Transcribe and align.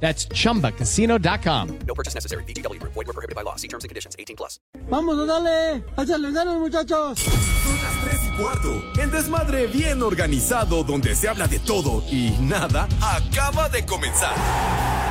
That's 0.00 0.28
chumbacasino.com. 0.28 1.78
No 1.86 1.94
purchase 1.94 2.14
necessary. 2.14 2.44
BGW. 2.44 2.80
Void 2.82 3.06
were 3.06 3.12
prohibited 3.12 3.34
by 3.34 3.42
law. 3.42 3.56
See 3.56 3.68
terms 3.68 3.84
and 3.84 3.88
conditions. 3.88 4.14
18 4.18 4.36
plus. 4.36 4.60
Vamos, 4.88 5.16
dale. 5.26 5.82
Échale 5.96 6.32
ganas, 6.32 6.58
muchachos. 6.58 7.18
Son 7.18 7.76
las 7.82 8.04
3 8.04 8.20
y 8.24 8.42
cuarto. 8.42 8.82
El 9.00 9.10
desmadre 9.10 9.66
bien 9.66 10.02
organizado 10.02 10.84
donde 10.84 11.14
se 11.14 11.28
habla 11.28 11.48
de 11.48 11.58
todo 11.58 12.02
y 12.10 12.30
nada 12.40 12.88
acaba 13.00 13.68
de 13.68 13.84
comenzar. 13.84 14.34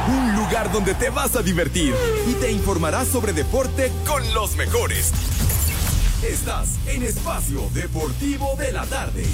Un 0.07 0.35
lugar 0.35 0.71
donde 0.71 0.93
te 0.93 1.09
vas 1.09 1.35
a 1.35 1.41
divertir 1.41 1.93
y 2.27 2.33
te 2.35 2.51
informarás 2.51 3.07
sobre 3.07 3.33
deporte 3.33 3.91
con 4.05 4.21
los 4.33 4.55
mejores. 4.55 5.11
Estás 6.23 6.77
en 6.87 7.03
Espacio 7.03 7.61
Deportivo 7.73 8.55
de 8.57 8.71
la 8.71 8.85
Tarde. 8.85 9.25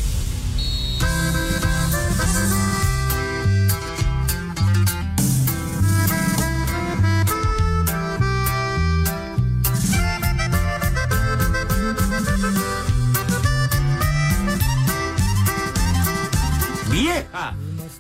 ¡Vieja! 17.12 17.54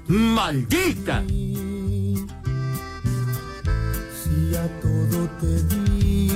¡Maldita! 0.08 1.23
Si 4.22 4.56
a 4.56 4.68
todo 4.81 5.28
te 5.42 5.64
di, 5.64 6.30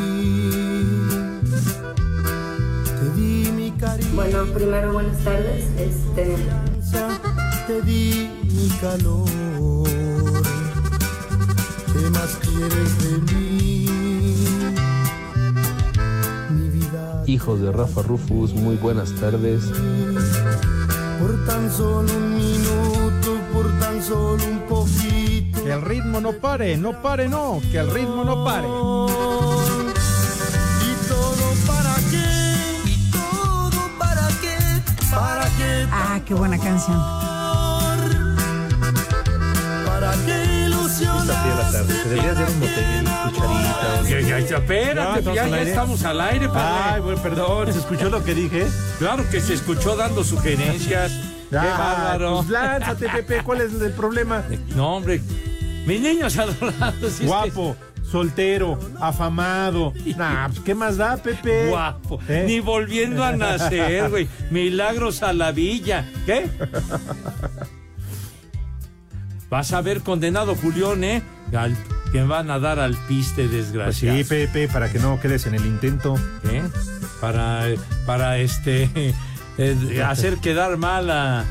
te 3.00 3.10
di 3.16 3.52
mi 3.52 3.72
cariño, 3.72 4.16
Bueno, 4.16 4.46
primero 4.54 4.92
buenas 4.92 5.24
tardes. 5.24 5.66
Este, 5.78 6.36
te 7.68 7.82
di 7.84 8.30
mi 8.44 8.68
calor. 8.82 9.88
¿Qué 11.94 12.10
más 12.10 12.38
quieres 12.42 12.92
de 13.04 13.34
mí? 13.34 13.86
Mi 16.50 16.70
vida 16.70 17.24
Hijos 17.26 17.62
de 17.62 17.72
Rafa 17.72 18.02
Rufus, 18.02 18.54
muy 18.54 18.76
buenas 18.76 19.16
tardes. 19.16 19.64
Por 21.20 21.46
tan 21.46 21.72
solo 21.72 22.12
un 22.14 22.36
minuto, 22.36 23.40
por 23.54 23.80
tan 23.80 24.02
solo 24.02 24.44
un 24.44 24.60
poquito. 24.68 25.64
Que 25.64 25.72
el 25.72 25.82
ritmo 25.82 26.20
no 26.20 26.34
pare, 26.34 26.78
no 26.78 27.02
pare, 27.02 27.28
no, 27.30 27.62
que 27.72 27.78
el 27.80 27.90
ritmo 27.92 28.24
no 28.24 28.44
pare. 28.44 28.68
¿Y 30.88 30.92
todo 31.08 31.46
para 31.68 31.96
qué? 32.12 32.82
¿Y 32.86 33.12
todo 33.12 33.82
para 33.98 34.28
qué? 34.42 34.58
¿Para 35.10 35.46
qué? 35.58 35.88
Ah, 35.92 36.20
qué 36.26 36.34
buena 36.34 36.58
canción. 36.58 37.00
¿Para 39.86 40.12
qué 40.26 40.65
ilusionar? 41.02 41.86
Se 41.86 42.10
debería 42.10 42.32
hacer 42.32 42.48
un 42.50 42.60
botellín, 42.60 43.06
cucharita. 43.24 44.02
Ya, 44.10 44.20
ya, 44.22 44.40
ya, 44.40 44.58
espérate, 44.58 45.24
Ya, 45.24 45.34
ya, 45.34 45.34
estamos 45.34 45.36
ya 45.36 45.44
al 45.44 45.54
aire. 45.54 45.70
estamos 45.70 46.04
al 46.04 46.22
aire, 46.22 46.50
padre. 46.50 46.84
Ay, 46.94 47.02
bueno, 47.02 47.22
perdón, 47.22 47.74
¿se 47.74 47.80
escuchó 47.80 48.10
lo 48.10 48.24
que 48.24 48.34
dije? 48.34 48.68
Claro 49.00 49.24
que 49.30 49.42
se 49.42 49.54
escuchó 49.54 49.96
dando 49.96 50.24
sugerencias. 50.24 51.12
¡Qué 51.50 51.56
bárbaro! 51.58 52.38
Pues 52.38 52.50
lánzate, 52.50 53.10
Pepe, 53.10 53.44
¿cuál 53.44 53.62
es 53.62 53.74
el 53.74 53.92
problema? 53.92 54.44
No, 54.76 54.96
hombre. 54.98 55.22
Mis 55.86 56.02
niños 56.02 56.38
adorados. 56.38 57.04
es 57.04 57.26
Guapo, 57.26 57.76
soltero, 58.04 58.80
afamado. 59.00 59.94
Nah, 60.18 60.48
pues, 60.48 60.60
¿qué 60.62 60.74
más 60.74 60.98
da, 60.98 61.18
Pepe? 61.18 61.70
Guapo. 61.70 62.20
¿Eh? 62.28 62.44
Ni 62.48 62.60
volviendo 62.60 63.24
a 63.24 63.32
nacer, 63.34 64.10
güey. 64.10 64.28
Milagros 64.50 65.22
a 65.22 65.34
la 65.34 65.52
villa. 65.52 66.06
¿Qué? 66.26 66.50
Vas 69.50 69.74
a 69.74 69.82
ver 69.82 70.02
condenado 70.02 70.56
Julián, 70.56 71.04
¿eh? 71.04 71.22
Al- 71.56 71.78
que 72.12 72.24
van 72.24 72.50
a 72.50 72.60
dar 72.60 72.80
al 72.80 72.96
piste, 73.08 73.44
Pues 73.44 73.52
desgraciado. 73.52 74.18
sí, 74.18 74.24
Pepe, 74.24 74.68
para 74.68 74.92
que 74.92 75.00
no 75.00 75.20
quedes 75.20 75.46
en 75.48 75.56
el 75.56 75.66
intento. 75.66 76.16
¿Eh? 76.50 76.64
Para, 77.22 77.66
para 78.06 78.38
este 78.40 78.90
eh, 79.58 80.04
hacer 80.06 80.38
quedar 80.38 80.78
mal 80.78 81.10
a, 81.12 81.46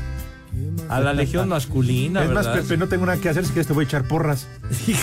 a 0.89 0.99
la 0.99 1.13
legión 1.13 1.49
masculina, 1.49 2.23
es 2.23 2.29
más, 2.31 2.45
¿verdad? 2.45 2.61
Pepe, 2.61 2.77
no 2.77 2.87
tengo 2.87 3.05
nada 3.05 3.19
que 3.19 3.29
hacer, 3.29 3.43
si 3.45 3.51
quieres 3.51 3.67
te 3.67 3.73
voy 3.73 3.85
a 3.85 3.87
echar 3.87 4.07
porras. 4.07 4.47
¿Qué 4.85 4.95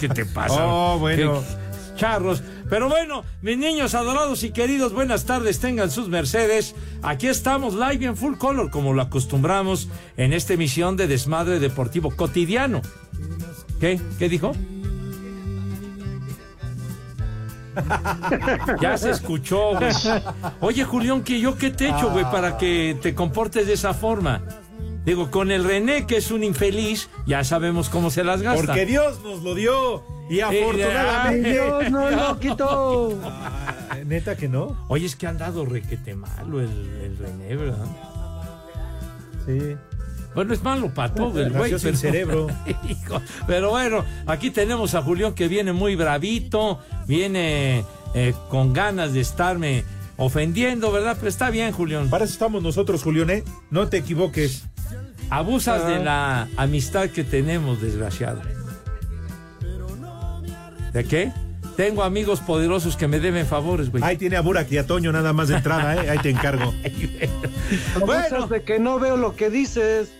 qué 0.00 0.08
te 0.08 0.24
pasa? 0.26 0.54
Oh, 0.66 0.98
bueno. 0.98 1.40
Qué 1.40 1.63
Charros. 1.96 2.42
Pero 2.68 2.88
bueno, 2.88 3.24
mis 3.42 3.58
niños 3.58 3.94
adorados 3.94 4.42
y 4.42 4.50
queridos, 4.50 4.92
buenas 4.92 5.24
tardes, 5.24 5.60
tengan 5.60 5.90
sus 5.90 6.08
mercedes. 6.08 6.74
Aquí 7.02 7.28
estamos 7.28 7.74
live 7.74 8.06
en 8.06 8.16
full 8.16 8.36
color, 8.36 8.70
como 8.70 8.92
lo 8.92 9.02
acostumbramos 9.02 9.88
en 10.16 10.32
esta 10.32 10.54
emisión 10.54 10.96
de 10.96 11.06
Desmadre 11.06 11.60
Deportivo 11.60 12.10
Cotidiano. 12.10 12.82
¿Qué? 13.80 14.00
¿Qué 14.18 14.28
dijo? 14.28 14.52
Ya 18.80 18.96
se 18.96 19.10
escuchó, 19.10 19.76
güey. 19.76 19.92
Oye, 20.60 20.84
Julián, 20.84 21.22
que 21.22 21.40
yo 21.40 21.56
qué 21.56 21.70
te 21.70 21.88
echo, 21.88 22.10
güey, 22.10 22.24
para 22.24 22.56
que 22.56 22.96
te 23.02 23.14
comportes 23.14 23.66
de 23.66 23.72
esa 23.72 23.94
forma. 23.94 24.42
Digo, 25.04 25.30
con 25.30 25.50
el 25.50 25.64
René, 25.64 26.06
que 26.06 26.16
es 26.16 26.30
un 26.30 26.44
infeliz, 26.44 27.10
ya 27.26 27.44
sabemos 27.44 27.90
cómo 27.90 28.10
se 28.10 28.24
las 28.24 28.40
gasta. 28.42 28.64
Porque 28.64 28.86
Dios 28.86 29.20
nos 29.22 29.42
lo 29.42 29.54
dio. 29.54 30.13
Y 30.30 30.40
afortunadamente. 30.40 31.52
Dios 31.52 31.90
no 31.90 32.10
lo 32.10 32.38
quitó. 32.40 33.18
Neta 34.06 34.36
que 34.36 34.48
no. 34.48 34.76
Oye, 34.88 35.06
es 35.06 35.16
que 35.16 35.26
han 35.26 35.38
dado 35.38 35.64
requete 35.64 36.14
malo 36.14 36.60
el, 36.60 36.68
el 37.02 37.16
René, 37.18 37.56
¿verdad? 37.56 37.84
Sí. 39.46 39.76
Bueno, 40.34 40.52
es 40.52 40.62
malo 40.62 40.92
para 40.92 41.14
todo 41.14 41.40
el 41.40 41.52
güey. 41.52 41.78
Sin 41.78 41.96
cerebro. 41.96 42.48
Pero 43.46 43.70
bueno, 43.70 44.04
aquí 44.26 44.50
tenemos 44.50 44.94
a 44.94 45.02
Julián 45.02 45.34
que 45.34 45.46
viene 45.48 45.72
muy 45.72 45.94
bravito, 45.94 46.80
viene 47.06 47.84
eh, 48.14 48.34
con 48.48 48.72
ganas 48.72 49.12
de 49.12 49.20
estarme 49.20 49.84
ofendiendo, 50.16 50.90
¿verdad? 50.90 51.16
Pero 51.18 51.28
está 51.28 51.50
bien, 51.50 51.72
Julián. 51.72 52.08
Para 52.10 52.24
eso 52.24 52.32
estamos 52.32 52.62
nosotros, 52.62 53.02
Julián, 53.02 53.30
¿eh? 53.30 53.44
No 53.70 53.88
te 53.88 53.98
equivoques. 53.98 54.64
Abusas 55.30 55.82
Ah. 55.84 55.88
de 55.88 56.04
la 56.04 56.48
amistad 56.56 57.08
que 57.10 57.24
tenemos, 57.24 57.80
desgraciado. 57.80 58.40
¿De 60.94 61.04
qué? 61.04 61.32
Tengo 61.76 62.04
amigos 62.04 62.38
poderosos 62.38 62.96
que 62.96 63.08
me 63.08 63.18
deben 63.18 63.46
favores, 63.46 63.90
güey. 63.90 64.04
Ahí 64.04 64.16
tiene 64.16 64.36
a 64.36 64.42
Burak 64.42 64.70
y 64.70 64.78
a 64.78 64.86
Toño 64.86 65.10
nada 65.10 65.32
más 65.32 65.48
de 65.48 65.56
entrada, 65.56 65.96
¿eh? 65.96 66.08
Ahí 66.08 66.18
te 66.18 66.30
encargo. 66.30 66.72
bueno, 68.06 68.46
de 68.46 68.62
que 68.62 68.78
no 68.78 69.00
veo 69.00 69.16
lo 69.16 69.34
que 69.34 69.50
dices. 69.50 70.12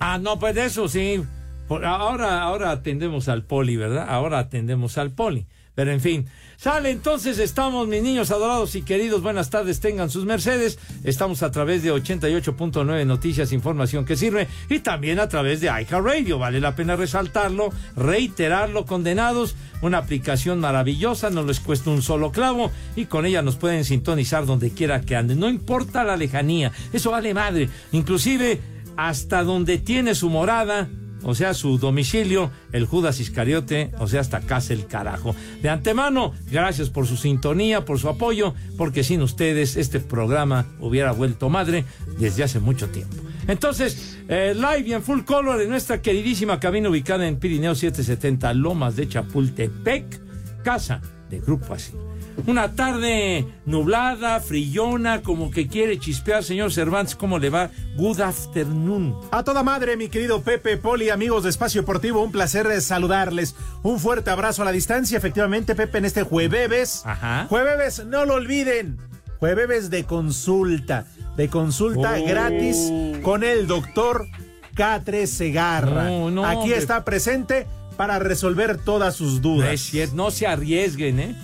Ah, 0.00 0.16
no, 0.16 0.38
pues 0.38 0.56
eso 0.56 0.88
sí. 0.88 1.22
Por- 1.68 1.84
ahora, 1.84 2.40
ahora 2.42 2.70
atendemos 2.70 3.28
al 3.28 3.42
poli, 3.44 3.76
¿verdad? 3.76 4.06
Ahora 4.08 4.38
atendemos 4.38 4.96
al 4.96 5.10
poli. 5.10 5.46
Pero 5.76 5.92
en 5.92 6.00
fin, 6.00 6.26
sale 6.56 6.90
entonces, 6.90 7.38
estamos, 7.38 7.86
mis 7.86 8.02
niños 8.02 8.30
adorados 8.30 8.74
y 8.76 8.82
queridos, 8.82 9.20
buenas 9.20 9.50
tardes, 9.50 9.78
tengan 9.78 10.08
sus 10.08 10.24
mercedes. 10.24 10.78
Estamos 11.04 11.42
a 11.42 11.50
través 11.50 11.82
de 11.82 11.92
88.9 11.92 13.06
Noticias, 13.06 13.52
información 13.52 14.06
que 14.06 14.16
sirve, 14.16 14.48
y 14.70 14.78
también 14.78 15.20
a 15.20 15.28
través 15.28 15.60
de 15.60 15.66
iHeartRadio. 15.66 16.38
Vale 16.38 16.60
la 16.60 16.74
pena 16.74 16.96
resaltarlo, 16.96 17.68
reiterarlo, 17.94 18.86
condenados. 18.86 19.54
Una 19.82 19.98
aplicación 19.98 20.60
maravillosa, 20.60 21.28
no 21.28 21.42
les 21.42 21.60
cuesta 21.60 21.90
un 21.90 22.00
solo 22.00 22.32
clavo, 22.32 22.72
y 22.96 23.04
con 23.04 23.26
ella 23.26 23.42
nos 23.42 23.56
pueden 23.56 23.84
sintonizar 23.84 24.46
donde 24.46 24.70
quiera 24.70 25.02
que 25.02 25.14
anden. 25.14 25.38
No 25.38 25.50
importa 25.50 26.04
la 26.04 26.16
lejanía, 26.16 26.72
eso 26.94 27.10
vale 27.10 27.34
madre. 27.34 27.68
Inclusive 27.92 28.62
hasta 28.96 29.44
donde 29.44 29.76
tiene 29.76 30.14
su 30.14 30.30
morada, 30.30 30.88
o 31.26 31.34
sea, 31.34 31.54
su 31.54 31.76
domicilio, 31.76 32.52
el 32.72 32.86
Judas 32.86 33.18
Iscariote, 33.18 33.90
o 33.98 34.06
sea, 34.06 34.20
hasta 34.20 34.40
casa 34.40 34.72
el 34.72 34.86
carajo. 34.86 35.34
De 35.60 35.68
antemano, 35.68 36.32
gracias 36.50 36.88
por 36.88 37.06
su 37.06 37.16
sintonía, 37.16 37.84
por 37.84 37.98
su 37.98 38.08
apoyo, 38.08 38.54
porque 38.78 39.02
sin 39.02 39.22
ustedes 39.22 39.76
este 39.76 39.98
programa 39.98 40.66
hubiera 40.78 41.10
vuelto 41.10 41.50
madre 41.50 41.84
desde 42.18 42.44
hace 42.44 42.60
mucho 42.60 42.88
tiempo. 42.90 43.16
Entonces, 43.48 44.18
eh, 44.28 44.54
live 44.54 44.88
y 44.88 44.92
en 44.92 45.02
full 45.02 45.22
color 45.22 45.60
en 45.60 45.68
nuestra 45.68 46.00
queridísima 46.00 46.60
cabina 46.60 46.90
ubicada 46.90 47.26
en 47.26 47.40
Pirineo 47.40 47.74
770 47.74 48.54
Lomas 48.54 48.94
de 48.94 49.08
Chapultepec, 49.08 50.62
casa 50.62 51.00
de 51.28 51.40
Grupo 51.40 51.74
Asir. 51.74 52.15
Una 52.46 52.74
tarde 52.74 53.46
nublada, 53.64 54.40
frillona, 54.40 55.22
como 55.22 55.50
que 55.50 55.68
quiere 55.68 55.98
chispear, 55.98 56.44
señor 56.44 56.70
Cervantes, 56.72 57.16
¿cómo 57.16 57.38
le 57.38 57.48
va? 57.50 57.70
Good 57.96 58.20
afternoon. 58.20 59.14
A 59.32 59.42
toda 59.42 59.62
madre, 59.62 59.96
mi 59.96 60.08
querido 60.08 60.42
Pepe, 60.42 60.76
Poli, 60.76 61.08
amigos 61.10 61.42
de 61.44 61.50
Espacio 61.50 61.80
Deportivo, 61.80 62.22
un 62.22 62.30
placer 62.32 62.68
de 62.68 62.80
saludarles. 62.80 63.56
Un 63.82 63.98
fuerte 63.98 64.30
abrazo 64.30 64.62
a 64.62 64.64
la 64.66 64.72
distancia, 64.72 65.16
efectivamente, 65.16 65.74
Pepe, 65.74 65.98
en 65.98 66.04
este 66.04 66.22
jueves. 66.24 67.02
Ajá. 67.06 67.46
Jueves, 67.48 68.04
no 68.04 68.24
lo 68.26 68.34
olviden. 68.34 68.98
Jueves 69.40 69.90
de 69.90 70.04
consulta, 70.04 71.06
de 71.36 71.48
consulta 71.48 72.16
Oh. 72.18 72.24
gratis 72.26 72.92
con 73.22 73.44
el 73.44 73.66
doctor 73.66 74.26
Catre 74.74 75.26
Segarra. 75.26 76.04
No, 76.04 76.30
no, 76.30 76.44
Aquí 76.46 76.58
hombre. 76.58 76.76
está 76.78 77.04
presente 77.04 77.66
para 77.96 78.18
resolver 78.18 78.76
todas 78.78 79.14
sus 79.16 79.36
No 79.36 79.40
dudas. 79.40 79.72
es 79.72 79.80
cierto, 79.82 80.14
no 80.16 80.30
se 80.30 80.46
arriesguen, 80.46 81.18
¿eh? 81.20 81.34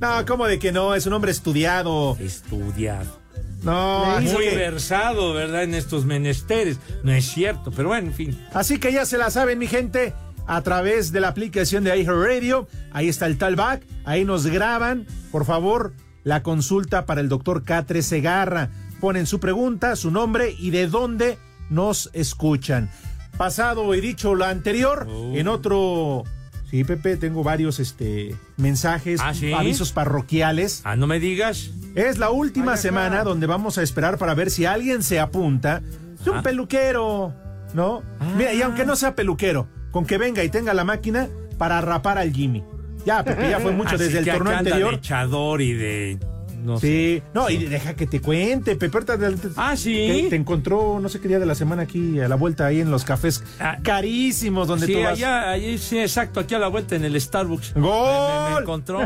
No, 0.00 0.24
¿cómo 0.26 0.46
de 0.46 0.58
que 0.58 0.72
no? 0.72 0.94
Es 0.94 1.06
un 1.06 1.12
hombre 1.12 1.30
estudiado. 1.30 2.16
Estudiado. 2.20 3.18
No, 3.62 4.18
Muy 4.22 4.44
que, 4.48 4.56
versado, 4.56 5.34
¿verdad? 5.34 5.64
En 5.64 5.74
estos 5.74 6.06
menesteres. 6.06 6.78
No 7.02 7.12
es 7.12 7.26
cierto, 7.26 7.70
pero 7.70 7.88
bueno, 7.88 8.08
en 8.08 8.14
fin. 8.14 8.46
así 8.54 8.78
que 8.78 8.90
ya 8.92 9.04
se 9.04 9.18
la 9.18 9.30
saben, 9.30 9.58
mi 9.58 9.66
gente, 9.66 10.14
a 10.46 10.62
través 10.62 11.12
de 11.12 11.20
la 11.20 11.28
aplicación 11.28 11.84
de 11.84 11.94
iHeartRadio. 11.98 12.66
Ahí 12.92 13.08
está 13.10 13.26
el 13.26 13.36
talback. 13.36 13.82
Ahí 14.06 14.24
nos 14.24 14.46
graban, 14.46 15.06
por 15.30 15.44
favor, 15.44 15.92
la 16.24 16.42
consulta 16.42 17.04
para 17.04 17.20
el 17.20 17.28
doctor 17.28 17.62
Catre 17.64 18.00
Segarra. 18.02 18.70
Ponen 19.00 19.26
su 19.26 19.40
pregunta, 19.40 19.94
su 19.96 20.10
nombre 20.10 20.54
y 20.58 20.70
de 20.70 20.86
dónde 20.86 21.38
nos 21.68 22.08
escuchan. 22.14 22.90
Pasado 23.36 23.94
y 23.94 24.00
dicho 24.00 24.34
lo 24.34 24.46
anterior, 24.46 25.06
Oh. 25.10 25.32
en 25.34 25.48
otro. 25.48 26.24
Sí, 26.70 26.84
Pepe, 26.84 27.16
tengo 27.16 27.42
varios 27.42 27.80
este, 27.80 28.36
mensajes, 28.56 29.20
¿Ah, 29.22 29.34
sí? 29.34 29.52
avisos 29.52 29.90
parroquiales. 29.92 30.82
Ah, 30.84 30.94
no 30.96 31.06
me 31.08 31.18
digas. 31.18 31.70
Es 31.96 32.18
la 32.18 32.30
última 32.30 32.76
semana 32.76 33.24
donde 33.24 33.46
vamos 33.48 33.76
a 33.78 33.82
esperar 33.82 34.18
para 34.18 34.34
ver 34.34 34.50
si 34.50 34.66
alguien 34.66 35.02
se 35.02 35.18
apunta. 35.18 35.82
Es 36.20 36.26
un 36.28 36.38
Ah. 36.38 36.42
peluquero, 36.42 37.34
¿no? 37.74 38.02
Mira, 38.36 38.52
y 38.54 38.62
aunque 38.62 38.86
no 38.86 38.94
sea 38.94 39.16
peluquero, 39.16 39.66
con 39.90 40.06
que 40.06 40.16
venga 40.18 40.44
y 40.44 40.48
tenga 40.48 40.72
la 40.72 40.84
máquina 40.84 41.28
para 41.58 41.80
rapar 41.80 42.18
al 42.18 42.32
Jimmy. 42.32 42.62
Ya, 43.04 43.24
Pepe, 43.24 43.50
ya 43.50 43.58
fue 43.58 43.72
mucho 43.72 43.96
Así 43.96 44.04
desde 44.04 44.18
el 44.20 44.24
torneo 44.26 44.56
anterior. 44.56 44.90
de 44.92 44.96
echador 44.98 45.62
y 45.62 45.72
de. 45.72 46.18
No 46.62 46.78
sé. 46.78 46.86
Sí, 46.86 47.22
no, 47.34 47.48
y 47.50 47.56
deja 47.64 47.94
que 47.94 48.06
te 48.06 48.20
cuente, 48.20 48.76
Pepe. 48.76 48.96
ahorita 48.96 49.18
te- 49.18 49.48
te- 49.48 49.48
Ah, 49.56 49.76
sí. 49.76 50.26
Te 50.30 50.36
encontró 50.36 51.00
no 51.00 51.08
sé 51.08 51.20
qué 51.20 51.28
día 51.28 51.38
de 51.38 51.46
la 51.46 51.54
semana 51.54 51.82
aquí 51.82 52.20
a 52.20 52.28
la 52.28 52.36
vuelta 52.36 52.66
ahí 52.66 52.80
en 52.80 52.90
los 52.90 53.04
cafés 53.04 53.42
Ah. 53.58 53.78
carísimos 53.82 54.68
donde 54.68 54.86
Sí, 54.86 54.92
tú 54.94 55.00
vas. 55.00 55.12
allá, 55.12 55.50
allí, 55.50 55.78
sí, 55.78 55.98
exacto, 55.98 56.40
aquí 56.40 56.54
a 56.54 56.58
la 56.58 56.68
vuelta 56.68 56.96
en 56.96 57.04
el 57.04 57.20
Starbucks. 57.20 57.74
¡Gol! 57.74 57.82
Me, 57.82 58.48
me- 58.48 58.54
me 58.56 58.60
encontró. 58.60 59.00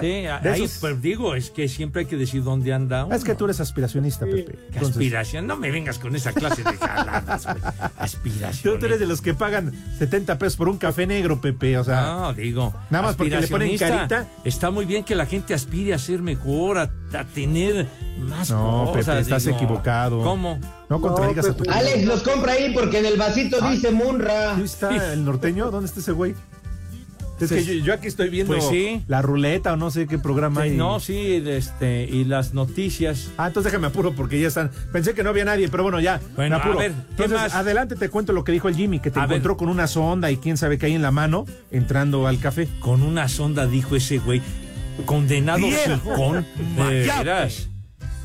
Sí, 0.00 0.06
ahí, 0.26 0.62
esos- 0.64 0.78
pues 0.80 1.00
digo, 1.02 1.34
es 1.34 1.50
que 1.50 1.68
siempre 1.68 2.00
hay 2.02 2.06
que 2.06 2.16
decir 2.16 2.42
dónde 2.42 2.72
anda 2.72 3.04
uno. 3.04 3.14
Es 3.14 3.24
que 3.24 3.34
tú 3.34 3.44
eres 3.46 3.60
aspiracionista, 3.60 4.24
Pepe. 4.26 4.58
Entonces, 4.68 4.90
aspiración. 4.90 5.46
No 5.46 5.56
me 5.56 5.70
vengas 5.70 5.98
con 5.98 6.14
esa 6.16 6.32
clase 6.32 6.62
de 6.62 6.76
jaladas. 6.76 7.46
Aspiración. 7.96 8.78
tú 8.80 8.86
eres 8.86 9.00
de 9.00 9.06
los 9.06 9.20
que 9.20 9.34
pagan 9.34 9.72
70 9.98 10.38
pesos 10.38 10.56
por 10.56 10.68
un 10.68 10.78
café 10.78 11.06
negro, 11.06 11.40
Pepe. 11.40 11.78
O 11.78 11.84
sea, 11.84 12.02
No, 12.02 12.34
digo. 12.34 12.74
Nada 12.90 13.06
más 13.06 13.16
porque 13.16 13.38
le 13.40 13.46
ponen 13.46 13.76
carita. 13.78 14.26
Está 14.44 14.70
muy 14.70 14.84
bien 14.84 15.04
que 15.04 15.14
la 15.14 15.26
gente 15.26 15.54
aspire 15.54 15.94
a 15.94 15.98
ser 15.98 16.22
mejor, 16.22 16.78
a, 16.78 16.87
a 17.12 17.24
tener 17.24 17.86
más 18.20 18.50
No, 18.50 18.86
cosas. 18.92 19.06
Pepe, 19.06 19.20
estás 19.20 19.44
digo. 19.44 19.56
equivocado. 19.56 20.22
¿Cómo? 20.22 20.58
no 20.88 21.00
contradigas 21.00 21.46
a 21.46 21.54
tu 21.56 21.64
Alex 21.70 22.04
los 22.06 22.22
compra 22.22 22.52
ahí 22.52 22.72
porque 22.74 22.98
en 23.00 23.06
el 23.06 23.16
vasito 23.16 23.60
dice 23.70 23.90
Munra. 23.90 24.56
¿Sí 24.56 24.62
está 24.62 25.12
el 25.12 25.24
norteño? 25.24 25.70
¿Dónde 25.70 25.86
está 25.86 26.00
ese 26.00 26.12
güey? 26.12 26.34
Es 27.40 27.50
que 27.50 27.64
yo, 27.64 27.72
yo 27.84 27.94
aquí 27.94 28.08
estoy 28.08 28.30
viendo 28.30 28.52
Pues 28.52 28.66
sí. 28.68 29.04
la 29.06 29.22
ruleta 29.22 29.74
o 29.74 29.76
no 29.76 29.92
sé 29.92 30.08
qué 30.08 30.18
programa 30.18 30.62
Sí, 30.64 30.70
hay. 30.70 30.76
no, 30.76 30.98
sí, 30.98 31.40
este, 31.46 32.02
y 32.02 32.24
las 32.24 32.52
noticias. 32.52 33.28
Ah, 33.38 33.46
entonces 33.46 33.70
déjame 33.70 33.86
apuro 33.86 34.12
porque 34.12 34.40
ya 34.40 34.48
están. 34.48 34.72
Pensé 34.92 35.14
que 35.14 35.22
no 35.22 35.30
había 35.30 35.44
nadie, 35.44 35.68
pero 35.68 35.84
bueno, 35.84 36.00
ya. 36.00 36.20
Bueno, 36.34 36.56
me 36.56 36.62
apuro. 36.62 36.80
a 36.80 36.82
ver, 36.82 36.92
¿qué 37.16 37.22
entonces, 37.22 37.38
más? 37.38 37.54
adelante 37.54 37.94
te 37.94 38.08
cuento 38.08 38.32
lo 38.32 38.42
que 38.42 38.50
dijo 38.50 38.66
el 38.68 38.74
Jimmy, 38.74 38.98
que 38.98 39.12
te 39.12 39.20
A 39.20 39.26
ver. 39.26 39.36
encontró 39.36 39.56
con 39.56 39.68
una 39.68 39.86
sonda 39.86 40.32
y 40.32 40.36
quién 40.38 40.56
sabe 40.56 40.78
qué 40.78 40.86
hay 40.86 40.94
en 40.94 41.02
la 41.02 41.12
mano 41.12 41.46
entrando 41.70 42.26
al 42.26 42.40
café. 42.40 42.66
Con 42.80 43.02
una 43.04 43.28
sonda, 43.28 43.66
dijo 43.68 43.94
ese 43.94 44.18
güey. 44.18 44.42
Condenado 45.04 45.66
Viejo. 45.66 46.14
con. 46.14 46.46
Veras. 46.76 47.68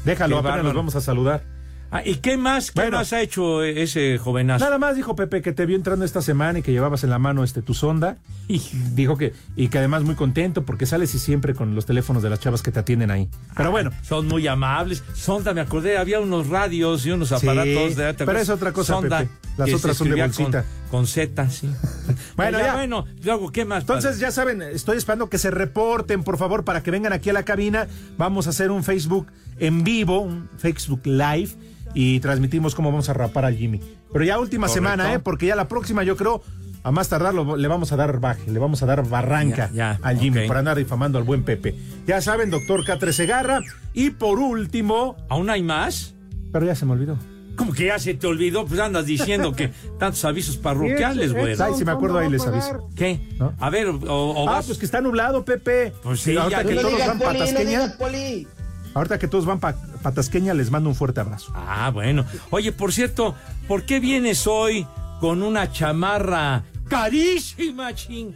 Déjalo, 0.06 0.40
apenas 0.40 0.64
nos 0.64 0.74
vamos 0.74 0.96
a 0.96 1.02
saludar. 1.02 1.53
Ah, 1.96 2.02
¿Y 2.04 2.16
qué 2.16 2.38
más? 2.38 2.72
¿Qué 2.72 2.82
Bueno. 2.82 2.98
más 2.98 3.14
ha 3.14 3.22
hecho 3.22 3.64
ese 3.64 4.18
jovenazo? 4.18 4.66
Nada 4.66 4.80
más 4.80 4.96
dijo 4.96 5.16
Pepe 5.16 5.44
que 5.44 5.52
te 5.52 5.68
vio 5.68 5.76
entrando 5.76 6.04
esta 6.06 6.24
semana 6.24 6.58
y 6.58 6.62
que 6.64 6.72
llevabas 6.72 7.04
en 7.04 7.12
la 7.12 7.20
mano 7.20 7.44
este 7.44 7.62
tu 7.62 7.76
sonda. 7.76 8.18
Dijo 8.48 9.16
que, 9.16 9.34
y 9.56 9.68
que 9.68 9.78
además 9.78 10.02
muy 10.04 10.16
contento 10.16 10.66
porque 10.66 10.88
sales 10.88 11.14
y 11.14 11.20
siempre 11.20 11.54
con 11.54 11.76
los 11.76 11.86
teléfonos 11.86 12.24
de 12.24 12.32
las 12.32 12.40
chavas 12.40 12.64
que 12.64 12.72
te 12.72 12.80
atienden 12.80 13.12
ahí. 13.12 13.30
Pero 13.56 13.70
bueno, 13.70 13.92
Son 14.02 14.28
muy 14.28 14.48
amables. 14.48 15.04
Sonda, 15.14 15.54
me 15.54 15.62
acordé, 15.62 15.98
había 16.00 16.20
unos 16.20 16.48
radios 16.48 17.06
y 17.06 17.12
unos 17.12 17.30
Sí, 17.30 17.36
aparatos. 17.36 17.96
de, 17.96 18.14
¿te 18.16 18.26
pero 18.26 18.40
es 18.40 18.50
otra 18.50 18.72
cosa, 18.74 18.94
Sonda, 18.96 19.20
Pepe. 19.20 19.32
Las 19.58 19.72
otras 19.74 19.96
son 19.96 20.10
de 20.10 20.20
bolsita. 20.20 20.64
Con, 20.90 21.02
con 21.02 21.08
Z, 21.08 21.50
sí. 21.52 21.70
Bueno, 22.36 22.58
Ya, 22.58 22.66
ya. 22.66 22.74
Bueno, 22.74 23.06
luego, 23.24 23.52
¿qué 23.52 23.66
más? 23.66 23.82
Entonces, 23.82 24.14
padre? 24.14 24.22
ya 24.22 24.32
saben, 24.32 24.62
estoy 24.64 24.98
esperando 24.98 25.30
que 25.30 25.38
se 25.38 25.52
reporten, 25.52 26.24
por 26.24 26.40
favor, 26.40 26.64
para 26.66 26.82
que 26.82 26.90
vengan 26.90 27.14
aquí 27.14 27.30
a 27.30 27.34
la 27.34 27.44
cabina. 27.44 27.88
Vamos 28.18 28.48
a 28.48 28.50
hacer 28.50 28.72
un 28.72 28.84
Facebook 28.84 29.28
en 29.60 29.84
vivo, 29.84 30.20
un 30.22 30.50
Facebook 30.58 31.02
Live, 31.06 31.50
y 31.94 32.20
transmitimos 32.20 32.76
cómo 32.76 32.92
vamos 32.92 33.10
a 33.10 33.14
rapar 33.14 33.46
al 33.46 33.56
Jimmy. 33.56 33.80
Pero 34.12 34.26
ya 34.26 34.40
última 34.40 34.68
Correcto. 34.68 34.90
semana, 34.90 35.14
¿eh? 35.14 35.20
Porque 35.20 35.48
ya 35.48 35.56
la 35.56 35.68
próxima, 35.68 36.04
yo 36.04 36.16
creo, 36.18 36.42
a 36.84 36.92
más 36.92 37.08
tardar 37.10 37.34
lo- 37.34 37.56
le 37.56 37.68
vamos 37.68 37.92
a 37.92 37.96
dar 37.96 38.20
baje, 38.20 38.52
le 38.52 38.60
vamos 38.60 38.84
a 38.84 38.86
dar 38.86 39.08
barranca 39.08 39.70
Ya, 39.74 39.96
ya, 39.96 40.00
al 40.04 40.20
Jimmy 40.20 40.48
para 40.48 40.60
andar 40.60 40.78
difamando 40.78 41.18
al 41.18 41.24
buen 41.24 41.44
Pepe. 41.44 41.76
Ya 42.06 42.22
saben, 42.22 42.50
doctor 42.50 42.84
Catre 42.86 43.14
Segarra. 43.14 43.62
Y 43.94 44.10
por 44.12 44.40
último, 44.40 45.16
¿Aún 45.30 45.50
hay 45.50 45.64
más? 45.64 46.14
pero 46.52 46.66
ya 46.66 46.76
se 46.76 46.86
me 46.86 46.92
olvidó. 46.94 47.18
Como 47.56 47.72
que 47.72 47.86
ya 47.86 48.00
se 48.00 48.16
te 48.16 48.26
olvidó, 48.26 48.66
pues 48.66 48.80
andas 48.80 49.06
diciendo 49.06 49.54
que 49.54 49.72
tantos 50.00 50.26
avisos 50.26 50.58
parroquiales, 50.58 51.34
güey. 51.34 51.56
Ay, 51.60 51.74
si 51.78 51.86
me 51.86 51.92
acuerdo, 51.92 52.18
ahí 52.18 52.28
les 52.30 52.46
aviso. 52.48 52.90
¿Qué? 52.96 53.20
¿No? 53.38 53.54
A 53.60 53.70
ver, 53.70 53.88
o, 53.90 53.98
o 54.08 54.50
Ah, 54.50 54.54
vas- 54.54 54.66
pues 54.66 54.80
que 54.80 54.86
está 54.86 55.02
nublado, 55.02 55.46
Pepe. 55.46 55.94
Pues 56.02 56.20
sí, 56.22 56.34
ya 56.34 56.42
ahorita 56.44 56.64
que- 56.64 56.76
todos 56.76 56.94
van 57.08 57.20
digas 57.68 57.92
poli. 57.94 58.48
Ahorita 58.96 59.20
que 59.20 59.28
todos 59.28 59.46
van 59.46 59.60
pa 59.60 59.76
patasqueña, 60.04 60.54
les 60.54 60.70
mando 60.70 60.90
un 60.90 60.96
fuerte 60.96 61.20
abrazo. 61.22 61.52
Ah, 61.56 61.90
bueno. 61.92 62.26
Oye, 62.52 62.72
por 62.72 62.94
cierto, 62.94 63.34
¿por 63.68 63.86
qué 63.86 64.00
vienes 64.00 64.46
hoy 64.46 64.86
con 65.20 65.42
una 65.42 65.72
chamarra 65.72 66.64
carísima, 66.88 67.96
ching? 67.96 68.36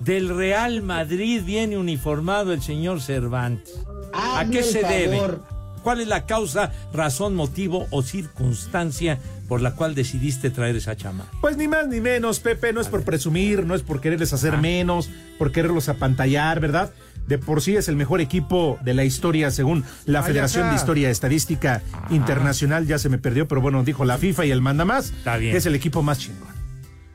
Del 0.00 0.28
Real 0.34 0.80
Madrid 0.82 1.42
viene 1.44 1.76
uniformado 1.76 2.52
el 2.52 2.62
señor 2.62 3.00
Cervantes. 3.02 3.74
¿A 4.14 4.46
qué 4.50 4.62
se 4.62 4.82
debe? 4.82 5.20
¿Cuál 5.82 6.00
es 6.00 6.08
la 6.08 6.26
causa, 6.26 6.72
razón, 6.92 7.34
motivo 7.34 7.86
o 7.90 8.02
circunstancia 8.02 9.18
por 9.48 9.60
la 9.60 9.74
cual 9.74 9.94
decidiste 9.94 10.50
traer 10.50 10.76
esa 10.76 10.96
chamarra? 10.96 11.30
Pues 11.40 11.56
ni 11.56 11.66
más 11.68 11.88
ni 11.88 12.00
menos, 12.00 12.40
Pepe, 12.40 12.72
no 12.72 12.80
es 12.80 12.88
por 12.88 13.04
presumir, 13.04 13.64
no 13.64 13.74
es 13.74 13.82
por 13.82 14.00
quererles 14.00 14.32
hacer 14.32 14.54
Ah. 14.54 14.60
menos, 14.60 15.08
por 15.38 15.50
quererlos 15.52 15.88
apantallar, 15.88 16.60
¿verdad? 16.60 16.92
De 17.28 17.38
por 17.38 17.60
sí 17.62 17.76
es 17.76 17.88
el 17.88 17.96
mejor 17.96 18.20
equipo 18.20 18.78
de 18.82 18.94
la 18.94 19.04
historia 19.04 19.50
según 19.50 19.84
la 20.06 20.22
Federación 20.22 20.70
de 20.70 20.76
Historia 20.76 21.10
Estadística 21.10 21.82
Internacional, 22.10 22.86
ya 22.86 22.98
se 22.98 23.08
me 23.08 23.18
perdió, 23.18 23.46
pero 23.46 23.60
bueno, 23.60 23.84
dijo 23.84 24.04
la 24.04 24.16
FIFA 24.18 24.46
y 24.46 24.50
el 24.50 24.62
manda 24.62 24.84
más, 24.84 25.10
Está 25.10 25.36
bien. 25.36 25.52
que 25.52 25.58
es 25.58 25.66
el 25.66 25.74
equipo 25.74 26.02
más 26.02 26.18
chingón, 26.18 26.48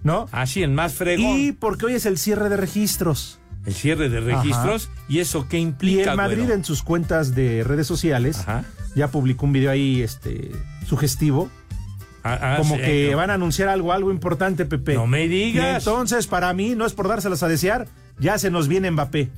¿no? 0.04 0.28
Así, 0.32 0.62
el 0.64 0.72
más 0.72 0.94
fregón. 0.94 1.26
Y 1.40 1.52
porque 1.52 1.88
hoy 1.88 1.94
es 1.96 2.06
el 2.06 2.18
cierre 2.20 2.50
de 2.50 2.58
registros. 2.58 3.40
El 3.66 3.74
cierre 3.74 4.10
de 4.10 4.20
registros. 4.20 4.90
¿Y 5.10 5.20
eso 5.20 5.48
qué 5.48 5.58
Y 5.58 5.62
implica, 5.62 6.12
el 6.12 6.18
Madrid 6.18 6.50
en 6.52 6.64
sus 6.64 6.84
cuentas 6.84 7.34
de 7.34 7.64
redes 7.64 7.88
sociales 7.88 8.40
Ajá. 8.42 8.66
ya 8.96 9.08
publicó 9.10 9.46
un 9.46 9.54
video 9.54 9.72
ahí 9.72 10.02
este 10.02 10.52
sugestivo, 10.88 11.50
Ah, 12.26 12.40
ah, 12.42 12.56
como 12.58 12.76
sí, 12.76 12.82
que 12.82 13.10
no. 13.12 13.18
van 13.18 13.32
a 13.32 13.34
anunciar 13.34 13.68
algo, 13.68 13.92
algo 13.92 14.10
importante, 14.12 14.66
Pepe. 14.66 14.94
No 14.94 15.08
me 15.08 15.26
Y 15.26 15.28
digas. 15.28 15.86
entonces, 15.86 16.26
para 16.28 16.54
mí, 16.54 16.74
no 16.76 16.86
es 16.86 16.94
por 16.94 17.10
dárselas 17.10 17.44
a 17.44 17.50
desear, 17.50 17.88
ya 18.20 18.38
se 18.38 18.50
nos 18.50 18.68
viene 18.70 18.90
Mbappé. 18.92 19.30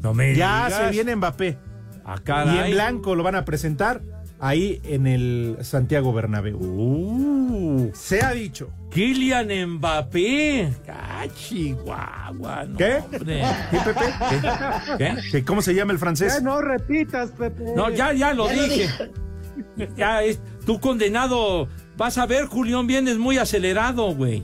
No 0.00 0.14
me 0.14 0.34
Ya 0.34 0.66
digas. 0.66 0.84
se 0.84 0.90
viene 0.90 1.16
Mbappé. 1.16 1.58
Ah, 2.04 2.16
Y 2.46 2.58
en 2.68 2.70
blanco 2.72 3.14
lo 3.14 3.22
van 3.22 3.34
a 3.34 3.44
presentar 3.44 4.00
ahí 4.40 4.80
en 4.84 5.06
el 5.06 5.58
Santiago 5.62 6.12
Bernabéu. 6.12 6.56
Uh, 6.58 7.90
Se 7.94 8.22
ha 8.24 8.32
dicho. 8.32 8.70
Kylian 8.90 9.48
Mbappé. 9.74 10.72
Ah, 10.88 11.26
Chihuahua. 11.34 12.64
no, 12.66 12.76
¿Qué? 12.78 12.94
hombre. 13.04 13.42
¿Sí, 13.70 13.76
Pepe? 13.84 14.00
¿Qué? 14.98 15.16
¿Que 15.32 15.44
¿Cómo 15.44 15.60
se 15.60 15.74
llama 15.74 15.92
el 15.92 15.98
francés? 15.98 16.42
no 16.42 16.60
repitas, 16.62 17.30
Pepe. 17.32 17.64
No, 17.76 17.90
ya, 17.90 18.12
ya 18.12 18.32
lo 18.32 18.48
Ya 18.48 18.56
lo 18.56 18.62
dije. 18.68 18.88
Ya, 19.96 20.22
es, 20.22 20.40
tú 20.64 20.80
condenado. 20.80 21.68
Vas 21.96 22.16
a 22.16 22.26
ver, 22.26 22.46
Julián, 22.46 22.86
vienes 22.86 23.18
muy 23.18 23.38
acelerado, 23.38 24.14
güey. 24.14 24.42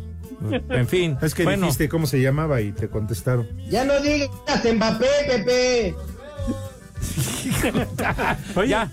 En 0.71 0.87
fin. 0.89 1.17
Es 1.23 1.35
que 1.35 1.45
bueno, 1.45 1.63
dijiste 1.67 1.89
cómo 1.89 2.07
se 2.07 2.21
llamaba 2.21 2.61
y 2.61 2.73
te 2.73 2.89
contestaron. 2.89 3.47
Ya 3.69 3.85
no 3.85 3.99
digas 4.01 4.31
Mbappé, 4.75 5.07
Pepe. 5.29 5.95
Oye, 8.57 8.69
Ya. 8.69 8.91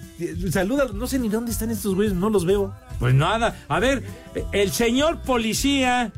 saluda, 0.52 0.88
no 0.94 1.08
sé 1.08 1.20
ni 1.20 1.30
dónde 1.30 1.52
están 1.52 1.72
estos 1.72 1.96
güeyes, 1.96 2.14
no 2.14 2.30
los 2.30 2.46
veo. 2.46 2.74
Pues 3.00 3.14
nada. 3.14 3.56
A 3.68 3.80
ver, 3.80 4.04
el 4.52 4.72
señor 4.72 5.22
policía, 5.22 6.12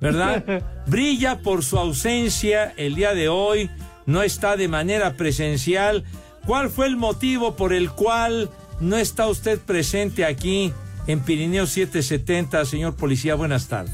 ¿verdad? 0.00 0.62
Brilla 0.86 1.40
por 1.40 1.64
su 1.64 1.78
ausencia 1.78 2.72
el 2.76 2.94
día 2.94 3.14
de 3.14 3.28
hoy. 3.28 3.70
no 4.06 4.22
está 4.22 4.56
de 4.56 4.68
manera 4.68 5.14
presencial. 5.14 6.04
¿Cuál 6.46 6.70
fue 6.70 6.86
el 6.86 6.96
motivo 6.96 7.54
por 7.56 7.72
el 7.72 7.90
cual 7.90 8.50
no 8.80 8.96
está 8.96 9.26
usted 9.28 9.58
presente 9.60 10.24
aquí 10.24 10.72
en 11.06 11.20
Pirineo 11.20 11.66
770, 11.66 12.64
señor 12.64 12.96
policía? 12.96 13.34
Buenas 13.34 13.68
tardes. 13.68 13.92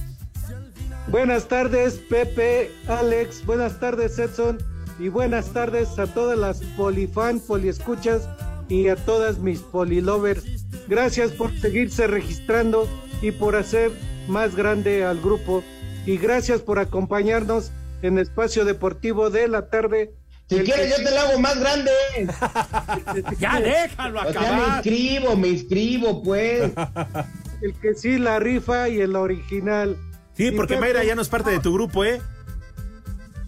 Buenas 1.08 1.46
tardes, 1.48 2.00
Pepe, 2.10 2.70
Alex. 2.88 3.44
Buenas 3.46 3.78
tardes, 3.78 4.18
Edson. 4.18 4.58
Y 4.98 5.08
buenas 5.08 5.52
tardes 5.52 5.98
a 5.98 6.06
todas 6.06 6.38
las 6.38 6.60
polifan, 6.76 7.38
poliescuchas 7.40 8.28
y 8.68 8.88
a 8.88 8.96
todas 8.96 9.38
mis 9.38 9.60
polilovers. 9.60 10.44
Gracias 10.88 11.32
por 11.32 11.56
seguirse 11.58 12.06
registrando 12.06 12.88
y 13.20 13.30
por 13.30 13.56
hacer 13.56 13.92
más 14.28 14.56
grande 14.56 15.04
al 15.04 15.20
grupo. 15.20 15.62
Y 16.06 16.16
gracias 16.18 16.60
por 16.60 16.78
acompañarnos 16.78 17.70
en 18.02 18.18
Espacio 18.18 18.64
Deportivo 18.64 19.30
de 19.30 19.48
la 19.48 19.68
tarde. 19.68 20.14
Si 20.48 20.60
quieres, 20.60 20.96
yo 20.96 21.04
te 21.04 21.10
lo 21.10 21.20
hago 21.20 21.38
más 21.40 21.58
grande. 21.58 21.90
ya 23.38 23.60
déjalo 23.60 24.20
O 24.20 24.32
sea, 24.32 24.40
me 24.40 24.46
acabar. 24.46 24.86
inscribo, 24.86 25.36
me 25.36 25.48
inscribo, 25.48 26.22
pues. 26.22 26.70
El 27.62 27.75
que 27.80 27.94
sí 27.94 28.18
la 28.18 28.38
rifa 28.38 28.88
y 28.88 29.00
el 29.00 29.16
original. 29.16 29.96
Sí, 30.37 30.49
Y 30.49 30.50
porque 30.52 30.76
Mayra 30.78 31.02
ya 31.05 31.14
no 31.14 31.23
es 31.23 31.28
parte 31.28 31.50
de 31.50 31.61
tu 31.61 31.73
grupo, 31.73 32.05
¿eh? 32.05 32.21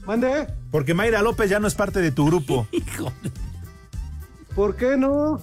¿Mande? 0.06 0.46
Porque 0.70 0.94
Mayra 0.94 1.20
López 1.22 1.50
ya 1.50 1.60
no 1.60 1.68
es 1.68 1.74
parte 1.74 2.00
de 2.00 2.10
tu 2.12 2.26
grupo. 2.26 2.66
¿Por 4.54 4.76
qué 4.76 4.96
no? 4.96 5.40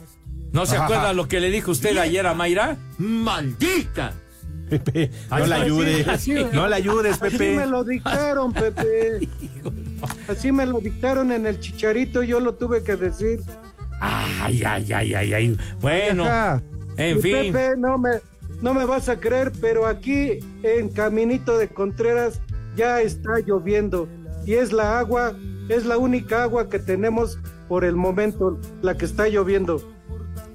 ¿No 0.52 0.66
se 0.66 0.78
acuerda 0.78 1.14
lo 1.14 1.28
que 1.28 1.40
le 1.40 1.50
dijo 1.52 1.72
usted 1.72 1.98
ayer 1.98 2.26
a 2.28 2.34
Mayra? 2.34 2.78
¡Maldita! 2.98 4.14
Pepe, 4.70 5.12
no 5.30 5.46
la 5.46 5.56
Así- 5.58 5.64
ayudes. 5.66 6.08
así- 6.08 6.46
No 6.52 6.68
la 6.68 6.76
ayudes, 6.78 7.22
Así 7.22 7.38
Pepe. 7.38 7.56
me 7.56 7.66
lo 7.68 7.84
dictaron, 7.84 8.52
Pepe. 8.52 9.30
Así 10.28 10.52
me 10.52 10.66
lo 10.66 10.80
dictaron 10.80 11.32
en 11.32 11.46
el 11.46 11.60
chicharito, 11.60 12.24
yo 12.24 12.40
lo 12.40 12.56
tuve 12.56 12.84
que 12.84 12.96
decir. 12.96 13.42
Ay, 14.02 14.64
ay, 14.66 14.92
ay, 14.92 15.14
ay, 15.14 15.34
ay. 15.34 15.58
Bueno, 15.82 16.26
Ajá. 16.26 16.64
en 16.98 17.20
Y 17.20 17.22
fin. 17.22 17.54
Pepe, 17.54 17.76
no 17.78 17.98
me, 18.00 18.10
no 18.62 18.74
me 18.74 18.86
vas 18.86 19.10
a 19.10 19.20
creer, 19.20 19.52
pero 19.60 19.86
aquí 19.86 20.40
en 20.64 20.90
Caminito 20.90 21.58
de 21.58 21.70
Contreras 21.70 22.42
ya 22.76 23.02
está 23.02 23.40
lloviendo. 23.46 24.08
Y 24.46 24.54
es 24.54 24.72
la 24.72 25.00
agua, 25.00 25.36
es 25.70 25.86
la 25.86 25.98
única 25.98 26.44
agua 26.44 26.70
que 26.70 26.80
tenemos 26.80 27.40
por 27.68 27.84
el 27.84 27.96
momento, 27.96 28.60
la 28.82 28.96
que 28.96 29.06
está 29.06 29.28
lloviendo. 29.28 29.82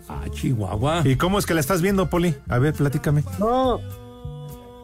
Ah, 0.08 0.24
Chihuahua. 0.30 1.02
¿Y 1.04 1.16
cómo 1.16 1.38
es 1.38 1.46
que 1.46 1.54
la 1.54 1.60
estás 1.60 1.82
viendo, 1.82 2.10
Poli? 2.10 2.34
A 2.48 2.58
ver, 2.58 2.74
platícame. 2.74 3.22
No, 3.38 3.80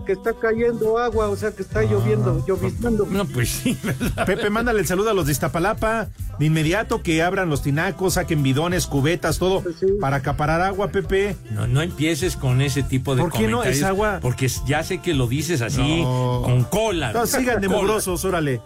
que 0.07 0.13
está 0.13 0.33
cayendo 0.33 0.97
agua, 0.99 1.29
o 1.29 1.37
sea 1.37 1.51
que 1.51 1.63
está 1.63 1.83
lloviendo, 1.83 2.43
lloviznando. 2.47 3.07
No, 3.11 3.27
pues 3.27 3.51
sí, 3.51 3.77
¿verdad? 3.83 4.25
Pepe, 4.25 4.49
mándale 4.49 4.81
el 4.81 4.87
saludo 4.87 5.11
a 5.11 5.15
los 5.15 5.27
de 5.27 5.33
Iztapalapa. 5.33 6.09
De 6.39 6.47
inmediato 6.47 7.03
que 7.03 7.23
abran 7.23 7.49
los 7.51 7.63
tinacos, 7.63 8.15
saquen 8.15 8.43
bidones, 8.43 8.87
cubetas, 8.87 9.39
todo 9.39 9.63
Pues 9.63 9.77
sí. 9.81 9.87
para 10.01 10.17
acaparar 10.17 10.61
agua, 10.63 10.89
Pepe. 10.89 11.37
No, 11.51 11.67
no 11.67 11.83
empieces 11.83 12.37
con 12.37 12.61
ese 12.63 12.83
tipo 12.83 13.15
de 13.17 13.23
¿Por 13.23 13.33
qué 13.33 13.49
no? 13.49 13.63
Es 13.65 13.83
agua. 13.83 14.21
Porque 14.23 14.49
ya 14.67 14.83
sé 14.83 14.99
que 15.03 15.13
lo 15.15 15.27
dices 15.27 15.61
así, 15.63 16.03
No. 16.03 16.43
con 16.45 16.65
cola. 16.65 17.13
No, 17.13 17.27
sigan 17.27 17.61
de 17.61 17.69
mugrosos, 17.69 18.25
órale. 18.25 18.61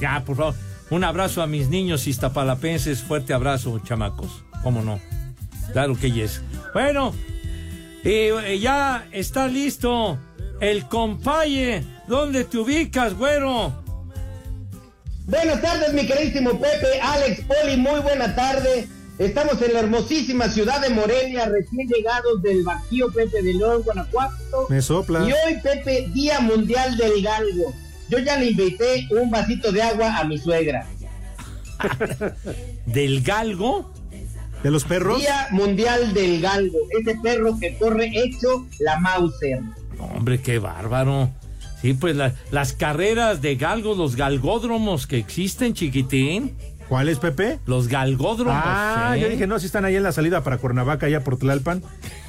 Ya, 0.00 0.22
por 0.24 0.36
favor. 0.36 0.54
Un 0.90 1.04
abrazo 1.04 1.42
a 1.42 1.46
mis 1.46 1.68
niños 1.68 2.06
iztapalapenses. 2.06 3.02
Fuerte 3.02 3.32
abrazo, 3.32 3.78
chamacos. 3.80 4.44
¿Cómo 4.62 4.82
no? 4.82 5.00
Claro 5.72 5.94
que 5.96 6.10
yes. 6.10 6.42
Bueno, 6.74 7.14
eh, 8.04 8.32
eh, 8.44 8.58
ya 8.58 9.06
está 9.12 9.46
listo 9.48 10.18
el 10.60 10.86
compaye. 10.86 11.84
¿Dónde 12.06 12.44
te 12.44 12.58
ubicas, 12.58 13.14
güero? 13.14 13.72
Buenas 15.26 15.62
tardes, 15.62 15.92
mi 15.92 16.06
queridísimo 16.06 16.58
Pepe, 16.60 17.00
Alex, 17.00 17.42
Poli, 17.42 17.76
muy 17.76 18.00
buena 18.00 18.34
tarde. 18.34 18.88
Estamos 19.18 19.60
en 19.62 19.74
la 19.74 19.80
hermosísima 19.80 20.48
ciudad 20.48 20.80
de 20.80 20.90
Morelia, 20.90 21.46
recién 21.46 21.86
llegados 21.86 22.42
del 22.42 22.62
Bajío, 22.62 23.12
Pepe 23.12 23.42
de 23.42 23.54
León, 23.54 23.82
Guanajuato. 23.82 24.66
Me 24.68 24.80
sopla. 24.80 25.20
Y 25.28 25.32
hoy, 25.32 25.60
Pepe, 25.62 26.08
Día 26.12 26.40
Mundial 26.40 26.96
del 26.96 27.22
Galgo. 27.22 27.72
Yo 28.08 28.18
ya 28.18 28.38
le 28.38 28.50
invité 28.50 29.06
un 29.10 29.30
vasito 29.30 29.70
de 29.70 29.82
agua 29.82 30.18
a 30.18 30.24
mi 30.24 30.36
suegra. 30.38 30.86
¿Del 32.86 33.22
galgo? 33.22 33.92
¿De 34.62 34.70
los 34.70 34.84
perros? 34.84 35.20
Día 35.20 35.48
Mundial 35.52 36.12
del 36.12 36.40
Galgo. 36.40 36.78
Ese 36.98 37.16
perro 37.22 37.56
que 37.58 37.78
corre 37.78 38.10
hecho 38.12 38.66
la 38.80 38.98
Mauser. 38.98 39.60
Hombre, 40.04 40.40
qué 40.40 40.58
bárbaro. 40.58 41.30
Sí, 41.80 41.94
pues 41.94 42.14
la- 42.16 42.34
las 42.50 42.72
carreras 42.74 43.40
de 43.40 43.56
galgos, 43.56 43.96
los 43.96 44.14
galgódromos 44.16 45.06
que 45.06 45.16
existen, 45.18 45.72
chiquitín. 45.74 46.54
¿Cuál 46.88 47.08
es, 47.08 47.18
Pepe? 47.18 47.60
Los 47.66 47.86
galgódromos. 47.86 48.60
Ah, 48.64 49.14
¿eh? 49.16 49.20
yo 49.20 49.28
dije, 49.28 49.46
no, 49.46 49.58
si 49.60 49.66
están 49.66 49.84
ahí 49.84 49.94
en 49.94 50.02
la 50.02 50.10
salida 50.10 50.42
para 50.42 50.58
Cuernavaca, 50.58 51.06
allá 51.06 51.22
por 51.22 51.36
Tlalpan. 51.38 51.82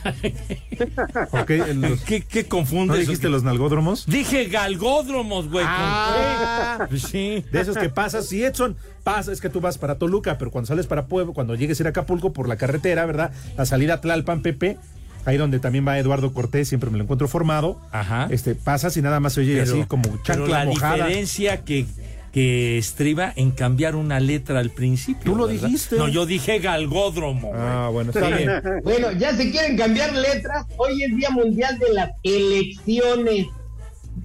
¿Por 1.32 1.46
qué? 1.46 1.74
Los- 1.74 2.02
¿Qué, 2.02 2.22
qué 2.22 2.44
¿No 2.44 2.50
confundes? 2.50 3.00
dijiste 3.00 3.28
los 3.30 3.44
nalgódromos? 3.44 4.06
Dije 4.06 4.46
galgódromos, 4.46 5.50
güey. 5.50 5.66
¿con 5.66 5.74
Ah. 5.76 6.88
sí. 6.96 7.44
De 7.52 7.62
esos 7.62 7.76
que 7.78 7.90
pasas, 7.90 8.28
si 8.28 8.44
Edson 8.44 8.78
pasa, 9.04 9.32
es 9.32 9.42
que 9.42 9.50
tú 9.50 9.62
vas 9.62 9.78
para 9.78 9.96
Toluca, 9.98 10.38
pero 10.38 10.52
cuando 10.52 10.68
sales 10.68 10.88
para 10.88 11.08
Puebla, 11.08 11.34
cuando 11.34 11.56
llegues 11.56 11.80
a 11.80 11.84
ir 11.84 11.88
a 11.88 11.90
Acapulco 11.90 12.32
por 12.34 12.48
la 12.48 12.56
carretera, 12.58 13.06
¿verdad? 13.06 13.32
La 13.58 13.66
salida 13.66 13.96
a 13.96 14.02
Tlalpan, 14.02 14.42
Pepe, 14.42 14.78
ahí 15.26 15.38
donde 15.38 15.60
también 15.60 15.88
va 15.88 15.98
Eduardo 16.00 16.34
Cortés, 16.34 16.68
siempre 16.68 16.90
me 16.90 16.98
lo 16.98 17.04
encuentro 17.04 17.28
formado. 17.28 17.80
Ajá. 17.92 18.28
Este, 18.32 18.56
pasas 18.56 18.96
y 18.98 19.02
nada 19.02 19.20
más 19.20 19.34
se 19.34 19.42
oye 19.42 19.54
Pero- 19.60 19.72
así 19.74 19.84
como 19.88 20.04
pero 20.04 20.24
chancla 20.24 20.60
la 20.60 20.66
mojada. 20.66 20.96
diferencia 21.08 21.64
que, 21.64 21.86
que 22.32 22.78
estriba 22.78 23.32
en 23.36 23.52
cambiar 23.52 23.96
una 23.96 24.20
letra 24.20 24.60
al 24.60 24.70
principio. 24.72 25.32
Tú 25.32 25.36
lo 25.38 25.48
¿verdad? 25.48 25.64
dijiste. 25.68 25.96
No, 25.98 26.08
yo 26.08 26.26
dije 26.26 26.60
galgódromo. 26.60 27.52
Ah, 27.56 27.90
bueno, 27.92 28.12
está 28.12 28.28
bien. 28.30 28.50
Bueno, 28.84 29.12
ya 29.12 29.36
se 29.36 29.52
quieren 29.52 29.78
cambiar 29.78 30.14
letras. 30.14 30.66
Hoy 30.78 31.04
es 31.04 31.16
Día 31.16 31.30
Mundial 31.30 31.78
de 31.80 31.94
las 31.94 32.10
Elecciones. 32.24 33.48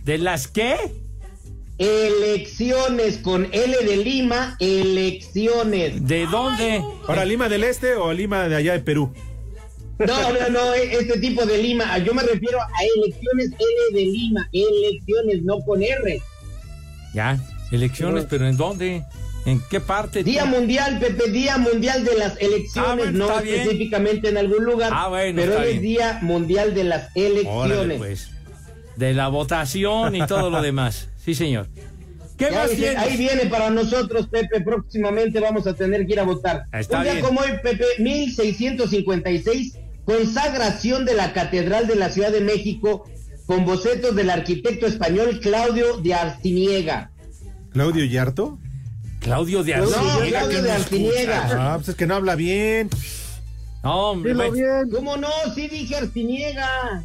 ¿De 0.04 0.18
las 0.18 0.48
qué? 0.48 0.76
Elecciones 1.78 3.18
con 3.18 3.48
L 3.52 3.76
de 3.84 3.96
Lima, 3.98 4.56
elecciones. 4.60 6.06
¿De 6.06 6.26
dónde? 6.26 6.82
¿Para 7.06 7.24
Lima 7.24 7.48
del 7.48 7.64
Este 7.64 7.94
o 7.96 8.12
Lima 8.12 8.48
de 8.48 8.56
allá 8.56 8.72
de 8.72 8.80
Perú? 8.80 9.12
No, 9.98 10.32
no, 10.32 10.48
no, 10.50 10.74
este 10.74 11.18
tipo 11.20 11.46
de 11.46 11.58
Lima. 11.58 11.96
Yo 11.98 12.12
me 12.14 12.22
refiero 12.22 12.60
a 12.60 12.68
elecciones 12.96 13.46
L 13.58 13.98
de 13.98 14.04
Lima, 14.06 14.48
elecciones, 14.52 15.42
no 15.42 15.60
con 15.60 15.82
R. 15.82 16.20
Ya, 17.14 17.38
elecciones, 17.72 18.26
pero 18.28 18.46
¿en 18.46 18.56
dónde? 18.56 19.04
¿En 19.46 19.62
qué 19.70 19.80
parte? 19.80 20.22
Día 20.24 20.44
Mundial, 20.44 20.98
Pepe, 20.98 21.30
Día 21.30 21.56
Mundial 21.56 22.04
de 22.04 22.16
las 22.16 22.36
Elecciones, 22.40 22.90
Ah, 22.90 22.94
bueno, 22.96 23.26
no 23.28 23.40
bien. 23.42 23.60
específicamente 23.60 24.28
en 24.28 24.38
algún 24.38 24.64
lugar, 24.64 24.90
Ah, 24.92 25.08
bueno, 25.08 25.40
pero 25.40 25.58
es 25.62 25.68
bien. 25.80 25.82
Día 25.82 26.18
Mundial 26.20 26.74
de 26.74 26.84
las 26.84 27.10
Órale, 27.14 27.26
Elecciones. 27.40 27.98
pues. 27.98 28.30
De 28.96 29.14
la 29.14 29.28
votación 29.28 30.16
y 30.16 30.26
todo 30.26 30.50
lo 30.50 30.60
demás. 30.62 31.08
Sí, 31.24 31.34
señor. 31.34 31.68
¿Qué 32.36 32.50
más 32.50 32.70
dice, 32.70 32.96
ahí 32.96 33.16
viene 33.16 33.46
para 33.46 33.70
nosotros, 33.70 34.26
Pepe. 34.28 34.60
Próximamente 34.62 35.38
vamos 35.40 35.66
a 35.66 35.74
tener 35.74 36.06
que 36.06 36.12
ir 36.14 36.20
a 36.20 36.24
votar. 36.24 36.64
Está 36.72 36.98
Un 36.98 37.02
día 37.04 37.12
bien. 37.14 37.24
como 37.24 37.40
hoy, 37.40 37.50
Pepe, 37.62 37.84
1656, 38.00 39.78
consagración 40.06 41.04
de 41.04 41.14
la 41.14 41.34
Catedral 41.34 41.86
de 41.86 41.96
la 41.96 42.08
Ciudad 42.10 42.32
de 42.32 42.40
México 42.40 43.04
con 43.44 43.66
bocetos 43.66 44.14
del 44.16 44.30
arquitecto 44.30 44.86
español 44.86 45.40
Claudio 45.40 45.98
de 45.98 46.14
Arciniega. 46.14 47.10
¿Claudio 47.72 48.04
Yarto? 48.06 48.58
Claudio 49.20 49.62
de 49.62 49.76
No, 49.76 49.82
Arciniega. 49.82 50.38
Claudio 50.38 50.62
de 50.62 50.72
Arciniega. 50.72 51.48
Ah, 51.52 51.76
pues 51.76 51.90
es 51.90 51.94
que 51.96 52.06
no 52.06 52.14
habla 52.14 52.36
bien. 52.36 52.88
No, 53.82 54.10
hombre, 54.10 54.32
Dilo 54.32 54.52
bien. 54.52 54.90
¿Cómo 54.90 55.16
no? 55.16 55.28
Sí 55.54 55.68
dije 55.68 55.96
Arciniega. 55.96 57.04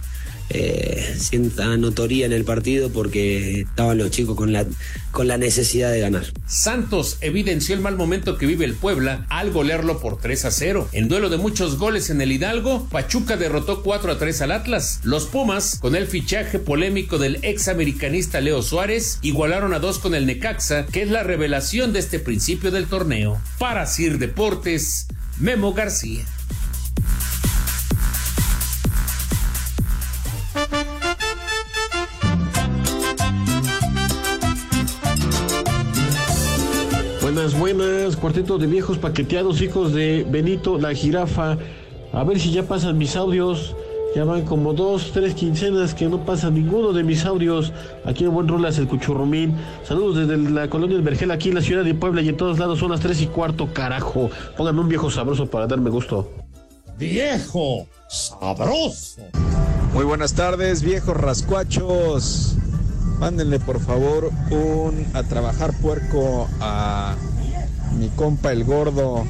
eh, 0.51 1.15
cierta 1.19 1.77
notoría 1.77 2.27
en 2.27 2.33
el 2.33 2.45
partido 2.45 2.91
porque 2.91 3.61
estaban 3.61 3.99
los 3.99 4.11
chicos 4.11 4.37
con 4.37 4.53
la, 4.53 4.65
con 5.11 5.29
la 5.29 5.37
necesidad 5.39 5.93
de 5.93 6.01
ganar. 6.01 6.25
Santos 6.47 7.19
evidenció 7.21 7.75
el 7.75 7.81
mal 7.81 7.97
momento 7.97 8.39
que 8.39 8.47
vive 8.47 8.65
el 8.65 8.75
Puebla 8.75 9.27
al 9.29 9.51
golearlo 9.51 10.01
por 10.01 10.19
3 10.19 10.45
a 10.47 10.51
0. 10.51 10.89
En 10.93 11.09
duelo 11.09 11.29
de 11.29 11.37
muchos 11.37 11.79
goles 11.79 12.11
en 12.11 12.21
el 12.21 12.33
Hidalgo, 12.33 12.89
Pachuca 12.91 13.37
derrotó 13.37 13.83
4 13.83 14.13
a 14.13 14.19
3 14.19 14.43
al 14.43 14.53
Atlas. 14.53 15.01
Los 15.03 15.27
Pumas, 15.27 15.79
con 15.81 15.95
el 15.95 16.07
fichaje 16.07 16.59
polémico 16.59 17.19
del 17.19 17.39
ex 17.43 17.69
americanista 17.69 18.41
Leo 18.41 18.63
Suárez, 18.63 19.19
igualaron 19.23 19.75
a 19.75 19.79
2 19.79 19.99
con 19.99 20.15
el 20.15 20.27
Necaxa, 20.27 20.87
que 20.87 21.03
es 21.03 21.11
la 21.11 21.23
revelación 21.23 21.93
de 21.93 21.99
este 21.99 22.19
principio 22.19 22.71
del 22.71 22.87
torneo. 22.87 23.41
Para 23.59 23.87
Sir 23.87 24.19
Deportes, 24.19 25.07
Memo 25.39 25.75
García. 25.75 26.25
Buenas, 37.57 37.79
buenas, 37.79 38.17
cuarteto 38.17 38.59
de 38.59 38.67
viejos 38.67 38.99
paqueteados, 38.99 39.63
hijos 39.63 39.95
de 39.95 40.27
Benito 40.29 40.79
la 40.79 40.93
jirafa. 40.93 41.57
A 42.13 42.25
ver 42.25 42.39
si 42.39 42.51
ya 42.51 42.65
pasan 42.65 42.99
mis 42.99 43.17
audios. 43.17 43.75
Ya 44.15 44.25
van 44.25 44.45
como 44.45 44.75
dos, 44.75 45.13
tres 45.15 45.35
quincenas 45.35 45.95
que 45.95 46.09
no 46.09 46.27
pasa 46.27 46.51
ninguno 46.51 46.93
de 46.93 47.05
mis 47.05 47.25
audios. 47.25 47.73
Aquí 48.05 48.25
en 48.25 48.35
Buen 48.35 48.49
Rolas, 48.49 48.77
el 48.77 48.87
Cuchurrumín. 48.87 49.55
Saludos 49.83 50.17
desde 50.17 50.51
la 50.51 50.69
colonia 50.69 50.97
del 50.97 51.05
Vergel, 51.05 51.31
aquí 51.31 51.49
en 51.49 51.55
la 51.55 51.63
ciudad 51.63 51.85
de 51.85 51.95
Puebla 51.95 52.21
y 52.21 52.29
en 52.29 52.37
todos 52.37 52.59
lados 52.59 52.81
son 52.81 52.91
las 52.91 53.01
tres 53.01 53.23
y 53.23 53.27
cuarto, 53.27 53.73
carajo. 53.73 54.31
Pónganme 54.57 54.81
un 54.81 54.89
viejo 54.89 55.11
sabroso 55.11 55.47
para 55.47 55.67
darme 55.67 55.89
gusto. 55.89 56.31
Viejo 56.99 57.87
sabroso. 58.09 59.23
Muy 59.95 60.05
buenas 60.05 60.35
tardes, 60.35 60.83
viejos 60.83 61.17
rascuachos. 61.17 62.57
Mándenle 63.19 63.59
por 63.59 63.81
favor 63.81 64.31
un 64.51 65.07
a 65.15 65.23
trabajar 65.23 65.73
puerco 65.81 66.47
a 66.61 67.17
mi 67.97 68.09
compa 68.09 68.53
el 68.53 68.65
gordo 68.65 69.25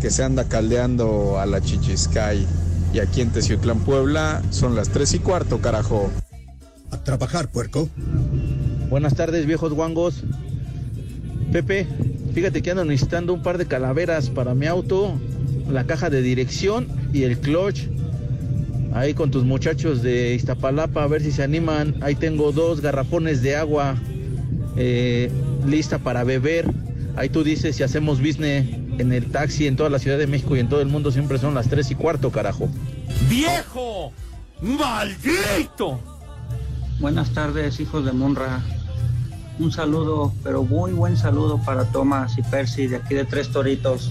que 0.00 0.10
se 0.10 0.22
anda 0.24 0.44
caldeando 0.44 1.38
a 1.38 1.46
la 1.46 1.60
Chichiscay. 1.60 2.46
Y 2.92 2.98
aquí 2.98 3.20
en 3.20 3.30
Teciutlán, 3.30 3.80
Puebla, 3.80 4.42
son 4.50 4.74
las 4.74 4.88
tres 4.88 5.14
y 5.14 5.18
cuarto, 5.18 5.60
carajo. 5.60 6.10
A 6.90 6.98
trabajar, 7.04 7.48
puerco. 7.48 7.88
Buenas 8.88 9.14
tardes, 9.14 9.46
viejos 9.46 9.72
guangos. 9.72 10.24
Pepe, 11.52 11.86
fíjate 12.34 12.62
que 12.62 12.70
ando 12.70 12.84
necesitando 12.84 13.32
un 13.32 13.42
par 13.42 13.58
de 13.58 13.66
calaveras 13.66 14.30
para 14.30 14.54
mi 14.54 14.66
auto, 14.66 15.12
la 15.68 15.84
caja 15.84 16.10
de 16.10 16.22
dirección 16.22 16.88
y 17.12 17.22
el 17.22 17.38
clutch. 17.38 17.88
Ahí 18.92 19.14
con 19.14 19.30
tus 19.30 19.44
muchachos 19.44 20.02
de 20.02 20.34
Iztapalapa, 20.34 21.04
a 21.04 21.06
ver 21.06 21.22
si 21.22 21.30
se 21.30 21.44
animan. 21.44 21.94
Ahí 22.00 22.16
tengo 22.16 22.50
dos 22.50 22.80
garrafones 22.80 23.40
de 23.42 23.54
agua 23.54 23.96
eh, 24.76 25.30
lista 25.64 25.98
para 25.98 26.24
beber. 26.24 26.66
Ahí 27.16 27.28
tú 27.28 27.42
dices 27.44 27.76
si 27.76 27.82
hacemos 27.82 28.20
business 28.20 28.66
en 28.98 29.12
el 29.12 29.30
taxi 29.30 29.66
en 29.66 29.76
toda 29.76 29.90
la 29.90 29.98
Ciudad 29.98 30.18
de 30.18 30.26
México 30.26 30.56
y 30.56 30.60
en 30.60 30.68
todo 30.68 30.80
el 30.80 30.88
mundo 30.88 31.10
siempre 31.10 31.38
son 31.38 31.54
las 31.54 31.68
tres 31.68 31.90
y 31.90 31.94
cuarto, 31.94 32.30
carajo. 32.30 32.68
¡Viejo! 33.28 34.12
¡Maldito! 34.60 36.00
Buenas 37.00 37.30
tardes, 37.30 37.80
hijos 37.80 38.04
de 38.04 38.12
Munra. 38.12 38.60
Un 39.58 39.72
saludo, 39.72 40.32
pero 40.42 40.62
muy 40.62 40.92
buen 40.92 41.16
saludo 41.16 41.60
para 41.64 41.84
Tomás 41.84 42.38
y 42.38 42.42
Percy 42.42 42.86
de 42.86 42.96
aquí 42.96 43.14
de 43.14 43.24
Tres 43.24 43.50
Toritos, 43.50 44.10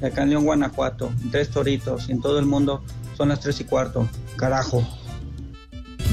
de 0.00 0.08
acá 0.08 0.22
en 0.22 0.30
León, 0.30 0.44
Guanajuato. 0.44 1.10
Tres 1.30 1.50
Toritos 1.50 2.08
y 2.08 2.12
en 2.12 2.20
todo 2.20 2.38
el 2.38 2.46
mundo 2.46 2.84
son 3.16 3.30
las 3.30 3.40
tres 3.40 3.60
y 3.60 3.64
cuarto. 3.64 4.08
Carajo. 4.36 4.86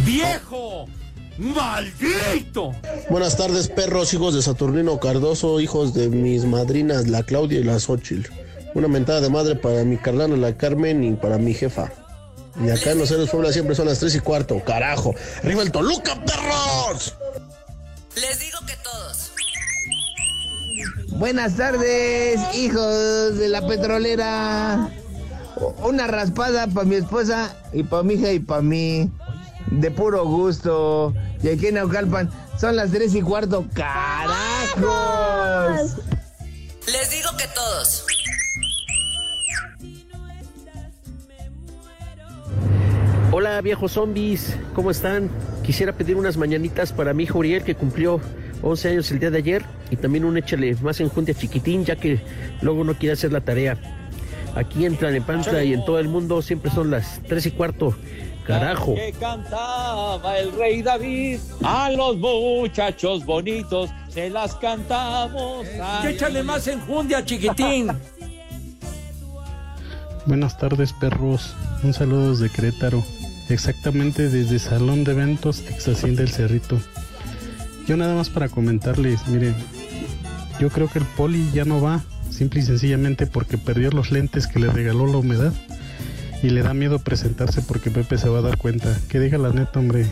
¡Viejo! 0.06 0.88
¡Maldito! 1.38 2.72
Buenas 3.10 3.36
tardes, 3.36 3.68
perros, 3.68 4.14
hijos 4.14 4.34
de 4.34 4.42
Saturnino 4.42 5.00
Cardoso, 5.00 5.60
hijos 5.60 5.94
de 5.94 6.08
mis 6.08 6.46
madrinas, 6.46 7.08
la 7.08 7.24
Claudia 7.24 7.60
y 7.60 7.64
la 7.64 7.80
Xochitl. 7.80 8.32
Una 8.74 8.88
mentada 8.88 9.22
de 9.22 9.30
madre 9.30 9.56
para 9.56 9.84
mi 9.84 9.98
carnal, 9.98 10.40
la 10.40 10.56
Carmen, 10.56 11.04
y 11.04 11.14
para 11.14 11.38
mi 11.38 11.54
jefa. 11.54 11.92
Y 12.64 12.70
acá 12.70 12.92
en 12.92 13.00
los 13.00 13.12
Héroes 13.12 13.30
Puebla 13.30 13.52
siempre 13.52 13.76
son 13.76 13.88
las 13.88 14.00
tres 14.00 14.16
y 14.16 14.20
cuarto, 14.20 14.64
carajo. 14.64 15.14
¡Arriba 15.44 15.62
el 15.62 15.72
Toluca, 15.72 16.16
perros! 16.24 17.16
Les 18.16 18.40
digo 18.40 18.60
que 18.66 18.76
todos. 18.82 19.32
Buenas 21.18 21.56
tardes, 21.58 22.40
hijos 22.56 23.38
de 23.38 23.50
la 23.50 23.68
petrolera. 23.68 24.90
Una 25.84 26.08
raspada 26.08 26.68
para 26.68 26.86
mi 26.86 26.96
esposa 26.96 27.56
y 27.74 27.84
para 27.84 28.04
mi 28.04 28.14
hija 28.14 28.32
y 28.32 28.40
para 28.40 28.62
mí. 28.62 29.10
De 29.72 29.92
puro 29.92 30.26
gusto. 30.26 31.14
Y 31.42 31.50
aquí 31.50 31.68
en 31.68 31.76
Naucalpan 31.76 32.30
son 32.60 32.76
las 32.76 32.92
tres 32.92 33.14
y 33.16 33.22
cuarto. 33.22 33.66
¡Carajos! 33.74 34.86
Les 36.88 37.12
digo 37.12 37.30
que 37.38 37.48
todos. 37.54 38.06
Hola 43.32 43.60
viejos 43.60 43.92
zombies, 43.92 44.56
¿cómo 44.74 44.92
están? 44.92 45.30
Quisiera 45.62 45.92
pedir 45.92 46.16
unas 46.16 46.38
mañanitas 46.38 46.94
para 46.94 47.14
mi 47.14 47.24
hijo 47.24 47.40
Uriel 47.40 47.64
que 47.64 47.76
cumplió 47.76 48.22
11 48.62 48.90
años 48.90 49.12
el 49.12 49.20
día 49.20 49.30
de 49.30 49.40
ayer 49.40 49.66
y 49.90 49.98
también 49.98 50.24
un 50.24 50.38
échale 50.38 50.74
más 50.76 51.02
enjundia 51.02 51.34
chiquitín 51.34 51.84
ya 51.84 51.98
que 51.98 52.22
luego 52.62 52.86
no 52.86 52.94
quiere 52.94 53.12
hacer 53.12 53.34
la 53.34 53.42
tarea. 53.42 53.78
Aquí 54.56 54.86
en 54.86 54.96
Tlanepantla 54.96 55.66
y 55.66 55.74
en 55.74 55.84
todo 55.84 56.00
el 56.00 56.08
mundo 56.08 56.42
siempre 56.42 56.72
son 56.72 56.92
las 56.92 57.20
3 57.28 57.48
y 57.48 57.52
cuarto. 57.52 57.94
Carajo. 58.46 58.96
Que 58.96 59.14
cantaba 59.20 60.38
el 60.38 60.52
rey 60.52 60.82
David 60.82 61.40
a 61.64 61.90
los 61.90 62.18
muchachos 62.18 63.26
bonitos, 63.26 63.90
se 64.10 64.30
las 64.30 64.56
cantamos. 64.56 65.66
Que 66.02 66.10
échale 66.10 66.44
más 66.44 66.68
enjundia, 66.68 67.26
chiquitín. 67.26 67.92
Buenas 70.28 70.58
tardes, 70.58 70.94
perros. 70.94 71.56
Un 71.84 71.94
saludo 71.94 72.32
desde 72.32 72.50
Querétaro. 72.50 73.04
Exactamente 73.50 74.30
desde 74.30 74.58
Salón 74.58 75.04
de 75.04 75.12
Eventos 75.12 75.62
Texasín 75.62 76.16
del 76.16 76.30
Cerrito. 76.30 76.80
Yo 77.88 77.96
nada 77.96 78.16
más 78.16 78.30
para 78.30 78.50
comentarles, 78.50 79.28
miren, 79.28 79.56
yo 80.60 80.70
creo 80.70 80.90
que 80.90 80.98
el 80.98 81.06
poli 81.06 81.48
ya 81.54 81.66
no 81.66 81.80
va, 81.80 82.02
simple 82.32 82.62
y 82.62 82.64
sencillamente 82.64 83.28
porque 83.28 83.60
perdió 83.60 83.92
los 83.92 84.12
lentes 84.12 84.48
que 84.48 84.60
le 84.60 84.72
regaló 84.72 85.06
la 85.06 85.18
humedad 85.18 85.54
y 86.44 86.50
le 86.50 86.62
da 86.62 86.74
miedo 86.74 87.00
presentarse 87.00 87.62
porque 87.62 87.92
Pepe 87.92 88.18
se 88.18 88.30
va 88.30 88.40
a 88.40 88.42
dar 88.42 88.58
cuenta. 88.58 88.96
Que 89.10 89.20
diga 89.20 89.38
la 89.38 89.52
neta, 89.52 89.80
hombre. 89.80 90.06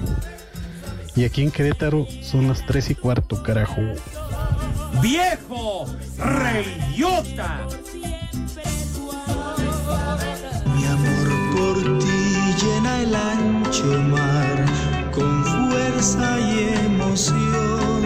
Y 1.15 1.25
aquí 1.25 1.43
en 1.43 1.51
Querétaro 1.51 2.07
son 2.21 2.47
las 2.47 2.65
tres 2.65 2.89
y 2.89 2.95
cuarto, 2.95 3.43
carajo. 3.43 3.81
¡Viejo! 5.01 5.86
¡Reyota! 6.17 7.67
Mi 10.75 10.86
amor 10.86 11.29
por 11.55 11.99
ti 11.99 12.55
llena 12.62 13.01
el 13.01 13.15
ancho 13.15 13.86
mar 13.86 14.65
con 15.12 15.45
fuerza 15.45 16.39
y 16.39 16.73
emoción. 16.86 18.03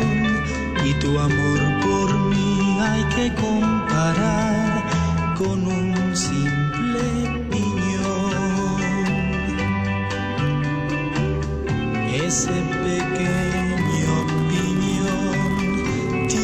Y 0.86 0.94
tu 0.96 1.18
amor 1.18 1.60
por 1.82 2.20
mí 2.30 2.78
hay 2.82 3.04
que 3.16 3.34
comparar 3.36 4.84
con 5.38 5.66
un 5.66 6.16
simple 6.16 6.57
Ese 12.28 12.52
pequeño 12.52 14.26
piñón. 14.50 15.08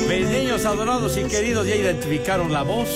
Pequeños 0.07 0.29
niños 0.31 0.65
adorados 0.65 1.17
y 1.17 1.23
queridos, 1.23 1.67
ya 1.67 1.75
identificaron 1.75 2.51
la 2.53 2.61
voz. 2.63 2.87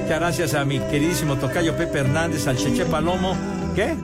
Muchas 0.00 0.20
gracias 0.20 0.54
a 0.54 0.64
mi 0.64 0.78
queridísimo 0.78 1.36
tocayo 1.36 1.76
Pepe 1.76 1.98
Hernández, 2.00 2.46
al 2.46 2.56
Cheche 2.56 2.84
Palomo. 2.84 3.36
¿Qué? 3.74 3.94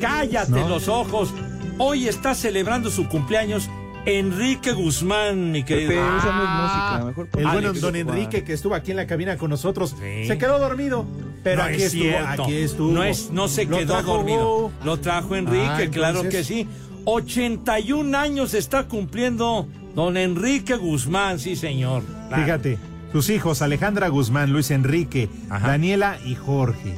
Cállate 0.00 0.50
¿No? 0.52 0.68
los 0.68 0.88
ojos. 0.88 1.32
Hoy 1.78 2.08
está 2.08 2.34
celebrando 2.34 2.90
su 2.90 3.08
cumpleaños 3.08 3.68
Enrique 4.04 4.72
Guzmán, 4.72 5.52
mi 5.52 5.62
querido. 5.64 5.90
Pepe, 5.90 6.00
esa 6.00 6.32
no 6.32 6.42
es 6.42 6.48
Ah, 6.50 6.90
música, 6.92 7.06
mejor 7.06 7.26
pon- 7.28 7.40
El 7.40 7.46
bueno 7.48 7.72
don. 7.72 7.96
Enrique 7.96 8.44
que 8.44 8.52
estuvo 8.54 8.74
aquí 8.74 8.90
en 8.90 8.96
la 8.98 9.06
cabina 9.06 9.36
con 9.36 9.50
nosotros 9.50 9.94
se 10.26 10.38
quedó 10.38 10.58
dormido. 10.58 11.06
Pero 11.42 11.62
No 11.62 11.68
aquí 11.68 11.82
es 11.82 11.94
estuvo, 11.94 12.18
aquí 12.26 12.54
estuvo. 12.56 12.92
No, 12.92 13.02
es, 13.04 13.30
no 13.30 13.48
se 13.48 13.66
quedó 13.66 13.86
trajo 13.94 14.14
dormido. 14.18 14.70
Lo 14.84 14.98
trajo 14.98 15.36
Enrique, 15.36 15.66
Ah, 15.66 15.90
claro 15.90 16.22
que 16.28 16.44
sí. 16.44 16.68
81 17.06 18.16
años 18.16 18.54
está 18.54 18.86
cumpliendo 18.86 19.66
don 19.94 20.16
Enrique 20.16 20.76
Guzmán, 20.76 21.38
sí, 21.38 21.56
señor. 21.56 22.02
Claro. 22.28 22.42
Fíjate, 22.42 22.78
sus 23.12 23.30
hijos 23.30 23.62
Alejandra 23.62 24.08
Guzmán, 24.08 24.52
Luis 24.52 24.70
Enrique, 24.70 25.28
Daniela 25.48 26.18
y 26.24 26.34
Jorge. 26.34 26.94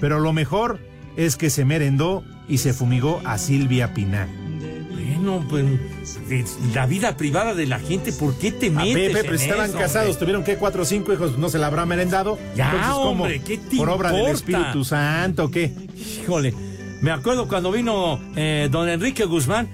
Pero 0.00 0.20
lo 0.20 0.32
mejor 0.32 0.78
es 1.16 1.36
que 1.36 1.50
se 1.50 1.64
merendó 1.64 2.22
y 2.48 2.58
se 2.58 2.72
fumigó 2.72 3.20
a 3.24 3.38
Silvia 3.38 3.94
Pinal. 3.94 4.28
Pues 5.48 6.56
la 6.74 6.86
vida 6.86 7.16
privada 7.16 7.54
de 7.54 7.66
la 7.66 7.78
gente, 7.78 8.12
¿por 8.12 8.34
qué 8.38 8.52
te 8.52 8.68
A 8.68 8.70
metes 8.70 8.94
Pepe, 8.94 9.18
en 9.20 9.24
pero 9.26 9.34
estaban 9.34 9.70
eso, 9.70 9.78
casados, 9.78 10.08
hombre? 10.10 10.18
tuvieron 10.20 10.44
que 10.44 10.56
cuatro 10.56 10.82
o 10.82 10.84
cinco 10.84 11.12
hijos, 11.12 11.38
no 11.38 11.48
se 11.48 11.58
la 11.58 11.66
habrá 11.68 11.84
merendado. 11.86 12.38
Ya, 12.54 12.66
Entonces, 12.70 12.90
¿cómo? 12.92 13.10
hombre, 13.24 13.40
¿qué 13.42 13.58
te 13.58 13.76
¿Por 13.76 13.90
obra 13.90 14.12
del? 14.12 14.26
Espíritu 14.26 14.84
Santo 14.84 15.50
qué? 15.50 15.72
Híjole, 16.22 16.54
me 17.02 17.10
acuerdo 17.10 17.46
cuando 17.48 17.70
vino 17.72 18.20
eh, 18.36 18.68
don 18.70 18.88
Enrique 18.88 19.24
Guzmán, 19.24 19.68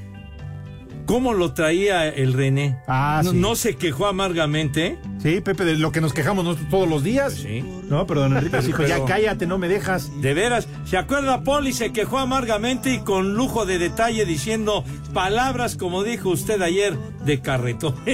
cómo 1.07 1.33
lo 1.35 1.53
traía 1.53 2.09
el 2.09 2.33
René. 2.33 2.79
Ah, 2.87 3.21
no, 3.25 3.31
sí. 3.33 3.37
no 3.37 3.57
se 3.57 3.77
quejó 3.77 4.07
amargamente. 4.07 4.99
Sí, 5.25 5.41
Pepe, 5.41 5.65
de 5.65 5.77
lo 5.79 5.91
que 5.91 6.03
nos 6.03 6.13
quejamos 6.13 6.45
nosotros 6.45 6.69
todos 6.69 6.87
los 6.87 7.03
días. 7.03 7.33
Sí. 7.33 7.65
No, 7.89 8.07
pero 8.07 8.21
don 8.21 8.37
Enrique 8.37 8.59
dijo, 8.61 8.83
ya 8.83 8.97
Pero- 8.97 9.07
cállate, 9.07 9.47
no 9.47 9.57
me 9.57 9.69
dejas. 9.69 10.11
De 10.21 10.35
veras, 10.35 10.69
¿se 10.85 10.99
acuerda 10.99 11.43
Poli? 11.43 11.73
Se 11.73 11.93
quejó 11.95 12.19
amargamente 12.19 12.93
y 12.93 12.99
con 12.99 13.35
lujo 13.35 13.65
de 13.65 13.79
detalle 13.79 14.27
diciendo 14.27 14.85
palabras 15.15 15.77
como 15.77 16.03
dijo 16.05 16.29
usted 16.29 16.61
ayer 16.61 16.95
de 17.25 17.41
carretón. 17.41 17.95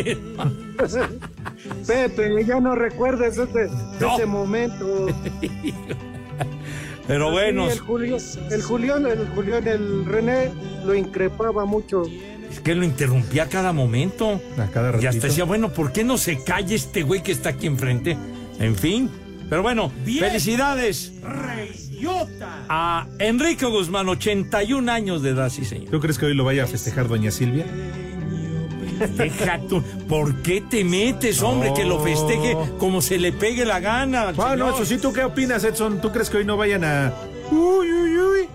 Pepe, 1.86 2.44
ya 2.46 2.60
no 2.60 2.74
recuerdes 2.76 3.36
ese, 3.38 3.68
No. 4.00 4.14
ese 4.14 4.26
momento. 4.26 5.06
Pero 7.06 7.32
bueno, 7.32 7.66
Sí, 7.68 7.72
el 7.72 7.80
Julián, 7.80 8.20
el 8.52 8.62
Julián, 8.62 9.06
el 9.06 9.28
Julián, 9.34 9.66
el 9.66 10.04
René 10.06 10.52
lo 10.86 10.94
increpaba 10.94 11.64
mucho. 11.64 12.04
Es 12.50 12.60
que 12.60 12.74
lo 12.74 12.84
interrumpía 12.84 13.44
a 13.44 13.48
cada 13.48 13.72
momento. 13.72 14.40
A 14.58 14.66
cada 14.66 14.90
Y 14.90 14.94
hasta 14.94 15.06
ratito. 15.08 15.26
decía, 15.26 15.44
bueno, 15.44 15.72
¿por 15.72 15.92
qué 15.92 16.04
no 16.04 16.18
se 16.18 16.42
calla 16.42 16.74
este 16.74 17.02
güey 17.02 17.22
que 17.22 17.32
está 17.32 17.50
aquí 17.50 17.66
enfrente? 17.66 18.16
En 18.58 18.76
fin. 18.76 19.10
Pero 19.48 19.62
bueno, 19.62 19.90
felicidades 20.04 21.12
a 22.68 23.06
Enrique 23.18 23.66
Guzmán, 23.66 24.08
81 24.08 24.90
años 24.92 25.22
de 25.22 25.30
edad, 25.30 25.50
sí, 25.50 25.64
señor. 25.64 25.90
¿Tú 25.90 26.00
crees 26.00 26.18
que 26.18 26.26
hoy 26.26 26.34
lo 26.34 26.44
vaya 26.44 26.64
a 26.64 26.66
festejar 26.66 27.08
doña 27.08 27.30
Silvia? 27.30 27.66
Deja 29.16 29.58
tú, 29.68 29.82
¿por 30.08 30.36
qué 30.42 30.60
te 30.60 30.84
metes, 30.84 31.42
hombre, 31.42 31.72
que 31.74 31.84
lo 31.84 32.00
festeje 32.00 32.54
como 32.78 33.00
se 33.00 33.18
le 33.18 33.32
pegue 33.32 33.64
la 33.64 33.80
gana? 33.80 34.28
al 34.28 34.36
no, 34.36 34.50
señor? 34.50 34.74
eso 34.74 34.84
sí, 34.84 34.98
¿tú 34.98 35.12
qué 35.12 35.24
opinas, 35.24 35.64
Edson? 35.64 36.00
¿Tú 36.00 36.12
crees 36.12 36.28
que 36.30 36.36
hoy 36.38 36.44
no 36.44 36.56
vayan 36.56 36.84
a... 36.84 37.12
Uy, 37.50 37.90
uy, 37.90 38.18
uy. 38.18 38.48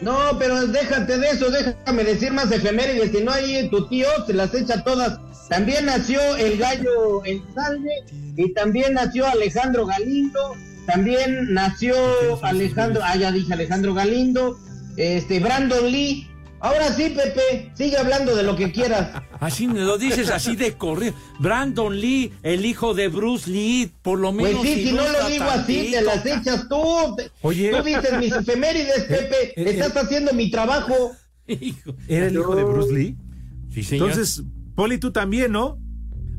No, 0.00 0.38
pero 0.38 0.66
déjate 0.66 1.18
de 1.18 1.30
eso, 1.30 1.50
déjame 1.50 2.04
decir 2.04 2.32
más 2.32 2.52
efemérides, 2.52 3.10
si 3.10 3.24
no 3.24 3.32
ahí 3.32 3.68
tu 3.68 3.88
tío 3.88 4.06
se 4.26 4.32
las 4.32 4.54
echa 4.54 4.84
todas. 4.84 5.18
También 5.48 5.86
nació 5.86 6.20
el 6.36 6.58
gallo 6.58 7.24
El 7.24 7.42
Salve 7.54 8.04
y 8.36 8.52
también 8.52 8.94
nació 8.94 9.26
Alejandro 9.26 9.86
Galindo, 9.86 10.54
también 10.86 11.52
nació 11.52 11.94
Alejandro, 12.42 13.02
ah 13.04 13.16
ya 13.16 13.32
dije 13.32 13.52
Alejandro 13.52 13.94
Galindo, 13.94 14.58
este 14.96 15.40
Brandon 15.40 15.90
Lee. 15.90 16.28
Ahora 16.60 16.92
sí, 16.92 17.14
Pepe, 17.14 17.70
sigue 17.74 17.96
hablando 17.96 18.34
de 18.34 18.42
lo 18.42 18.56
que 18.56 18.72
quieras. 18.72 19.22
Así 19.40 19.68
me 19.68 19.80
lo 19.80 19.98
dices 19.98 20.30
así 20.30 20.56
de 20.56 20.72
corrido. 20.72 21.14
Brandon 21.38 21.96
Lee, 21.96 22.32
el 22.42 22.66
hijo 22.66 22.92
de 22.92 23.06
Bruce 23.06 23.48
Lee, 23.48 23.92
por 24.02 24.18
lo 24.18 24.32
menos. 24.32 24.62
Pues 24.62 24.74
sí, 24.74 24.88
si 24.88 24.92
no 24.92 25.08
lo 25.08 25.28
digo 25.28 25.44
así, 25.44 25.90
te 25.92 26.02
las 26.02 26.26
echas 26.26 26.68
tú. 26.68 26.82
Oye. 27.42 27.70
Tú 27.70 27.84
dices 27.84 28.18
mis 28.18 28.32
efemérides, 28.32 29.04
Pepe, 29.08 29.52
eh, 29.54 29.70
estás 29.70 29.96
haciendo 29.96 30.32
mi 30.32 30.50
trabajo. 30.50 31.12
¿Era 32.08 32.26
el 32.26 32.34
hijo 32.34 32.56
de 32.56 32.64
Bruce 32.64 32.92
Lee? 32.92 33.16
Sí, 33.72 33.84
señor. 33.84 34.10
Entonces, 34.10 34.42
Poli, 34.74 34.98
tú 34.98 35.12
también, 35.12 35.52
¿no? 35.52 35.78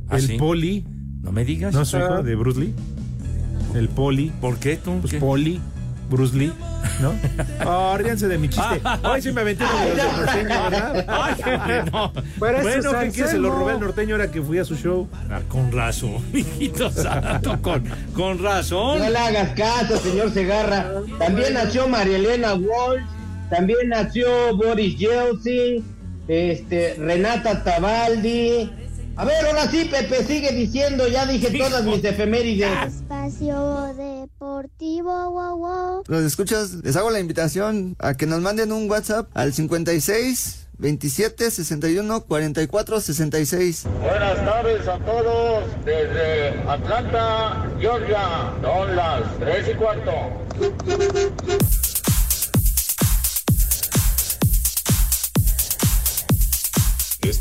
¿Ah, 0.10 0.18
el 0.18 0.28
sí? 0.28 0.38
Poli. 0.38 0.86
No 1.22 1.32
me 1.32 1.46
digas. 1.46 1.74
¿No 1.74 1.84
es 1.84 1.88
su 1.88 1.98
hijo 1.98 2.22
de 2.22 2.36
Bruce 2.36 2.60
Lee? 2.60 2.74
El 3.76 3.88
Poli. 3.88 4.32
¿Por 4.42 4.58
qué 4.60 4.76
tú? 4.76 5.00
Pues 5.00 5.14
¿Qué? 5.14 5.20
Poli, 5.20 5.62
Bruce 6.10 6.36
Lee, 6.36 6.52
¿no? 7.00 7.14
Oh, 7.66 7.96
ríanse 7.98 8.28
de 8.28 8.38
mi 8.38 8.50
chiste. 8.50 8.82
Hoy 9.04 9.22
sí 9.22 9.32
me 9.32 9.42
aventé 9.42 9.64
de 9.64 9.96
los 9.96 10.18
norteño, 10.18 10.64
¿verdad? 10.70 11.06
Ay, 11.08 11.84
no. 11.92 12.12
Bueno, 12.38 12.58
eso 12.68 12.98
es 12.98 13.04
¿qué 13.06 13.12
quieres? 13.12 13.32
Se 13.32 13.38
lo 13.38 13.52
robé 13.52 13.74
al 13.74 13.80
norteño 13.80 14.16
ahora 14.16 14.32
que 14.32 14.42
fui 14.42 14.58
a 14.58 14.66
su 14.66 14.76
show. 14.76 15.08
Ah, 15.30 15.42
con 15.48 15.72
razón, 15.72 16.24
hijito 16.34 16.90
santo, 16.92 17.62
con, 17.62 17.84
con 18.14 18.42
razón. 18.42 19.00
No 19.00 19.10
le 19.10 19.18
hagas 19.18 19.50
caso, 19.50 19.98
señor 19.98 20.34
Segarra. 20.34 20.92
También 21.20 21.54
nació 21.54 21.88
María 21.88 22.18
Elena 22.18 22.56
Walsh, 22.56 23.04
también 23.50 23.90
nació 23.90 24.56
Boris 24.56 24.98
Yeltsin, 24.98 25.86
este, 26.28 26.96
Renata 26.98 27.64
Tabaldi. 27.64 28.72
A 29.20 29.26
ver, 29.26 29.46
ahora 29.48 29.70
sí, 29.70 29.84
Pepe, 29.84 30.24
sigue 30.24 30.54
diciendo, 30.54 31.06
ya 31.10 31.26
dije 31.26 31.52
todas 31.58 31.84
mis 31.84 32.02
efemérides. 32.06 32.70
Espacio 32.88 33.94
Deportivo, 33.94 35.32
wow, 35.32 35.58
wow. 35.58 36.04
Los 36.08 36.24
escuchas, 36.24 36.76
les 36.76 36.96
hago 36.96 37.10
la 37.12 37.20
invitación 37.20 37.98
a 38.00 38.14
que 38.14 38.26
nos 38.26 38.40
manden 38.40 38.72
un 38.72 38.90
WhatsApp 38.90 39.30
al 39.34 39.52
56 39.52 40.68
27 40.78 41.52
61 41.52 42.22
44 42.22 43.02
66. 43.02 43.88
Buenas 44.00 44.36
tardes 44.38 44.88
a 44.88 44.98
todos 45.00 45.66
desde 45.84 46.58
Atlanta, 46.66 47.70
Georgia. 47.78 48.54
Son 48.62 48.96
las 48.96 49.38
3 49.38 49.68
y 49.68 49.74
cuarto. 49.76 50.12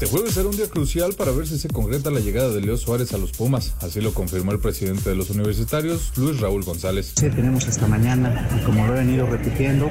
Este 0.01 0.07
jueves 0.07 0.35
será 0.35 0.49
un 0.49 0.57
día 0.57 0.69
crucial 0.69 1.15
para 1.15 1.33
ver 1.33 1.49
si 1.49 1.59
se 1.59 1.67
concreta 1.67 2.13
la 2.13 2.21
llegada 2.21 2.51
de 2.51 2.61
Leo 2.61 2.77
Suárez 2.77 3.13
a 3.15 3.19
los 3.19 3.33
Pumas, 3.33 3.75
así 3.81 4.01
lo 4.01 4.15
confirmó 4.15 4.53
el 4.53 4.61
presidente 4.61 5.11
de 5.11 5.17
los 5.17 5.29
universitarios, 5.31 6.13
Luis 6.17 6.39
Raúl 6.39 6.63
González. 6.63 7.15
Sí, 7.17 7.29
tenemos 7.31 7.67
hasta 7.67 7.85
mañana 7.89 8.49
y 8.57 8.65
como 8.65 8.87
lo 8.87 8.95
he 8.95 8.99
venido 8.99 9.27
repitiendo, 9.27 9.89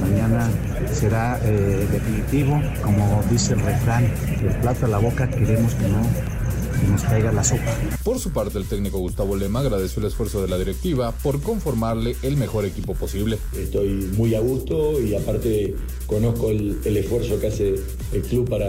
mañana 0.00 0.50
será 0.92 1.40
eh, 1.44 1.86
definitivo, 1.88 2.60
como 2.82 3.22
dice 3.30 3.52
el 3.52 3.60
refrán, 3.60 4.12
el 4.42 4.56
plato 4.60 4.86
a 4.86 4.88
la 4.88 4.98
boca 4.98 5.30
queremos 5.30 5.72
que 5.74 5.86
no 5.86 6.02
que 6.80 6.88
nos 6.88 7.02
caiga 7.04 7.30
la 7.30 7.44
sopa. 7.44 7.78
Por 8.02 8.18
su 8.18 8.32
parte, 8.32 8.58
el 8.58 8.64
técnico 8.64 8.98
Gustavo 8.98 9.36
Lema 9.36 9.60
agradeció 9.60 10.00
el 10.00 10.08
esfuerzo 10.08 10.42
de 10.42 10.48
la 10.48 10.58
directiva 10.58 11.12
por 11.22 11.40
conformarle 11.40 12.16
el 12.24 12.36
mejor 12.36 12.64
equipo 12.64 12.94
posible. 12.94 13.38
Estoy 13.56 14.10
muy 14.16 14.34
a 14.34 14.40
gusto 14.40 15.00
y 15.00 15.14
aparte 15.14 15.76
conozco 16.08 16.50
el, 16.50 16.80
el 16.84 16.96
esfuerzo 16.96 17.38
que 17.38 17.46
hace 17.46 17.74
el 18.12 18.22
club 18.22 18.50
para, 18.50 18.68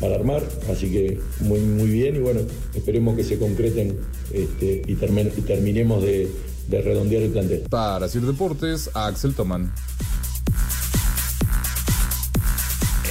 para 0.00 0.14
armar, 0.14 0.42
así 0.70 0.90
que 0.90 1.20
muy, 1.40 1.60
muy 1.60 1.90
bien 1.90 2.16
y 2.16 2.18
bueno, 2.20 2.40
esperemos 2.74 3.16
que 3.16 3.24
se 3.24 3.38
concreten 3.38 3.98
este, 4.32 4.82
y, 4.86 4.94
terminemos 4.94 6.02
de, 6.02 6.30
de 6.68 6.82
redondear 6.82 7.22
el 7.22 7.30
plantel. 7.30 7.60
Para 7.70 8.08
Sir 8.08 8.22
Deportes, 8.22 8.90
Axel 8.94 9.34
Tomán. 9.34 9.72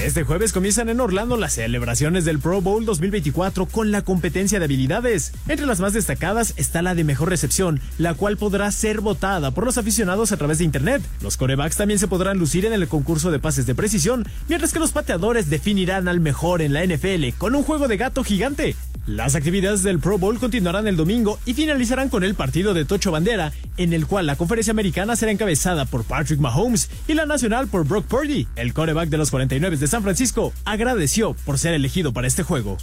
Este 0.04 0.24
jueves 0.24 0.54
comienzan 0.54 0.90
en 0.90 1.02
Orlando 1.02 1.38
las 1.38 1.54
celebraciones 1.54 2.24
del 2.24 2.38
Pro 2.38 2.62
Bowl 2.62 2.86
2024 2.86 3.66
con 3.66 3.92
la 3.92 4.04
competencia 4.04 4.60
de 4.60 4.66
habilidades. 4.66 5.34
Entre 5.48 5.66
las 5.66 5.80
más 5.80 5.94
destacadas 5.94 6.54
está 6.56 6.84
la 6.84 6.94
de 6.94 7.04
mejor 7.04 7.30
recepción, 7.30 7.82
la 7.98 8.14
cual 8.14 8.38
podrá 8.38 8.72
ser 8.72 9.02
votada 9.02 9.52
por 9.52 9.66
los 9.66 9.80
aficionados 9.80 10.32
a 10.32 10.38
través 10.38 10.60
de 10.60 10.66
internet. 10.66 11.02
Los 11.22 11.36
corebacks 11.36 11.78
también 11.78 12.00
se 12.00 12.08
podrán 12.08 12.38
lucir 12.38 12.66
en 12.66 12.74
el 12.74 12.88
concurso 12.88 13.32
de 13.32 13.40
pases 13.40 13.66
de 13.66 13.74
precisión, 13.74 14.26
mientras 14.48 14.72
que 14.72 14.80
los 14.80 14.92
pateadores 14.92 15.50
definirán 15.50 16.08
al 16.08 16.20
mejor 16.20 16.62
en 16.62 16.74
la 16.74 16.86
NFL 16.86 17.36
con 17.38 17.56
un 17.56 17.64
juego 17.64 17.88
de 17.88 17.98
gato 17.98 18.24
gigante. 18.24 18.76
Las 19.08 19.36
actividades 19.36 19.84
del 19.84 20.00
Pro 20.00 20.18
Bowl 20.18 20.38
continuarán 20.38 20.86
el 20.86 20.98
domingo 20.98 21.40
y 21.46 21.54
finalizarán 21.54 22.10
con 22.10 22.24
el 22.24 22.36
partido 22.36 22.74
de 22.74 22.84
Tocho 22.84 23.10
Bandera, 23.10 23.54
en 23.78 23.94
el 23.94 24.06
cual 24.06 24.26
la 24.26 24.36
conferencia 24.36 24.72
americana 24.72 25.16
será 25.16 25.32
encabezada 25.32 25.86
por 25.86 26.04
Patrick 26.04 26.40
Mahomes 26.40 26.90
y 27.08 27.14
la 27.14 27.26
nacional 27.26 27.68
por 27.68 27.88
Brock 27.88 28.06
Purdy. 28.06 28.48
El 28.58 28.74
coreback 28.74 29.08
de 29.08 29.18
los 29.18 29.32
49 29.32 29.78
de 29.78 29.87
San 29.88 30.04
Francisco 30.04 30.54
agradeció 30.66 31.36
por 31.46 31.58
ser 31.58 31.74
elegido 31.74 32.14
para 32.14 32.28
este 32.28 32.44
juego. 32.44 32.78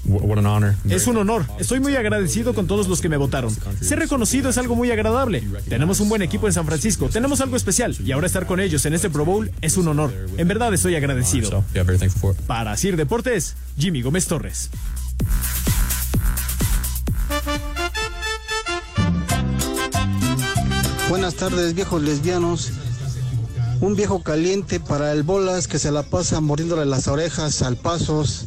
Es 0.89 1.07
un 1.07 1.17
honor. 1.17 1.47
Estoy 1.59 1.81
muy 1.81 1.97
agradecido 1.97 2.55
con 2.55 2.67
todos 2.67 2.89
los 2.89 3.01
que 3.01 3.09
me 3.09 3.17
votaron. 3.17 3.55
Ser 3.81 3.99
reconocido 3.99 4.51
es 4.51 4.59
algo 4.59 4.75
muy 4.75 4.91
agradable. 4.91 5.43
Tenemos 5.69 6.01
un 6.01 6.09
buen 6.09 6.23
equipo 6.23 6.47
en 6.47 6.53
San 6.53 6.67
Francisco. 6.67 7.09
Tenemos 7.09 7.41
algo 7.41 7.57
especial. 7.57 7.97
Y 8.05 8.13
ahora 8.13 8.27
estar 8.27 8.47
con 8.47 8.61
ellos 8.61 8.85
en 8.87 8.95
este 8.95 9.11
Pro 9.11 9.25
Bowl 9.25 9.51
es 9.61 9.77
un 9.77 9.89
honor. 9.89 10.13
En 10.37 10.49
verdad 10.49 10.73
estoy 10.75 10.97
agradecido. 10.97 11.65
Para 12.47 12.77
Sir 12.77 12.97
Deportes, 12.97 13.57
Jimmy 13.79 14.03
Gómez 14.03 14.27
Torres. 14.27 14.71
Buenas 21.09 21.35
tardes, 21.35 21.75
viejos 21.75 22.03
lesbianos. 22.03 22.73
Un 23.85 23.97
viejo 23.97 24.23
caliente 24.23 24.81
para 24.81 25.13
el 25.13 25.25
bolas 25.25 25.69
que 25.69 25.79
se 25.79 25.93
la 25.93 26.03
pasa 26.03 26.41
mordiéndole 26.41 26.87
las 26.87 27.07
orejas 27.07 27.61
al 27.61 27.77
pasos. 27.77 28.47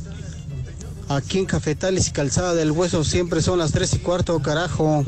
Aquí 1.09 1.37
en 1.37 1.45
Cafetales 1.45 2.07
y 2.07 2.11
Calzada 2.11 2.55
del 2.55 2.71
Hueso 2.71 3.03
siempre 3.03 3.43
son 3.43 3.59
las 3.59 3.71
tres 3.71 3.93
y 3.93 3.99
cuarto, 3.99 4.41
carajo. 4.41 5.05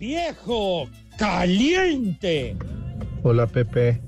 ¡Viejo 0.00 0.88
caliente! 1.16 2.56
Hola 3.22 3.46
Pepe, 3.46 4.00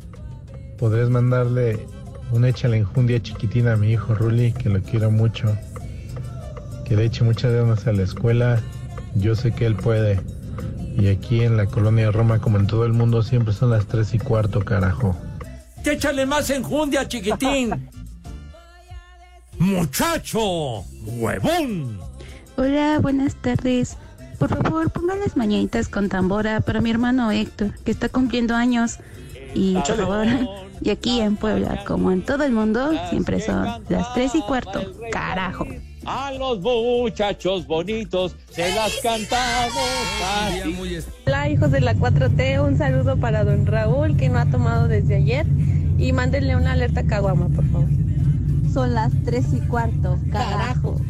¿podrías 0.76 1.08
mandarle 1.08 1.86
una 2.32 2.48
echa 2.48 2.66
la 2.66 2.78
enjundia 2.78 3.22
chiquitina 3.22 3.74
a 3.74 3.76
mi 3.76 3.92
hijo 3.92 4.16
Ruli, 4.16 4.52
que 4.52 4.68
lo 4.68 4.82
quiero 4.82 5.12
mucho? 5.12 5.56
Que 6.84 6.96
le 6.96 7.04
eche 7.04 7.22
muchas 7.22 7.52
ganas 7.52 7.86
a 7.86 7.92
la 7.92 8.02
escuela, 8.02 8.60
yo 9.14 9.36
sé 9.36 9.52
que 9.52 9.66
él 9.66 9.76
puede. 9.76 10.20
Y 10.96 11.06
aquí 11.06 11.42
en 11.42 11.56
la 11.56 11.66
colonia 11.66 12.10
Roma, 12.10 12.40
como 12.40 12.58
en 12.58 12.66
todo 12.66 12.84
el 12.84 12.92
mundo, 12.92 13.22
siempre 13.22 13.54
son 13.54 13.70
las 13.70 13.86
tres 13.86 14.14
y 14.14 14.18
cuarto, 14.18 14.64
carajo. 14.64 15.16
Échale 15.90 16.26
más 16.26 16.50
enjundia, 16.50 17.08
chiquitín. 17.08 17.88
Muchacho, 19.58 20.84
huevón. 21.06 21.98
Hola, 22.56 22.98
buenas 23.00 23.34
tardes. 23.36 23.96
Por 24.38 24.50
favor, 24.50 24.90
pongan 24.90 25.20
las 25.20 25.36
mañanitas 25.36 25.88
con 25.88 26.10
tambora 26.10 26.60
para 26.60 26.82
mi 26.82 26.90
hermano 26.90 27.30
Héctor, 27.30 27.72
que 27.84 27.90
está 27.90 28.10
cumpliendo 28.10 28.54
años. 28.54 28.98
Y 29.54 29.74
por 29.76 29.96
favor, 29.96 30.26
y 30.82 30.90
aquí 30.90 31.20
en 31.20 31.36
Puebla, 31.36 31.82
como 31.86 32.12
en 32.12 32.22
todo 32.22 32.44
el 32.44 32.52
mundo, 32.52 32.92
siempre 33.08 33.40
son 33.40 33.82
las 33.88 34.12
tres 34.12 34.34
y 34.34 34.42
cuarto. 34.42 34.82
Carajo. 35.10 35.66
A 36.04 36.32
los 36.32 36.60
muchachos 36.60 37.66
bonitos 37.66 38.34
se 38.50 38.74
las 38.74 38.96
cantamos 39.02 39.74
así. 40.24 41.04
Hola, 41.26 41.48
hijos 41.48 41.70
de 41.70 41.80
la 41.80 41.94
4T, 41.94 42.64
un 42.64 42.78
saludo 42.78 43.16
para 43.18 43.44
don 43.44 43.66
Raúl, 43.66 44.16
que 44.16 44.28
no 44.28 44.38
ha 44.38 44.46
tomado 44.46 44.88
desde 44.88 45.16
ayer. 45.16 45.46
Y 45.98 46.12
mándenle 46.12 46.56
una 46.56 46.72
alerta 46.72 47.00
a 47.00 47.06
Caguama, 47.06 47.48
por 47.48 47.64
favor. 47.66 47.88
Son 48.72 48.94
las 48.94 49.12
tres 49.24 49.46
y 49.52 49.60
cuarto. 49.66 50.18
Carajo. 50.30 51.00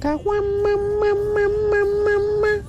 Caguama, 0.00 0.76
mamá, 1.00 1.48
mamá, 1.70 2.64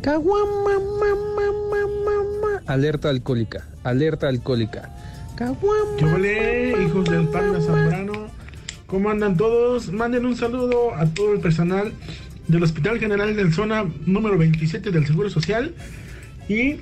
Caguama, 0.00 0.78
mamá, 1.00 1.86
mamá. 2.04 2.62
Alerta 2.66 3.10
alcohólica, 3.10 3.66
alerta 3.84 4.28
alcohólica. 4.28 4.90
Caguama. 5.34 5.96
¿Qué 5.98 6.04
ole, 6.04 6.82
hijos 6.84 7.04
del 7.04 7.28
Panda 7.28 7.60
Zambrano? 7.60 8.39
¿Cómo 8.90 9.08
andan 9.08 9.36
todos? 9.36 9.92
Manden 9.92 10.26
un 10.26 10.36
saludo 10.36 10.96
a 10.96 11.06
todo 11.06 11.32
el 11.32 11.40
personal 11.40 11.92
del 12.48 12.64
Hospital 12.64 12.98
General 12.98 13.36
del 13.36 13.54
Zona 13.54 13.88
número 14.04 14.36
27 14.36 14.90
del 14.90 15.06
Seguro 15.06 15.30
Social. 15.30 15.76
Y 16.48 16.80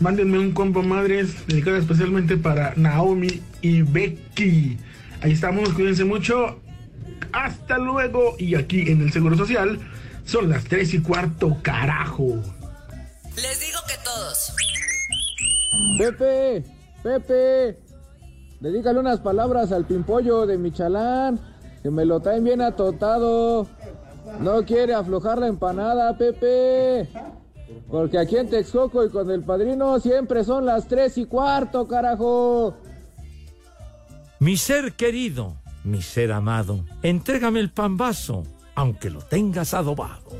mándenme 0.00 0.38
un 0.38 0.52
combo 0.52 0.82
madres 0.82 1.46
dedicado 1.46 1.78
especialmente 1.78 2.36
para 2.36 2.74
Naomi 2.76 3.40
y 3.62 3.80
Becky. 3.80 4.76
Ahí 5.22 5.32
estamos, 5.32 5.70
cuídense 5.70 6.04
mucho. 6.04 6.60
Hasta 7.32 7.78
luego. 7.78 8.36
Y 8.38 8.54
aquí 8.54 8.90
en 8.90 9.00
el 9.00 9.10
Seguro 9.10 9.34
Social 9.34 9.80
son 10.26 10.50
las 10.50 10.64
3 10.64 10.92
y 10.92 11.00
cuarto, 11.00 11.56
carajo. 11.62 12.42
Les 13.36 13.60
digo 13.60 13.78
que 13.88 13.94
todos. 14.04 14.52
Pepe, 15.96 16.64
Pepe, 17.02 17.78
dedícale 18.60 19.00
unas 19.00 19.20
palabras 19.20 19.72
al 19.72 19.84
pimpollo 19.84 20.46
de 20.46 20.58
Michalán, 20.58 21.40
que 21.82 21.90
me 21.90 22.04
lo 22.04 22.20
traen 22.20 22.44
bien 22.44 22.60
atotado. 22.60 23.66
No 24.38 24.64
quiere 24.64 24.94
aflojar 24.94 25.38
la 25.38 25.48
empanada, 25.48 26.16
Pepe. 26.16 27.08
Porque 27.90 28.18
aquí 28.18 28.36
en 28.36 28.48
Texcoco 28.48 29.04
y 29.04 29.10
con 29.10 29.30
el 29.30 29.42
padrino 29.42 29.98
siempre 29.98 30.44
son 30.44 30.66
las 30.66 30.86
tres 30.86 31.18
y 31.18 31.24
cuarto, 31.24 31.88
carajo. 31.88 32.74
Mi 34.38 34.56
ser 34.56 34.94
querido, 34.94 35.56
mi 35.84 36.00
ser 36.02 36.32
amado, 36.32 36.84
entrégame 37.02 37.60
el 37.60 37.70
pambazo, 37.70 38.44
aunque 38.74 39.10
lo 39.10 39.20
tengas 39.20 39.74
adobado. 39.74 40.30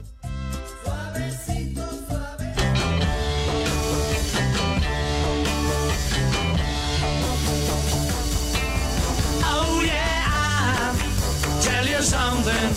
You 12.00 12.06
something. 12.06 12.70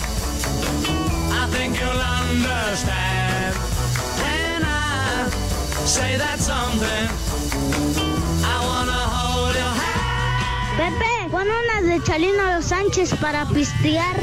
I 1.31 1.47
think 1.51 1.79
you'll 1.79 2.03
understand. 2.21 3.55
When 4.19 4.61
I 4.63 5.29
say 5.85 6.17
that 6.17 6.39
something, 6.39 7.07
I 8.43 8.57
wanna 8.69 9.01
hold 9.15 9.55
your 9.55 9.73
hand. 9.81 10.77
Pepe, 10.77 11.29
pon 11.31 11.47
unas 11.47 11.83
de 11.85 12.03
Chalino 12.03 12.43
Los 12.55 12.65
Sánchez 12.65 13.13
para 13.21 13.45
pistear. 13.47 14.15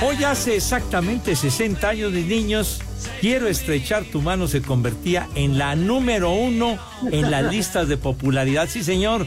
Hoy 0.00 0.22
hace 0.22 0.54
exactamente 0.54 1.34
60 1.34 1.88
años 1.88 2.12
de 2.12 2.22
niños, 2.22 2.80
Quiero 3.20 3.48
estrechar 3.48 4.04
tu 4.04 4.22
mano 4.22 4.46
se 4.46 4.62
convertía 4.62 5.28
en 5.34 5.58
la 5.58 5.74
número 5.74 6.30
uno 6.30 6.78
en 7.10 7.32
las 7.32 7.50
listas 7.50 7.88
de 7.88 7.96
popularidad. 7.96 8.68
Sí, 8.68 8.84
señor. 8.84 9.26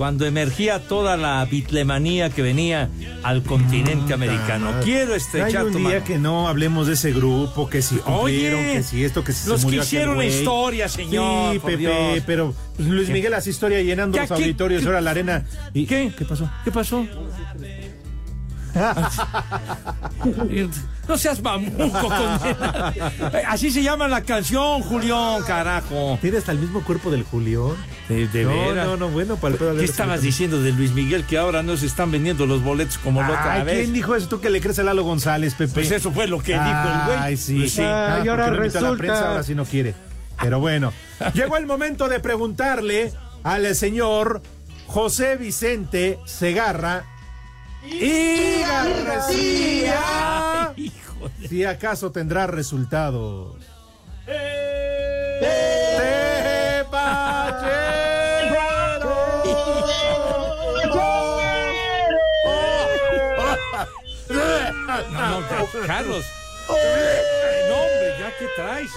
Cuando 0.00 0.24
emergía 0.24 0.78
toda 0.88 1.18
la 1.18 1.44
bitlemanía 1.44 2.30
que 2.30 2.40
venía 2.40 2.88
al 3.22 3.42
continente 3.42 4.14
americano. 4.14 4.72
Quiero 4.82 5.14
estrechar 5.14 5.60
Hay 5.60 5.66
un 5.66 5.72
tu 5.72 5.78
día 5.78 6.02
que 6.02 6.18
no 6.18 6.48
hablemos 6.48 6.86
de 6.86 6.94
ese 6.94 7.12
grupo, 7.12 7.68
que 7.68 7.82
si 7.82 7.96
cumplieron, 7.96 8.60
Oye, 8.60 8.72
que 8.76 8.82
si 8.82 9.04
esto, 9.04 9.22
que 9.22 9.32
si 9.34 9.46
los 9.46 9.60
se 9.60 9.66
murió 9.66 9.80
que 9.82 9.86
hicieron 9.86 10.14
güey. 10.14 10.28
historia, 10.28 10.88
señor, 10.88 11.52
Sí, 11.52 11.58
por 11.58 11.70
Pepe, 11.72 11.82
Dios. 11.82 12.22
pero 12.26 12.54
pues, 12.76 12.88
Luis. 12.88 13.10
Miguel 13.10 13.34
hace 13.34 13.50
historia 13.50 13.82
llenando 13.82 14.16
¿Qué- 14.16 14.22
los 14.22 14.30
auditorios, 14.30 14.80
qué- 14.80 14.86
ahora 14.86 15.02
la 15.02 15.10
arena. 15.10 15.44
Y, 15.74 15.84
¿Qué? 15.84 16.10
¿Qué 16.16 16.24
pasó? 16.24 16.50
¿Qué 16.64 16.70
pasó? 16.72 17.06
No 21.08 21.18
seas 21.18 21.42
mamuco 21.42 22.08
con 22.08 22.28
Así 23.48 23.72
se 23.72 23.82
llama 23.82 24.06
la 24.06 24.22
canción, 24.22 24.80
Julián, 24.82 25.42
carajo. 25.44 26.18
Tiene 26.20 26.38
hasta 26.38 26.52
el 26.52 26.58
mismo 26.58 26.84
cuerpo 26.84 27.10
del 27.10 27.24
Julián. 27.24 27.72
De, 28.08 28.28
de 28.28 28.44
No, 28.44 28.50
veras. 28.50 28.86
no, 28.86 28.96
no, 28.96 29.08
bueno, 29.08 29.36
para 29.36 29.54
el 29.54 29.58
pedo 29.58 29.70
de 29.70 29.76
¿Qué 29.80 29.86
la 29.86 29.90
estabas 29.90 30.22
diciendo 30.22 30.62
de 30.62 30.70
Luis 30.72 30.92
Miguel 30.92 31.24
que 31.24 31.36
ahora 31.38 31.62
no 31.64 31.76
se 31.76 31.86
están 31.86 32.12
vendiendo 32.12 32.46
los 32.46 32.62
boletos 32.62 32.98
como 32.98 33.22
la 33.22 33.28
otra 33.30 33.52
Ay, 33.54 33.64
vez? 33.64 33.78
¿quién 33.80 33.92
dijo 33.92 34.14
eso? 34.14 34.28
¿Tú 34.28 34.40
que 34.40 34.50
le 34.50 34.60
crees 34.60 34.78
a 34.78 34.84
Lalo 34.84 35.02
González, 35.02 35.54
Pepe? 35.54 35.72
Pues 35.74 35.90
eso 35.90 36.12
fue 36.12 36.28
lo 36.28 36.38
que 36.40 36.52
dijo 36.52 36.64
el 36.64 37.04
güey. 37.06 37.18
Ay, 37.18 37.36
sí. 37.36 37.58
Pues 37.58 37.72
sí. 37.72 37.82
Ah, 37.82 38.22
y 38.24 38.28
ahora 38.28 38.46
no 38.46 38.52
a 38.52 38.56
la 38.56 38.62
resulta- 38.62 38.96
prensa, 38.98 39.28
ahora 39.30 39.42
sí 39.42 39.54
no 39.54 39.64
quiere. 39.64 39.94
Pero 40.40 40.60
bueno, 40.60 40.92
llegó 41.34 41.56
el 41.56 41.66
momento 41.66 42.08
de 42.08 42.20
preguntarle 42.20 43.12
al 43.42 43.74
señor 43.74 44.42
José 44.86 45.36
Vicente 45.36 46.18
Segarra 46.24 47.04
y 47.84 48.60
García 48.62 50.00
si 51.48 51.64
acaso 51.64 52.12
tendrá 52.12 52.46
resultados. 52.46 53.56
No, 65.10 65.40
no, 65.40 65.86
Carlos. 65.86 66.24
No, 66.68 67.76
hombre, 67.76 68.16
ya 68.18 68.38
que 68.38 68.46
traes. 68.56 68.90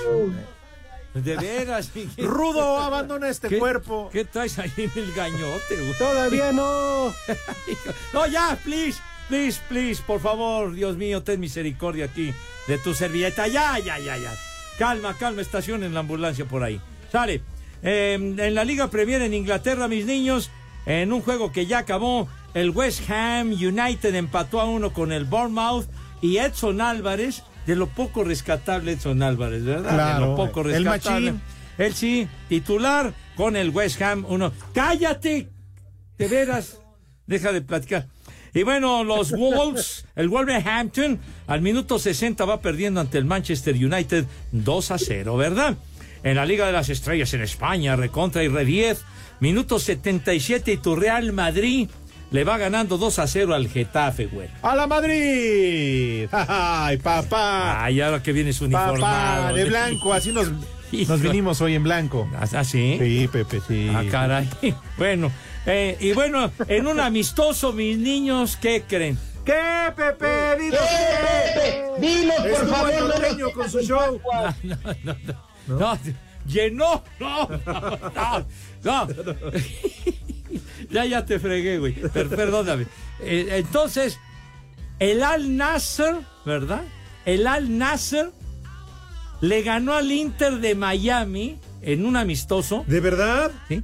De 1.13 1.35
veras. 1.37 1.91
Rudo, 2.17 2.79
abandona 2.79 3.29
este 3.29 3.47
¿Qué- 3.47 3.59
cuerpo. 3.59 4.09
¿Qué 4.11 4.25
traes 4.25 4.57
ahí 4.59 4.71
en 4.77 4.91
el 4.95 5.13
gañote? 5.13 5.75
güey? 5.77 5.93
Todavía 5.97 6.51
no. 6.51 7.13
No, 8.13 8.25
ya, 8.27 8.57
please, 8.63 8.99
please, 9.29 9.59
please, 9.69 10.01
por 10.05 10.19
favor, 10.19 10.73
Dios 10.73 10.97
mío, 10.97 11.21
ten 11.23 11.39
misericordia 11.39 12.05
aquí 12.05 12.33
de 12.67 12.77
tu 12.79 12.93
servilleta. 12.93 13.47
Ya, 13.47 13.77
ya, 13.79 13.99
ya, 13.99 14.17
ya. 14.17 14.31
Calma, 14.79 15.15
calma, 15.17 15.41
estacionen 15.41 15.93
la 15.93 15.99
ambulancia 15.99 16.45
por 16.45 16.63
ahí. 16.63 16.81
Sale. 17.11 17.41
Eh, 17.83 18.13
en 18.15 18.55
la 18.55 18.63
Liga 18.63 18.89
Premier 18.89 19.21
en 19.21 19.33
Inglaterra, 19.33 19.87
mis 19.87 20.05
niños, 20.05 20.49
en 20.85 21.13
un 21.13 21.21
juego 21.21 21.51
que 21.51 21.65
ya 21.67 21.79
acabó, 21.79 22.27
el 22.53 22.69
West 22.71 23.09
Ham 23.09 23.49
United 23.51 24.15
empató 24.15 24.61
a 24.61 24.65
uno 24.65 24.93
con 24.93 25.11
el 25.11 25.25
Bournemouth 25.25 25.85
y 26.21 26.37
Edson 26.37 26.81
Álvarez, 26.81 27.43
de 27.65 27.75
lo 27.75 27.87
poco 27.87 28.23
rescatable 28.23 28.93
Edson 28.93 29.21
Álvarez, 29.23 29.63
¿verdad? 29.63 30.15
de 30.15 30.19
lo 30.25 30.35
poco 30.35 30.61
el 30.61 30.83
rescatable. 30.85 31.31
machín. 31.33 31.41
Él 31.77 31.93
sí, 31.93 32.27
titular 32.49 33.13
con 33.35 33.55
el 33.55 33.69
West 33.69 34.01
Ham 34.01 34.25
uno. 34.27 34.51
¡Cállate! 34.73 35.49
De 36.17 36.27
veras, 36.27 36.79
deja 37.25 37.51
de 37.51 37.61
platicar. 37.61 38.07
Y 38.53 38.63
bueno, 38.63 39.03
los 39.03 39.31
Wolves, 39.37 40.05
el 40.15 40.29
Wolverhampton, 40.29 41.19
al 41.47 41.61
minuto 41.61 41.97
60 41.97 42.45
va 42.45 42.61
perdiendo 42.61 43.01
ante 43.01 43.17
el 43.17 43.25
Manchester 43.25 43.73
United 43.75 44.25
2 44.51 44.91
a 44.91 44.97
0, 44.99 45.37
¿verdad? 45.37 45.75
En 46.23 46.35
la 46.35 46.45
Liga 46.45 46.67
de 46.67 46.71
las 46.71 46.89
Estrellas 46.89 47.33
en 47.33 47.41
España, 47.41 47.95
recontra 47.95 48.43
y 48.43 48.47
re 48.47 48.63
10, 48.63 49.01
minuto 49.39 49.79
77 49.79 50.73
y 50.73 50.77
tu 50.77 50.95
Real 50.95 51.33
Madrid 51.33 51.89
le 52.33 52.43
va 52.43 52.57
ganando 52.57 52.97
2 52.97 53.19
a 53.19 53.27
0 53.27 53.53
al 53.53 53.69
Getafe, 53.69 54.25
güey. 54.25 54.49
¡A 54.63 54.75
la 54.75 54.87
Madrid! 54.87 56.27
¡Ay, 56.31 56.97
papá! 56.97 57.83
Ay, 57.85 58.01
ahora 58.01 58.23
que 58.23 58.33
vienes 58.33 58.59
uniformado. 58.59 58.99
Papá, 58.99 59.53
de 59.53 59.65
blanco, 59.65 60.13
así 60.13 60.31
nos, 60.31 60.51
nos 61.07 61.21
vinimos 61.21 61.61
hoy 61.61 61.75
en 61.75 61.83
blanco. 61.83 62.27
¿Ah, 62.35 62.63
sí? 62.63 62.97
Sí, 62.99 63.29
Pepe, 63.31 63.61
sí. 63.67 63.87
Ah, 63.93 64.03
caray. 64.09 64.49
Bueno, 64.97 65.31
eh, 65.67 65.95
y 65.99 66.13
bueno, 66.13 66.51
en 66.67 66.87
un 66.87 66.99
amistoso, 66.99 67.71
mis 67.71 67.99
niños, 67.99 68.57
¿qué 68.57 68.83
creen? 68.87 69.17
¿Qué, 69.45 69.93
Pepe? 69.95 70.57
Dinos 70.57 70.79
¿Qué, 70.79 71.59
Pepe? 71.59 72.01
Dinos, 72.01 72.35
por 72.37 72.47
Estuvo 72.47 72.75
favor, 72.75 73.25
el 73.29 73.37
no 73.37 73.51
con 73.51 73.69
su 73.69 73.79
show. 73.81 74.19
No, 74.63 74.75
no, 75.03 75.15
no. 75.67 75.79
no, 75.79 75.99
llenó. 76.47 77.03
No, 77.19 77.47
no, 77.63 78.45
no. 78.83 79.07
Ya, 80.93 81.05
ya 81.05 81.25
te 81.25 81.39
fregué, 81.39 81.79
güey. 81.79 81.93
Per- 81.93 82.29
perdóname. 82.29 82.85
Eh, 83.19 83.47
entonces, 83.51 84.19
el 84.99 85.23
Al 85.23 85.57
Nasser, 85.57 86.15
¿verdad? 86.45 86.83
El 87.25 87.47
Al 87.47 87.77
Nasser 87.77 88.31
le 89.41 89.61
ganó 89.63 89.93
al 89.93 90.11
Inter 90.11 90.59
de 90.59 90.75
Miami 90.75 91.59
en 91.81 92.05
un 92.05 92.15
amistoso. 92.15 92.85
¿De 92.87 92.99
verdad? 93.01 93.51
¿Sí? 93.67 93.83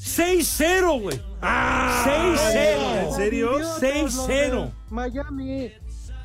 6-0, 0.00 1.00
güey. 1.00 1.20
6-0. 1.40 3.08
¿En 3.08 3.14
serio? 3.14 3.58
6-0. 3.80 4.70
Miami. 4.90 5.72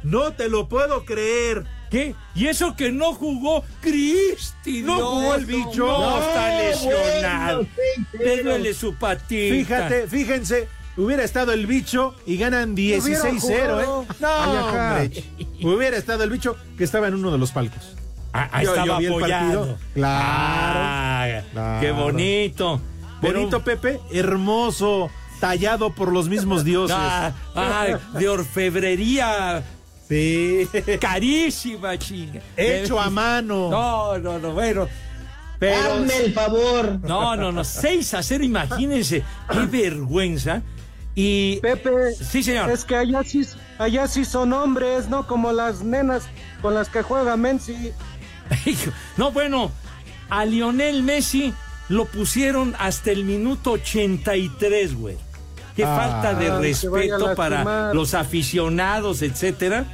No 0.04 0.34
te 0.34 0.50
lo 0.50 0.68
puedo 0.68 1.06
creer. 1.06 1.64
¿Qué? 1.94 2.16
Y 2.34 2.48
eso 2.48 2.76
que 2.76 2.92
no 2.92 3.14
jugó 3.14 3.64
Cristi. 3.80 4.82
No 4.82 4.96
jugó 4.96 5.36
el 5.36 5.46
bicho. 5.46 5.86
No, 5.86 6.18
está 6.20 6.50
No, 6.50 6.58
lesionado. 6.58 7.68
bueno, 8.18 8.44
duele 8.44 8.74
su 8.74 8.96
patita. 8.96 9.54
Fíjate, 9.56 10.08
fíjense, 10.08 10.68
hubiera 10.98 11.24
estado 11.24 11.52
el 11.54 11.68
bicho 11.68 12.16
y 12.26 12.38
ganan 12.38 12.76
16-0, 12.76 13.40
jugado. 13.40 14.02
¿eh? 14.04 14.08
No, 14.20 14.28
Ay, 14.28 14.58
acá. 14.58 14.98
hombre. 15.04 15.24
Hubiera 15.62 15.96
estado 15.98 16.24
el 16.24 16.32
bicho 16.32 16.58
que 16.80 16.84
estaba 16.84 17.08
en 17.10 17.14
uno 17.14 17.32
de 17.32 17.38
los 17.38 17.52
palcos. 17.52 17.96
Ah, 18.34 18.50
ah, 18.52 18.64
Yo- 18.64 18.70
estaba 18.72 18.88
yo 18.88 18.98
vi 18.98 19.06
el 19.06 19.12
apoyando. 19.14 19.60
partido. 19.60 19.78
Claro. 19.94 20.80
Ah, 20.82 21.42
Claro. 21.52 21.80
Qué 21.82 21.92
bonito. 21.92 22.82
Pero- 23.22 23.40
Bonito, 23.40 23.64
Pepe, 23.64 24.00
hermoso, 24.12 25.12
tallado 25.40 25.94
por 25.94 26.12
los 26.12 26.28
mismos 26.28 26.64
dioses. 26.66 26.98
Ah, 27.00 27.34
ah, 27.56 27.86
de 28.18 28.28
orfebrería 28.30 29.64
Sí. 30.08 30.68
carísima, 31.02 31.98
chinga. 31.98 32.42
Hecho 32.58 33.00
a 33.00 33.10
mano. 33.10 33.70
No, 33.70 34.18
no, 34.20 34.40
no, 34.40 34.52
bueno. 34.54 34.88
Pero. 35.60 35.94
Hazme 35.94 36.18
el 36.18 36.34
favor. 36.34 37.00
No, 37.04 37.36
no, 37.36 37.52
no. 37.52 37.64
6 37.64 38.14
a 38.14 38.24
0, 38.24 38.44
imagínense. 38.44 39.24
Qué 39.52 39.60
vergüenza. 39.60 40.62
Y. 41.16 41.60
Pepe. 41.62 42.14
Sí, 42.14 42.44
señor. 42.44 42.70
Es 42.70 42.86
que 42.86 42.96
allá 42.96 43.24
sí, 43.24 43.48
allá 43.78 44.08
sí 44.08 44.26
son 44.26 44.52
hombres, 44.54 45.08
no 45.10 45.28
como 45.28 45.52
las 45.52 45.82
nenas 45.82 46.24
con 46.62 46.74
las 46.74 46.90
que 46.90 47.02
juega. 47.02 47.38
Hijo, 48.66 48.92
No, 49.18 49.32
bueno, 49.32 49.72
a 50.30 50.46
Lionel 50.46 51.04
Messi 51.04 51.54
lo 51.90 52.06
pusieron 52.06 52.76
hasta 52.80 53.12
el 53.12 53.24
minuto 53.24 53.72
83, 53.72 54.96
güey. 54.96 55.18
Qué 55.76 55.84
Ah. 55.84 55.96
falta 55.96 56.34
de 56.40 56.60
respeto 56.60 57.34
para 57.36 57.94
los 57.94 58.14
aficionados, 58.14 59.22
etcétera, 59.22 59.86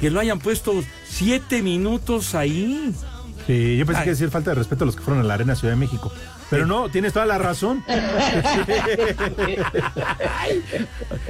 que 0.00 0.10
lo 0.10 0.20
hayan 0.20 0.38
puesto 0.38 0.72
siete 1.08 1.62
minutos 1.62 2.34
ahí. 2.34 2.92
Sí, 3.46 3.76
yo 3.76 3.84
pensé 3.86 4.00
Ay. 4.00 4.04
que 4.04 4.10
decir 4.10 4.30
falta 4.30 4.50
de 4.50 4.54
respeto 4.56 4.84
a 4.84 4.86
los 4.86 4.96
que 4.96 5.02
fueron 5.02 5.22
a 5.22 5.26
la 5.26 5.34
Arena 5.34 5.54
Ciudad 5.54 5.72
de 5.74 5.80
México. 5.80 6.12
Pero 6.50 6.66
no, 6.66 6.88
tienes 6.90 7.12
toda 7.14 7.24
la 7.26 7.38
razón. 7.38 7.82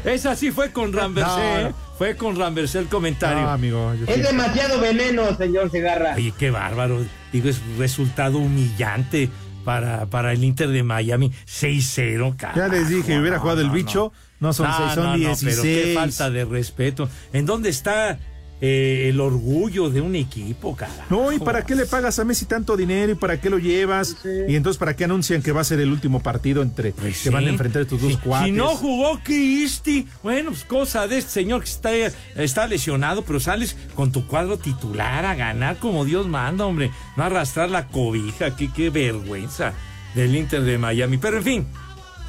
Esa 0.05 0.37
sí 0.37 0.51
fue 0.51 0.71
con 0.73 0.93
Ramversé, 0.93 1.65
No. 1.65 1.75
fue 1.99 2.17
con 2.17 2.37
Ramversé 2.37 2.81
el 2.81 2.87
comentario. 2.89 3.43
No, 3.43 3.51
amigo. 3.51 3.95
yo 3.95 4.05
Es 4.07 4.17
sí. 4.17 4.21
demasiado 4.23 4.81
veneno, 4.81 5.35
señor 5.37 5.71
Segarra. 5.71 6.15
Oye, 6.17 6.33
qué 6.39 6.51
bárbaro. 6.51 7.05
Digo, 7.33 7.49
es 7.49 7.61
resultado 7.79 8.39
humillante 8.39 9.31
para, 9.65 10.07
para 10.07 10.33
el 10.33 10.45
Inter 10.45 10.69
de 10.69 10.83
Miami. 10.83 11.33
6-0, 11.47 12.37
Ya 12.55 12.69
les 12.69 12.89
dije, 12.89 13.19
hubiera 13.19 13.39
jugado 13.39 13.61
el 13.61 13.71
bicho. 13.71 14.13
No 14.41 14.53
son 14.53 14.69
No, 14.69 14.77
seis, 14.77 14.93
son 14.95 15.05
no, 15.05 15.11
no, 15.13 15.17
16. 15.17 15.51
pero 15.57 15.63
qué 15.63 15.95
falta 15.95 16.31
de 16.31 16.45
respeto. 16.45 17.09
¿En 17.33 17.47
dónde 17.47 17.71
está 17.71 18.19
eh, 18.67 19.09
el 19.11 19.21
orgullo 19.21 19.91
de 19.91 20.01
un 20.01 20.15
equipo, 20.17 20.75
carajo? 20.75 21.03
No, 21.11 21.33
¿y 21.33 21.39
para 21.39 21.67
qué 21.67 21.75
le 21.75 21.85
pagas 21.85 22.19
a 22.19 22.25
Messi 22.25 22.47
tanto 22.47 22.77
dinero 22.77 23.13
y 23.13 23.15
para 23.15 23.39
qué 23.41 23.51
lo 23.51 23.59
llevas? 23.59 24.17
Y 24.49 24.57
entonces, 24.57 24.79
¿para 24.79 24.97
qué 24.97 25.05
anuncian 25.05 25.43
que 25.43 25.53
va 25.53 25.61
a 25.61 25.65
ser 25.65 25.81
el 25.81 25.91
último 25.93 26.21
partido 26.23 26.63
entre 26.63 26.93
Pues 26.93 27.23
que 27.23 27.29
van 27.31 27.45
a 27.45 27.47
sí. 27.49 27.53
enfrentar 27.53 27.83
estos 27.83 28.01
dos 28.01 28.13
Si- 28.13 28.19
cuates? 28.19 28.47
Si 28.47 28.53
no 28.53 28.69
jugó 28.69 29.21
Cristi, 29.23 30.07
bueno, 30.23 30.51
pues 30.53 30.65
cosa 30.65 31.07
de 31.07 31.19
este 31.19 31.31
señor 31.33 31.61
que 31.63 31.69
está, 31.69 31.91
está 32.37 32.67
lesionado, 32.67 33.23
pero 33.25 33.39
sales 33.41 33.77
con 33.95 34.13
tu 34.13 34.27
cuadro 34.27 34.59
titular 34.59 35.27
a 35.27 35.35
ganar 35.35 35.77
como 35.79 36.05
Dios 36.07 36.27
manda, 36.27 36.65
hombre. 36.65 36.91
No 37.17 37.25
arrastrar 37.25 37.69
la 37.71 37.89
cobija, 37.89 38.57
qué, 38.57 38.71
qué 38.73 38.89
vergüenza 38.91 39.75
del 40.15 40.35
Inter 40.35 40.63
de 40.63 40.79
Miami. 40.79 41.19
Pero 41.19 41.37
en 41.39 41.43
fin, 41.45 41.67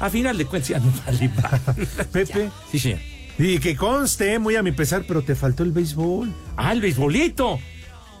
a 0.00 0.10
final 0.10 0.36
de 0.36 0.44
cuentas 0.44 0.68
ya 0.68 0.78
no 0.80 0.92
vale. 1.06 1.30
Pepe. 2.12 2.50
Sí, 2.70 2.78
señor. 2.78 2.98
Y 3.38 3.58
que 3.58 3.76
conste, 3.76 4.38
muy 4.38 4.56
a 4.56 4.62
mi 4.62 4.72
pesar, 4.72 5.04
pero 5.06 5.22
te 5.22 5.34
faltó 5.34 5.62
el 5.62 5.72
béisbol. 5.72 6.32
Ah, 6.56 6.72
el 6.72 6.80
beisbolito. 6.80 7.58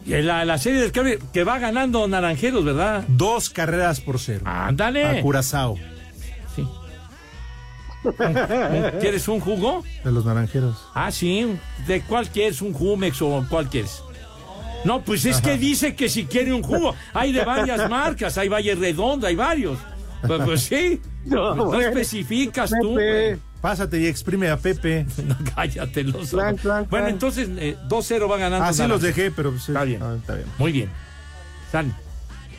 Y 0.04 0.10
La, 0.22 0.44
la 0.44 0.58
serie 0.58 0.80
del 0.80 0.92
Caribe 0.92 1.18
que 1.32 1.42
va 1.42 1.58
ganando 1.58 2.06
Naranjeros, 2.06 2.64
¿verdad? 2.64 3.04
Dos 3.08 3.50
carreras 3.50 4.00
por 4.00 4.18
cero. 4.20 4.42
Ándale. 4.44 5.04
A 5.04 5.22
Curazao, 5.22 5.76
Sí. 6.54 6.64
¿Quieres 9.00 9.26
un 9.28 9.40
jugo? 9.40 9.82
de 10.04 10.12
los 10.12 10.24
naranjeros. 10.24 10.76
Ah, 10.94 11.10
sí. 11.10 11.56
¿De 11.86 12.02
cuál 12.02 12.28
quieres? 12.28 12.62
¿Un 12.62 12.72
Jumex 12.72 13.20
o 13.22 13.44
cuál 13.48 13.68
quieres? 13.68 14.02
No, 14.84 15.02
pues 15.02 15.24
es 15.24 15.40
que 15.40 15.58
dice 15.58 15.96
que 15.96 16.08
si 16.08 16.26
quiere 16.26 16.52
un 16.52 16.62
jugo. 16.62 16.94
Hay 17.12 17.32
de 17.32 17.44
varias 17.44 17.90
marcas. 17.90 18.38
Hay 18.38 18.48
Valle 18.48 18.74
Redondo, 18.76 19.26
hay 19.26 19.34
varios. 19.34 19.78
Pues, 20.24 20.40
pues 20.44 20.60
sí. 20.62 21.00
No, 21.24 21.46
Pues 21.48 21.56
no 21.56 21.64
bueno. 21.66 21.80
especificas 21.88 22.70
tú. 22.80 22.94
Pepe. 22.94 23.38
Pásate 23.60 23.98
y 24.00 24.06
exprime 24.06 24.48
a 24.50 24.56
Pepe. 24.58 25.06
No, 25.26 25.36
cállate 25.54 26.04
los 26.04 26.28
Plan, 26.30 26.48
ojos. 26.54 26.60
plan, 26.60 26.86
Bueno, 26.90 27.04
plan. 27.06 27.14
entonces 27.14 27.48
eh, 27.58 27.76
2-0 27.88 28.30
va 28.30 28.36
ganando. 28.38 28.64
Así 28.64 28.86
los 28.86 29.00
dejé, 29.02 29.30
pero 29.30 29.50
pues, 29.50 29.68
Está 29.68 29.84
bien. 29.84 30.02
ah, 30.02 30.14
está 30.18 30.34
bien. 30.34 30.46
Muy 30.58 30.72
bien. 30.72 30.90
Sal. 31.72 31.94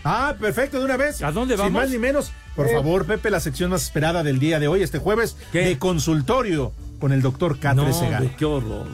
Ah, 0.03 0.35
perfecto, 0.39 0.79
de 0.79 0.85
una 0.85 0.97
vez. 0.97 1.21
¿A 1.21 1.31
dónde 1.31 1.55
Sin 1.55 1.65
vamos? 1.65 1.81
más 1.81 1.89
ni 1.91 1.97
menos. 1.97 2.31
Por 2.55 2.67
Eh. 2.67 2.73
favor, 2.73 3.05
Pepe, 3.05 3.29
la 3.29 3.39
sección 3.39 3.69
más 3.71 3.83
esperada 3.83 4.23
del 4.23 4.39
día 4.39 4.59
de 4.59 4.67
hoy, 4.67 4.81
este 4.81 4.99
jueves, 4.99 5.35
¿Qué? 5.51 5.59
de 5.65 5.77
consultorio 5.77 6.71
con 6.99 7.11
el 7.11 7.21
doctor 7.21 7.59
Catre 7.59 7.85
No, 7.85 7.93
Segarra. 7.93 8.25
qué 8.37 8.45
horror. 8.45 8.87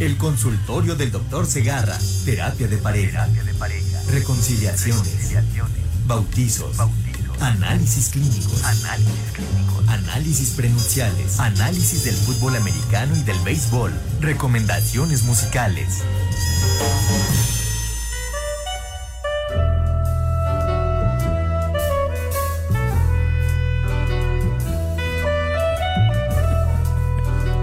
El 0.00 0.16
consultorio 0.18 0.94
del 0.94 1.10
doctor 1.10 1.46
Segarra. 1.46 1.96
Terapia 2.24 2.68
de 2.68 2.76
pareja. 2.78 3.26
Reconciliaciones. 4.10 5.32
Bautizos. 6.06 6.76
Análisis 7.40 8.10
clínicos. 8.10 8.62
Análisis 9.88 10.50
prenupciales. 10.50 11.38
Análisis 11.38 12.04
del 12.04 12.14
fútbol 12.14 12.56
americano 12.56 13.14
y 13.16 13.22
del 13.22 13.38
béisbol. 13.40 13.92
Recomendaciones 14.20 15.22
musicales. 15.24 16.02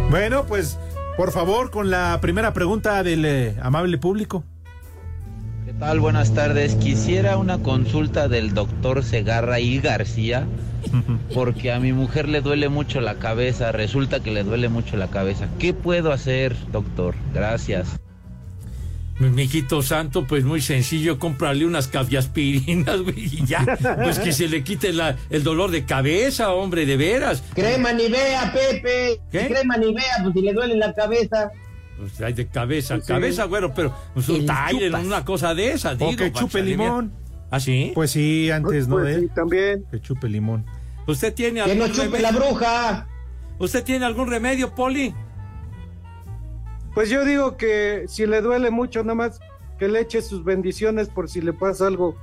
Bueno, 0.09 0.45
pues, 0.45 0.77
por 1.17 1.31
favor, 1.31 1.71
con 1.71 1.89
la 1.89 2.19
primera 2.21 2.53
pregunta 2.53 3.01
del 3.01 3.25
eh, 3.25 3.57
amable 3.61 3.97
público. 3.97 4.43
¿Qué 5.73 5.79
tal? 5.79 5.99
Buenas 5.99 6.33
tardes. 6.33 6.75
Quisiera 6.75 7.37
una 7.37 7.57
consulta 7.57 8.27
del 8.27 8.53
doctor 8.53 9.03
Segarra 9.03 9.59
y 9.59 9.79
García, 9.79 10.45
porque 11.33 11.71
a 11.71 11.79
mi 11.79 11.93
mujer 11.93 12.29
le 12.29 12.41
duele 12.41 12.69
mucho 12.69 13.01
la 13.01 13.15
cabeza. 13.15 13.71
Resulta 13.71 14.21
que 14.21 14.31
le 14.31 14.43
duele 14.43 14.69
mucho 14.69 14.97
la 14.97 15.09
cabeza. 15.09 15.47
¿Qué 15.59 15.73
puedo 15.73 16.11
hacer, 16.11 16.55
doctor? 16.71 17.15
Gracias. 17.33 17.99
Mi 19.19 19.29
mijito 19.29 19.81
santo, 19.81 20.25
pues 20.27 20.43
muy 20.43 20.61
sencillo, 20.61 21.19
cómprale 21.19 21.65
unas 21.65 21.87
caviaspirinas, 21.87 23.01
güey, 23.01 23.25
y 23.25 23.45
ya. 23.45 23.65
Pues 24.03 24.19
que 24.19 24.31
se 24.31 24.47
le 24.47 24.63
quite 24.63 24.93
la, 24.93 25.17
el 25.29 25.43
dolor 25.43 25.71
de 25.71 25.85
cabeza, 25.85 26.53
hombre, 26.53 26.85
de 26.85 26.97
veras. 26.97 27.43
Crema 27.53 27.93
Nivea, 27.93 28.53
Pepe. 28.53 29.19
¿Qué? 29.31 29.47
Crema 29.47 29.77
Nivea, 29.77 30.19
pues 30.21 30.33
si 30.35 30.41
le 30.41 30.53
duele 30.53 30.75
la 30.75 30.93
cabeza. 30.93 31.51
Pues 31.97 32.19
hay 32.21 32.33
de 32.33 32.47
cabeza, 32.47 32.99
cabeza, 33.01 33.45
güero, 33.45 33.73
pero 33.73 33.93
pues 34.13 34.27
un 34.29 34.41
chupas. 34.41 34.73
una 35.05 35.23
cosa 35.23 35.53
de 35.53 35.71
esas, 35.73 35.93
O 36.01 36.09
digo. 36.09 36.17
que 36.17 36.31
chupe 36.31 36.61
limón. 36.61 37.13
¿Ah, 37.51 37.59
sí? 37.59 37.91
Pues 37.93 38.11
sí, 38.11 38.49
antes, 38.51 38.87
¿no? 38.87 38.95
Pues 38.97 39.19
sí, 39.21 39.29
también. 39.35 39.85
Que 39.91 40.01
chupe 40.01 40.27
limón. 40.27 40.65
¿Usted 41.05 41.33
tiene 41.33 41.55
Que 41.63 41.71
algún 41.71 41.77
no 41.79 41.87
chupe 41.87 42.03
remedio? 42.05 42.21
la 42.23 42.31
bruja. 42.31 43.07
¿Usted 43.59 43.83
tiene 43.83 44.05
algún 44.05 44.27
remedio, 44.29 44.73
Poli? 44.73 45.13
Pues 46.93 47.09
yo 47.09 47.25
digo 47.25 47.57
que 47.57 48.05
si 48.07 48.25
le 48.25 48.41
duele 48.41 48.69
mucho, 48.71 49.01
nada 49.03 49.15
más 49.15 49.39
que 49.79 49.87
le 49.87 49.99
eche 50.01 50.21
sus 50.21 50.43
bendiciones 50.43 51.09
por 51.09 51.29
si 51.29 51.41
le 51.41 51.53
pasa 51.53 51.87
algo. 51.87 52.15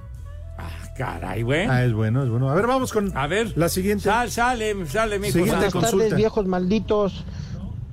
Caray, 0.97 1.43
güey. 1.43 1.67
Ah, 1.67 1.85
es 1.85 1.93
bueno, 1.95 2.23
es 2.25 2.29
bueno. 2.29 2.51
A 2.51 2.55
ver, 2.55 2.67
vamos 2.67 2.93
con 2.93 3.17
A 3.17 3.27
ver. 3.27 3.57
la 3.57 3.69
siguiente. 3.71 4.05
Sal, 4.05 4.31
sale, 4.31 4.75
sale, 4.87 5.19
mijo. 5.19 5.33
Siguiente. 5.33 5.55
Buenas 5.57 5.73
consulta. 5.73 5.97
tardes, 6.05 6.17
viejos 6.17 6.47
malditos. 6.47 7.25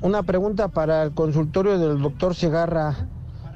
Una 0.01 0.23
pregunta 0.23 0.67
para 0.67 1.03
el 1.03 1.11
consultorio 1.13 1.79
del 1.79 2.01
doctor 2.01 2.35
Segarra. 2.35 3.07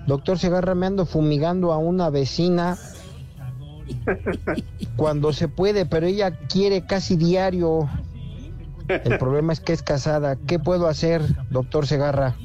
Doctor 0.07 0.39
Segarra, 0.39 0.73
me 0.75 0.87
ando 0.87 1.05
fumigando 1.05 1.71
a 1.71 1.77
una 1.77 2.09
vecina 2.09 2.77
cuando 4.95 5.33
se 5.33 5.47
puede, 5.47 5.85
pero 5.85 6.07
ella 6.07 6.31
quiere 6.31 6.85
casi 6.85 7.15
diario. 7.15 7.89
El 8.87 9.17
problema 9.17 9.53
es 9.53 9.59
que 9.59 9.73
es 9.73 9.83
casada. 9.83 10.35
¿Qué 10.35 10.59
puedo 10.59 10.87
hacer, 10.87 11.21
doctor 11.49 11.85
Segarra? 11.85 12.35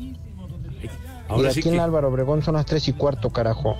Ahora 1.28 1.50
y 1.50 1.54
sí 1.54 1.60
aquí 1.60 1.70
en 1.70 1.80
Álvaro 1.80 2.08
Obregón 2.08 2.42
son 2.42 2.54
las 2.54 2.66
tres 2.66 2.86
y 2.88 2.92
cuarto, 2.92 3.30
carajo. 3.30 3.76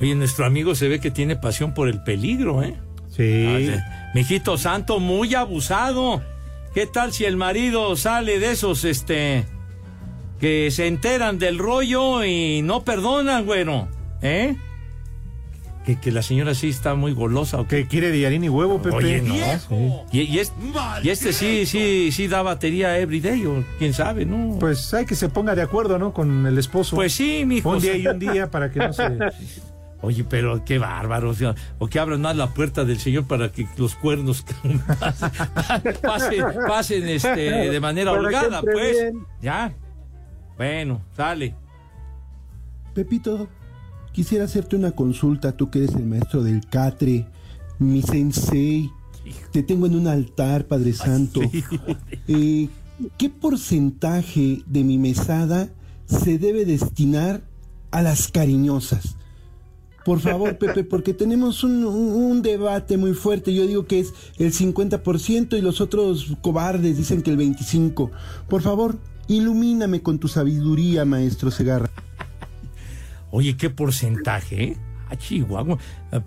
Oye, 0.00 0.14
nuestro 0.14 0.46
amigo 0.46 0.74
se 0.74 0.88
ve 0.88 0.98
que 0.98 1.10
tiene 1.10 1.36
pasión 1.36 1.74
por 1.74 1.88
el 1.88 2.02
peligro, 2.02 2.62
¿eh? 2.62 2.78
Sí. 3.08 3.74
Ah, 3.76 4.10
Mijito 4.14 4.56
santo, 4.56 4.98
muy 4.98 5.34
abusado. 5.34 6.22
¿Qué 6.74 6.86
tal 6.86 7.12
si 7.12 7.24
el 7.24 7.36
marido 7.36 7.96
sale 7.96 8.38
de 8.38 8.52
esos, 8.52 8.84
este, 8.84 9.44
que 10.38 10.70
se 10.70 10.86
enteran 10.86 11.38
del 11.38 11.58
rollo 11.58 12.24
y 12.24 12.62
no 12.62 12.84
perdonan, 12.84 13.44
güero? 13.44 13.88
¿Eh? 14.22 14.56
Que, 15.84 15.98
que 15.98 16.12
la 16.12 16.22
señora 16.22 16.54
sí 16.54 16.68
está 16.68 16.94
muy 16.94 17.12
golosa. 17.12 17.58
¿o 17.58 17.66
qué? 17.66 17.82
Que 17.82 17.88
quiere 17.88 18.10
de 18.12 18.24
harina 18.26 18.46
y 18.46 18.48
huevo, 18.50 18.80
Pepe. 18.82 18.96
Oye, 18.96 19.22
no. 19.22 19.34
Y, 20.12 20.20
y 20.20 20.38
es- 20.38 20.52
y 21.02 21.08
este 21.08 21.32
sí, 21.32 21.66
sí, 21.66 22.10
sí 22.12 22.28
da 22.28 22.42
batería 22.42 22.98
everyday, 22.98 23.44
o 23.46 23.64
quién 23.78 23.92
sabe, 23.92 24.24
¿no? 24.26 24.58
Pues 24.60 24.92
hay 24.94 25.06
que 25.06 25.14
se 25.16 25.28
ponga 25.28 25.54
de 25.56 25.62
acuerdo, 25.62 25.98
¿no? 25.98 26.12
Con 26.12 26.46
el 26.46 26.56
esposo. 26.58 26.94
Pues 26.96 27.14
sí, 27.14 27.44
mijo. 27.46 27.70
Un 27.70 27.80
día 27.80 27.96
y 27.96 28.06
un 28.06 28.18
día 28.18 28.48
para 28.50 28.70
que 28.70 28.78
no 28.78 28.92
se. 28.92 29.02
Oye, 30.02 30.24
pero 30.24 30.64
qué 30.64 30.78
bárbaro. 30.78 31.30
O, 31.30 31.34
sea, 31.34 31.54
o 31.78 31.86
que 31.86 31.98
abran 31.98 32.20
más 32.22 32.36
la 32.36 32.54
puerta 32.54 32.84
del 32.84 32.98
Señor 32.98 33.26
para 33.26 33.52
que 33.52 33.66
los 33.76 33.94
cuernos 33.94 34.44
pasen, 36.02 36.44
pasen 36.66 37.08
este, 37.08 37.70
de 37.70 37.80
manera 37.80 38.10
Para 38.12 38.22
holgada, 38.22 38.62
pues. 38.62 38.92
bien. 38.92 39.26
Ya. 39.42 39.74
Bueno, 40.56 41.02
sale. 41.16 41.54
Pepito, 42.94 43.48
quisiera 44.12 44.44
hacerte 44.44 44.76
una 44.76 44.92
consulta, 44.92 45.52
tú 45.52 45.70
que 45.70 45.80
eres 45.84 45.94
el 45.94 46.06
maestro 46.06 46.42
del 46.42 46.66
catre, 46.66 47.26
mi 47.78 48.02
sensei. 48.02 48.90
Te 49.52 49.62
tengo 49.62 49.86
en 49.86 49.96
un 49.96 50.06
altar, 50.06 50.64
Padre 50.66 50.92
Santo. 50.92 51.40
Eh, 52.26 52.68
¿Qué 53.16 53.30
porcentaje 53.30 54.62
de 54.66 54.84
mi 54.84 54.98
mesada 54.98 55.68
se 56.06 56.38
debe 56.38 56.64
destinar 56.64 57.42
a 57.90 58.02
las 58.02 58.28
cariñosas? 58.28 59.16
Por 60.04 60.20
favor, 60.20 60.56
Pepe, 60.56 60.82
porque 60.84 61.12
tenemos 61.14 61.62
un, 61.62 62.40
debate 62.42 62.96
muy 62.96 63.12
fuerte. 63.14 63.52
Yo 63.54 63.66
digo 63.66 63.86
que 63.86 64.00
es 64.00 64.12
el 64.38 64.52
50% 64.52 65.58
y 65.58 65.60
los 65.60 65.80
otros 65.80 66.34
cobardes 66.40 66.96
dicen 66.96 67.22
que 67.22 67.30
el 67.30 67.38
25%. 67.38 68.10
Por 68.48 68.62
favor, 68.62 68.98
ilumíname 69.28 70.00
con 70.02 70.18
tu 70.18 70.26
sabiduría, 70.28 71.04
maestro 71.04 71.50
Segarra. 71.50 71.90
Oye, 73.30 73.56
¿qué 73.56 73.70
porcentaje? 73.70 74.64
eh? 74.64 74.76
Ah, 75.10 75.16
Chihuahua. 75.16 75.78
Ah, 76.12 76.20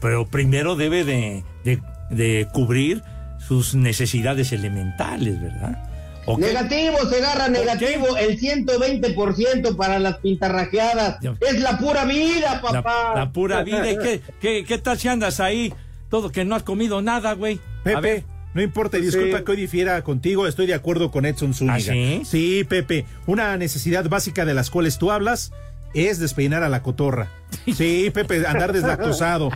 Pero, 0.00 0.26
primero 0.26 0.76
debe 0.76 1.04
de, 1.04 1.44
de- 1.64 1.80
de 2.10 2.48
cubrir 2.52 3.02
sus 3.46 3.74
necesidades 3.74 4.52
elementales, 4.52 5.40
¿verdad? 5.40 5.89
Negativo, 6.38 6.98
Segarra, 7.08 7.48
negativo. 7.48 8.16
El 8.16 8.38
120% 8.38 9.76
para 9.76 9.98
las 9.98 10.18
pintarrajeadas. 10.18 11.18
Es 11.40 11.60
la 11.60 11.78
pura 11.78 12.04
vida, 12.04 12.60
papá. 12.62 13.12
la 13.14 13.32
pura 13.32 13.62
vida. 13.62 13.90
¿Y 13.90 13.98
qué, 13.98 14.20
qué, 14.40 14.64
qué 14.64 14.78
tal 14.78 14.98
si 14.98 15.08
andas 15.08 15.40
ahí? 15.40 15.72
Todo 16.08 16.30
que 16.30 16.44
no 16.44 16.54
has 16.54 16.62
comido 16.62 17.02
nada, 17.02 17.32
güey. 17.34 17.60
A 17.84 17.88
ver. 17.88 18.00
Pepe, 18.00 18.24
no 18.54 18.62
importa, 18.62 18.98
y 18.98 19.02
disculpa 19.02 19.38
Sí. 19.38 19.44
que 19.44 19.50
hoy 19.52 19.56
difiera 19.56 20.02
contigo, 20.02 20.46
estoy 20.46 20.66
de 20.66 20.74
acuerdo 20.74 21.10
con 21.10 21.24
Edson 21.24 21.54
Zúñiga. 21.54 21.92
¿Ah, 21.94 22.24
sí? 22.24 22.64
Pepe, 22.68 23.06
una 23.26 23.56
necesidad 23.56 24.08
básica 24.08 24.44
de 24.44 24.54
las 24.54 24.70
cuales 24.70 24.98
tú 24.98 25.10
hablas 25.12 25.52
es 25.94 26.18
despeinar 26.18 26.62
a 26.62 26.68
la 26.68 26.82
cotorra. 26.82 27.28
Sí, 27.74 28.10
Pepe, 28.12 28.46
andar 28.46 28.72
deslactosado. 28.72 29.50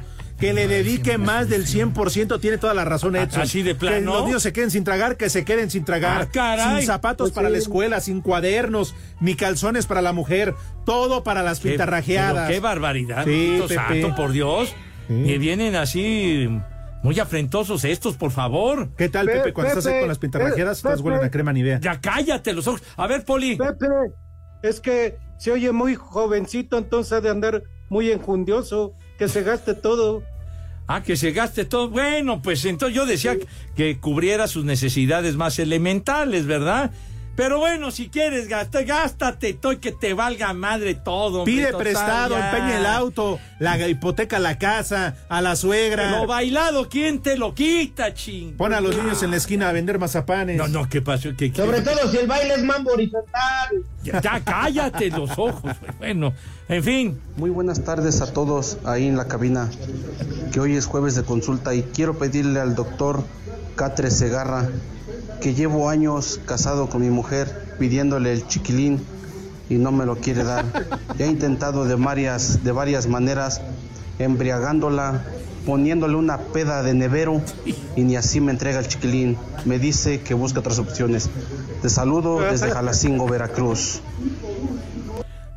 Que 0.45 0.53
le 0.53 0.69
dedique 0.69 1.17
más 1.17 1.49
del 1.49 1.65
100%, 1.67 2.39
tiene 2.39 2.59
toda 2.59 2.75
la 2.75 2.85
razón 2.85 3.17
Edson. 3.17 3.41
Así 3.41 3.63
de 3.63 3.75
plano. 3.75 3.97
Que 3.97 4.19
los 4.19 4.25
niños 4.27 4.43
se 4.43 4.53
queden 4.53 4.71
sin 4.71 4.85
tragar, 4.85 5.17
que 5.17 5.31
se 5.31 5.43
queden 5.43 5.71
sin 5.71 5.87
tragar. 5.87 6.21
Ah, 6.21 6.29
caray. 6.31 6.77
Sin 6.81 6.87
zapatos 6.87 7.29
Pues 7.31 7.35
para 7.35 7.49
sí. 7.49 7.53
la 7.53 7.59
escuela, 7.61 8.01
sin 8.03 8.21
cuadernos, 8.21 8.95
ni 9.23 9.37
calzones 9.37 9.87
para 9.87 10.03
la 10.03 10.13
mujer. 10.13 10.55
Todo 10.85 11.25
para 11.25 11.43
las 11.43 11.61
Qué- 11.61 11.71
pintarrajeadas. 11.71 12.51
Qué 12.51 12.61
barbaridad, 12.61 13.25
Sí, 13.25 13.59
santo, 13.71 14.15
por 14.15 14.33
Dios. 14.33 14.75
Me 15.09 15.39
vienen 15.39 15.77
así 15.77 16.47
muy 17.03 17.19
afrentosos 17.21 17.83
estos, 17.87 18.19
por 18.19 18.31
favor. 18.31 18.91
¿Qué 18.99 19.09
tal, 19.09 19.25
Pepe? 19.25 19.55
Cuando 19.55 19.71
estás 19.79 19.87
ahí 19.87 20.01
con 20.01 20.09
las 20.09 20.19
pintarrajeadas, 20.19 20.83
todas 20.83 21.01
huelen 21.01 21.25
a 21.25 21.31
crema 21.31 21.55
Nivea. 21.55 21.81
Ya 21.81 21.99
cállate 22.03 22.53
los 22.53 22.69
ojos. 22.69 22.83
A 22.99 23.07
ver, 23.07 23.25
Poli. 23.25 23.57
Pepe, 23.57 23.87
es 24.63 24.79
que 24.81 25.17
se 25.39 25.53
oye 25.53 25.73
muy 25.73 25.95
jovencito, 25.95 26.77
entonces 26.77 27.15
ha 27.15 27.23
de 27.23 27.31
andar 27.31 27.63
muy 27.89 28.11
enjundioso, 28.11 28.93
que 29.17 29.27
se 29.29 29.43
gaste 29.43 29.73
todo. 29.73 30.23
Ah, 30.87 31.03
que 31.03 31.17
se 31.17 31.33
gaste 31.33 31.65
todo. 31.65 31.89
Bueno, 31.89 32.43
pues 32.43 32.65
entonces 32.67 32.95
yo 32.95 33.07
decía 33.07 33.37
que 33.75 33.99
cubriera 33.99 34.47
sus 34.49 34.65
necesidades 34.65 35.35
más 35.37 35.59
elementales, 35.59 36.47
¿verdad? 36.47 36.91
Pero 37.37 37.59
bueno, 37.59 37.91
si 37.91 38.11
quieres 38.11 38.47
gastar, 38.47 38.85
gástate 38.85 39.55
todo 39.55 39.73
y 39.73 39.79
que 39.79 39.91
te 39.91 40.15
valga 40.15 40.53
madre 40.53 40.95
todo. 40.95 41.41
hombre, 41.41 41.53
Pide 41.53 41.65
total, 41.73 41.81
prestado, 41.83 42.39
ya. 42.39 42.47
empeña 42.51 42.79
el 42.79 42.87
auto, 42.87 43.41
la 43.59 43.89
hipoteca 43.89 44.39
la 44.39 44.57
casa, 44.57 45.17
a 45.29 45.41
la 45.43 45.57
suegra. 45.57 46.13
Lo 46.21 46.29
bailado, 46.29 46.89
¿quién 46.89 47.21
te 47.23 47.37
lo 47.37 47.53
quita, 47.53 48.15
ching? 48.15 48.57
Pon 48.57 48.73
a 48.73 48.81
los 48.81 48.97
niños 48.97 49.21
en 49.25 49.33
la 49.33 49.39
esquina 49.39 49.69
a 49.69 49.73
vender 49.73 49.99
mazapanes. 49.99 50.57
No, 50.57 50.69
no, 50.69 50.89
¿qué 50.89 51.03
pasó? 51.03 51.31
¿Qué, 51.37 51.51
qué- 51.51 51.61
Sobre 51.61 51.81
todo 51.81 52.09
si 52.09 52.19
el 52.19 52.29
baile 52.29 52.55
es 52.55 52.63
mambo 52.63 52.93
horizontal. 52.93 53.83
Ya, 54.05 54.21
ya 54.21 54.41
cállate 54.45 55.11
los 55.11 55.31
ojos. 55.37 55.61
güey. 55.63 55.75
Bueno, 55.99 56.35
en 56.69 56.83
fin. 56.83 57.21
Muy 57.37 57.51
buenas 57.51 57.85
tardes 57.85 58.21
a 58.21 58.33
todos 58.33 58.79
ahí 58.85 59.07
en 59.07 59.17
la 59.17 59.27
cabina, 59.27 59.71
que 60.53 60.61
hoy 60.61 60.77
es 60.77 60.87
jueves 60.87 61.15
de 61.15 61.23
consulta 61.23 61.75
y 61.75 61.83
quiero 61.83 62.19
pedirle 62.19 62.61
al 62.61 62.75
doctor 62.75 63.23
Catre 63.77 64.11
Segarra 64.11 64.69
que 65.41 65.55
llevo 65.55 65.91
años 65.91 66.41
casado 66.47 66.89
con 66.89 67.03
mi 67.03 67.11
mujer 67.11 67.77
pidiéndole 67.79 68.33
el 68.33 68.47
chiquilín 68.47 69.05
y 69.69 69.75
no 69.75 69.93
me 69.93 70.07
lo 70.07 70.17
quiere 70.17 70.45
dar. 70.45 70.65
Ya 71.19 71.27
he 71.27 71.29
intentado 71.29 71.85
de 71.85 71.97
varias, 71.97 72.65
de 72.65 72.73
varias 72.73 73.07
maneras, 73.07 73.61
embriagándola, 74.19 75.23
poniéndole 75.67 76.17
una 76.17 76.39
peda 76.39 76.83
de 76.83 76.95
nevero 76.95 77.43
y 77.97 78.03
ni 78.03 78.17
así 78.17 78.41
me 78.41 78.53
entrega 78.53 78.79
el 78.79 78.89
chiquilín. 78.89 79.37
Me 79.65 79.79
dice 79.79 80.21
que 80.21 80.35
busca 80.35 80.61
otras 80.61 80.79
opciones. 80.79 81.29
Te 81.83 81.91
saludo 81.91 82.41
desde 82.41 82.71
Jalacingo, 82.73 83.27
Veracruz. 83.27 84.01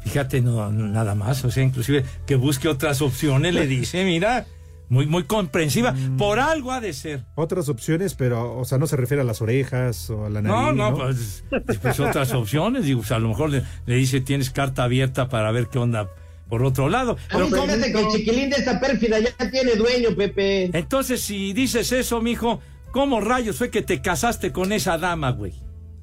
Fíjate, 0.08 0.42
no, 0.42 0.72
nada 0.72 1.16
más, 1.16 1.44
o 1.46 1.52
sea, 1.52 1.64
inclusive 1.64 2.04
que 2.26 2.36
busque 2.36 2.68
otras 2.68 3.02
opciones, 3.02 3.54
le 3.54 3.68
dice, 3.68 4.04
mira, 4.06 4.46
muy, 4.90 5.06
muy 5.06 5.24
comprensiva. 5.24 5.94
Por 6.18 6.40
algo 6.40 6.72
ha 6.72 6.80
de 6.80 6.94
ser. 6.94 7.26
Otras 7.36 7.68
opciones, 7.70 8.16
pero, 8.16 8.58
o 8.58 8.64
sea, 8.66 8.78
no 8.78 8.88
se 8.88 8.96
refiere 8.96 9.22
a 9.22 9.26
las 9.26 9.42
orejas 9.42 10.10
o 10.10 10.26
a 10.26 10.30
la 10.30 10.42
No, 10.42 10.72
nariz. 10.72 10.78
no, 10.78 10.96
pues, 10.96 11.44
pues 11.82 12.00
otras 12.00 12.34
opciones. 12.34 12.86
Digo, 12.86 13.00
pues, 13.02 13.12
a 13.12 13.20
lo 13.20 13.28
mejor 13.30 13.50
le, 13.50 13.64
le 13.86 13.96
dice, 13.96 14.22
tienes 14.22 14.50
carta 14.50 14.84
abierta 14.84 15.28
para 15.28 15.52
ver 15.52 15.68
qué 15.68 15.78
onda 15.80 16.10
por 16.48 16.64
otro 16.64 16.88
lado. 16.88 17.18
A 17.32 17.38
mí 17.40 17.50
se 17.50 17.56
me 17.68 17.74
hace 17.74 17.92
que 17.92 18.00
el 18.00 18.08
chiquilín 18.08 18.50
de 18.50 18.56
esa 18.56 18.80
pérfida 18.80 19.20
ya 19.20 19.52
tiene 19.52 19.76
dueño, 19.76 20.16
Pepe. 20.16 20.70
Entonces, 20.78 21.22
si 21.22 21.52
dices 21.52 21.92
eso, 21.92 22.22
mijo, 22.22 22.62
¿cómo 22.94 23.20
rayos 23.20 23.58
fue 23.58 23.70
que 23.70 23.82
te 23.82 24.02
casaste 24.02 24.54
con 24.54 24.72
esa 24.72 24.98
dama, 24.98 25.32
güey? 25.32 25.54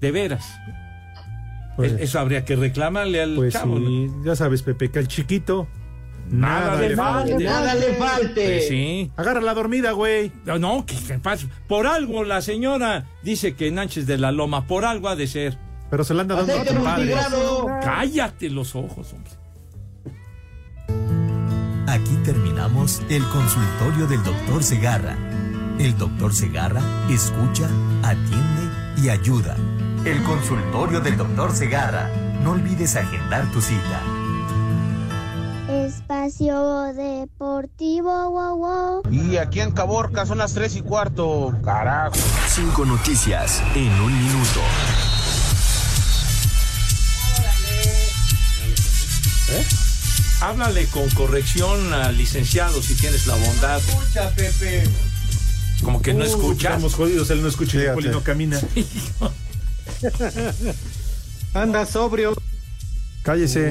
De 0.01 0.11
veras. 0.11 0.45
Pues- 1.77 1.93
Es- 1.93 2.01
eso 2.03 2.19
habría 2.21 2.45
que 2.45 2.57
reclamarle 2.57 3.23
al 3.23 3.35
Pues 3.35 3.53
chavo. 3.55 3.79
ya 4.25 4.37
sabes, 4.37 4.63
Pepe, 4.63 4.91
que 4.91 4.99
al 5.01 5.09
chiquito 5.09 5.67
Nada 6.31 6.81
le 6.81 6.97
falte. 6.97 7.45
Nada 7.45 7.75
le 7.75 7.95
falte. 7.95 8.45
Pues 8.47 8.69
sí. 8.69 9.11
Agarra 9.17 9.43
la 9.43 9.53
dormida, 9.53 9.93
güey. 9.93 10.33
No, 10.47 10.59
no, 10.59 10.87
¿qué, 10.87 10.97
qué 11.07 11.19
pasa? 11.19 11.47
Por 11.69 11.87
algo 11.87 12.25
la 12.25 12.41
señora 12.41 13.05
dice 13.23 13.55
que 13.55 13.71
Nánchez 13.71 14.07
de 14.07 14.17
la 14.17 14.33
Loma, 14.33 14.67
por 14.67 14.87
algo 14.87 15.09
ha 15.11 15.17
de 15.17 15.27
ser. 15.27 15.59
Pero 15.91 16.03
se 16.03 16.15
la 16.15 16.23
anda 16.23 16.35
dando 16.37 16.55
a 16.59 16.65
tu 16.65 16.83
padre. 16.83 17.15
Cállate 17.83 18.49
los 18.49 18.75
ojos, 18.75 19.13
hombre. 19.13 19.33
Aquí 21.87 22.17
terminamos 22.25 23.03
el 23.11 23.23
consultorio 23.25 24.07
del 24.07 24.23
doctor 24.25 24.63
Segarra. 24.63 25.17
El 25.79 25.97
doctor 25.99 26.33
Segarra 26.33 26.81
escucha, 27.11 27.69
atiende 28.03 28.71
y 29.03 29.09
ayuda. 29.11 29.57
El 30.05 30.23
consultorio 30.23 31.01
del 31.01 31.17
doctor 31.17 31.55
Segarra. 31.55 32.11
No 32.43 32.53
olvides 32.53 32.97
agendar 32.97 33.51
tu 33.53 33.61
cita. 33.61 34.03
Espacio 35.69 36.93
Deportivo, 36.93 38.31
wow, 38.31 38.57
wow. 38.57 39.03
Y 39.11 39.39
aquí 39.39 39.61
en 39.61 39.73
Caborca 39.73 40.27
son 40.27 40.39
las 40.39 40.53
3 40.53 40.77
y 40.77 40.83
cuarto. 40.83 41.55
Carajo. 41.65 42.17
Cinco 42.49 42.85
noticias 42.85 43.63
en 43.75 43.93
un 44.01 44.13
minuto. 44.13 44.61
Háblale 50.41 50.87
con 50.87 51.09
corrección 51.11 51.93
al 51.93 52.17
licenciado 52.19 52.83
si 52.83 52.95
tienes 52.95 53.27
la 53.27 53.35
bondad. 53.37 53.79
Escucha, 53.79 54.31
Pepe. 54.31 54.85
Como 55.83 56.03
que 56.03 56.13
no 56.15 56.25
Uh, 56.25 56.27
escuchas. 56.27 56.73
Estamos 56.73 56.95
jodidos, 56.95 57.31
él 57.31 57.43
no 57.43 57.49
escucha 57.49 57.79
y 57.79 57.83
el 57.83 57.93
poli 57.93 58.09
no 58.09 58.23
camina. 58.23 58.61
Anda 61.55 61.87
sobrio. 61.87 62.35
Cállese. 63.23 63.69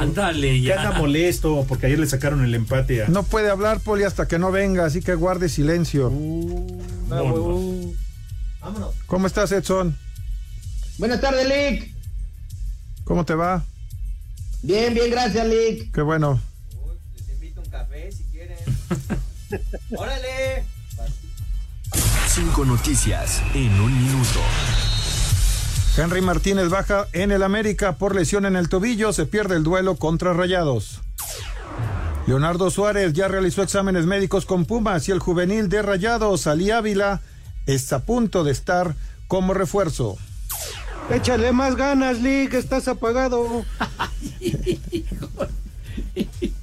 Ándale, 0.00 0.48
Que 0.48 0.62
ya. 0.62 0.82
anda 0.82 0.98
molesto 0.98 1.64
porque 1.68 1.86
ayer 1.86 1.98
le 1.98 2.06
sacaron 2.06 2.42
el 2.44 2.54
empate 2.54 3.04
a. 3.04 3.08
No 3.08 3.22
puede 3.22 3.48
hablar, 3.50 3.80
Poli, 3.80 4.02
hasta 4.04 4.26
que 4.26 4.38
no 4.38 4.50
venga, 4.50 4.84
así 4.84 5.00
que 5.00 5.14
guarde 5.14 5.48
silencio. 5.48 6.10
Vámonos. 7.08 7.94
¿Cómo 9.06 9.26
estás, 9.26 9.52
Edson? 9.52 9.96
Buenas 10.98 11.20
tardes, 11.20 11.46
Lick. 11.48 11.94
¿Cómo 13.04 13.24
te 13.24 13.34
va? 13.34 13.64
Bien, 14.62 14.92
bien, 14.92 15.10
gracias, 15.10 15.46
Lick. 15.46 15.92
Qué 15.94 16.02
bueno. 16.02 16.40
¡Órale! 19.96 20.64
Cinco 22.28 22.64
noticias 22.64 23.42
en 23.54 23.80
un 23.80 23.96
minuto. 23.96 24.40
Henry 26.00 26.22
Martínez 26.22 26.70
baja 26.70 27.08
en 27.12 27.30
el 27.30 27.42
América 27.42 27.96
por 27.96 28.14
lesión 28.14 28.46
en 28.46 28.56
el 28.56 28.70
tobillo, 28.70 29.12
se 29.12 29.26
pierde 29.26 29.56
el 29.56 29.62
duelo 29.62 29.96
contra 29.96 30.32
Rayados. 30.32 31.02
Leonardo 32.26 32.70
Suárez 32.70 33.12
ya 33.12 33.28
realizó 33.28 33.62
exámenes 33.62 34.06
médicos 34.06 34.46
con 34.46 34.64
Pumas 34.64 35.06
y 35.08 35.12
el 35.12 35.18
juvenil 35.18 35.68
de 35.68 35.82
Rayados, 35.82 36.46
Ali 36.46 36.70
Ávila, 36.70 37.20
está 37.66 37.96
a 37.96 37.98
punto 37.98 38.44
de 38.44 38.52
estar 38.52 38.94
como 39.28 39.52
refuerzo. 39.52 40.16
Échale 41.10 41.52
más 41.52 41.76
ganas, 41.76 42.18
Lick, 42.22 42.54
estás 42.54 42.88
apagado. 42.88 43.66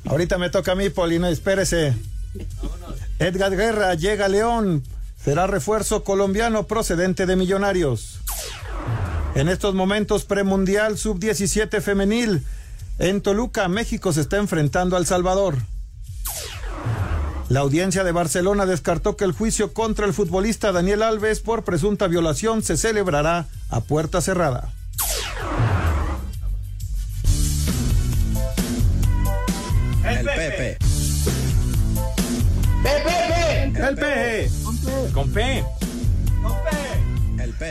Ahorita 0.05 0.39
me 0.39 0.49
toca 0.49 0.71
a 0.71 0.75
mí, 0.75 0.89
Polino, 0.89 1.27
espérese. 1.27 1.95
Edgar 3.19 3.55
Guerra 3.55 3.93
llega 3.93 4.25
a 4.25 4.29
León, 4.29 4.81
será 5.23 5.45
refuerzo 5.45 6.03
colombiano 6.03 6.65
procedente 6.65 7.27
de 7.27 7.35
Millonarios. 7.35 8.19
En 9.37 9.49
estos 9.49 9.75
momentos 9.75 10.25
premundial 10.25 10.97
sub-17 10.97 11.79
femenil, 11.79 12.43
en 12.97 13.21
Toluca, 13.21 13.67
México 13.67 14.11
se 14.11 14.21
está 14.21 14.37
enfrentando 14.37 14.97
al 14.97 15.05
Salvador. 15.05 15.57
La 17.47 17.59
audiencia 17.59 18.03
de 18.03 18.11
Barcelona 18.11 18.65
descartó 18.65 19.15
que 19.15 19.25
el 19.25 19.33
juicio 19.33 19.73
contra 19.73 20.07
el 20.07 20.13
futbolista 20.15 20.71
Daniel 20.71 21.03
Alves 21.03 21.39
por 21.39 21.63
presunta 21.63 22.07
violación 22.07 22.63
se 22.63 22.77
celebrará 22.77 23.45
a 23.69 23.81
puerta 23.81 24.21
cerrada. 24.21 24.73
El 30.03 30.25
Pepe. 30.25 30.77
Pepe, 32.81 33.87
El 33.87 33.95
peje. 33.95 34.49
Con 35.13 35.31
P. 35.31 35.63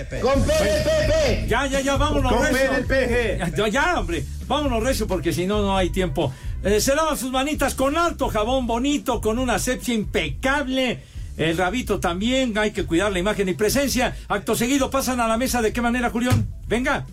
Pepe. 0.04 0.20
Con 0.20 0.42
Pepe, 0.42 0.84
Pepe. 0.84 1.46
Ya, 1.48 1.66
ya, 1.66 1.80
ya, 1.80 1.96
vámonos, 1.96 2.30
Con. 2.30 3.56
Ya, 3.56 3.68
ya, 3.68 3.98
hombre, 3.98 4.24
vámonos, 4.46 4.82
recio, 4.82 5.06
porque 5.06 5.32
si 5.32 5.46
no, 5.46 5.62
no 5.62 5.76
hay 5.76 5.88
tiempo. 5.88 6.32
Eh, 6.62 6.80
se 6.80 6.94
lavan 6.94 7.16
sus 7.16 7.30
manitas 7.30 7.74
con 7.74 7.96
alto 7.96 8.28
jabón 8.28 8.66
bonito, 8.66 9.22
con 9.22 9.38
una 9.38 9.54
asepsia 9.54 9.94
impecable. 9.94 11.02
El 11.38 11.56
rabito 11.56 11.98
también, 11.98 12.56
hay 12.58 12.72
que 12.72 12.84
cuidar 12.84 13.10
la 13.12 13.18
imagen 13.18 13.48
y 13.48 13.54
presencia. 13.54 14.14
Acto 14.28 14.54
seguido 14.54 14.90
pasan 14.90 15.20
a 15.20 15.28
la 15.28 15.38
mesa. 15.38 15.62
¿De 15.62 15.72
qué 15.72 15.80
manera, 15.80 16.10
Julián? 16.10 16.46
Venga. 16.66 17.06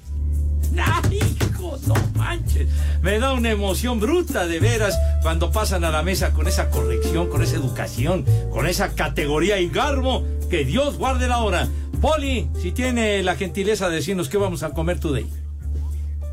¡Ay, 0.78 1.20
hijo, 1.40 1.78
no 1.88 1.94
manches! 2.16 2.68
Me 3.02 3.20
da 3.20 3.34
una 3.34 3.52
emoción 3.52 4.00
bruta, 4.00 4.46
de 4.46 4.60
veras, 4.60 4.98
cuando 5.22 5.52
pasan 5.52 5.84
a 5.86 5.92
la 5.92 6.04
mesa 6.04 6.32
con 6.32 6.48
esa 6.48 6.70
corrección, 6.70 7.30
con 7.30 7.44
esa 7.44 7.56
educación, 7.56 8.26
con 8.52 8.68
esa 8.68 8.96
categoría 8.96 9.60
y 9.60 9.70
garbo. 9.70 10.26
Que 10.50 10.66
Dios 10.66 10.98
guarde 10.98 11.28
la 11.28 11.40
hora. 11.40 11.68
Poli, 12.04 12.50
si 12.56 12.74
tiene 12.74 13.24
la 13.24 13.38
gentileza 13.38 13.88
de 13.88 13.96
decirnos 13.96 14.28
qué 14.28 14.38
vamos 14.38 14.62
a 14.62 14.72
comer 14.72 15.00
today. 15.00 15.26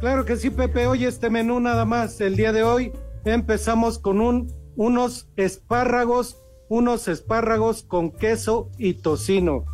Claro 0.01 0.25
que 0.25 0.37
sí, 0.37 0.51
Pepe. 0.51 0.89
Hoy 0.89 1.05
este 1.05 1.31
menú 1.31 1.61
nada 1.61 1.85
más. 1.85 2.21
El 2.21 2.35
día 2.35 2.51
de 2.51 2.65
hoy 2.65 2.91
empezamos 3.25 4.01
con 4.01 4.21
un, 4.21 4.53
unos 4.75 5.29
espárragos, 5.37 6.39
unos 6.69 7.07
espárragos 7.07 7.85
con 7.85 8.11
queso 8.11 8.69
y 8.79 8.95
tocino. 8.95 9.65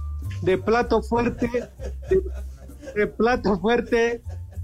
De 0.43 0.59
plato 0.59 1.03
fuerte, 1.03 1.49
de, 2.11 2.21
de 2.95 3.07
plato 3.07 3.59
fuerte, 3.59 4.21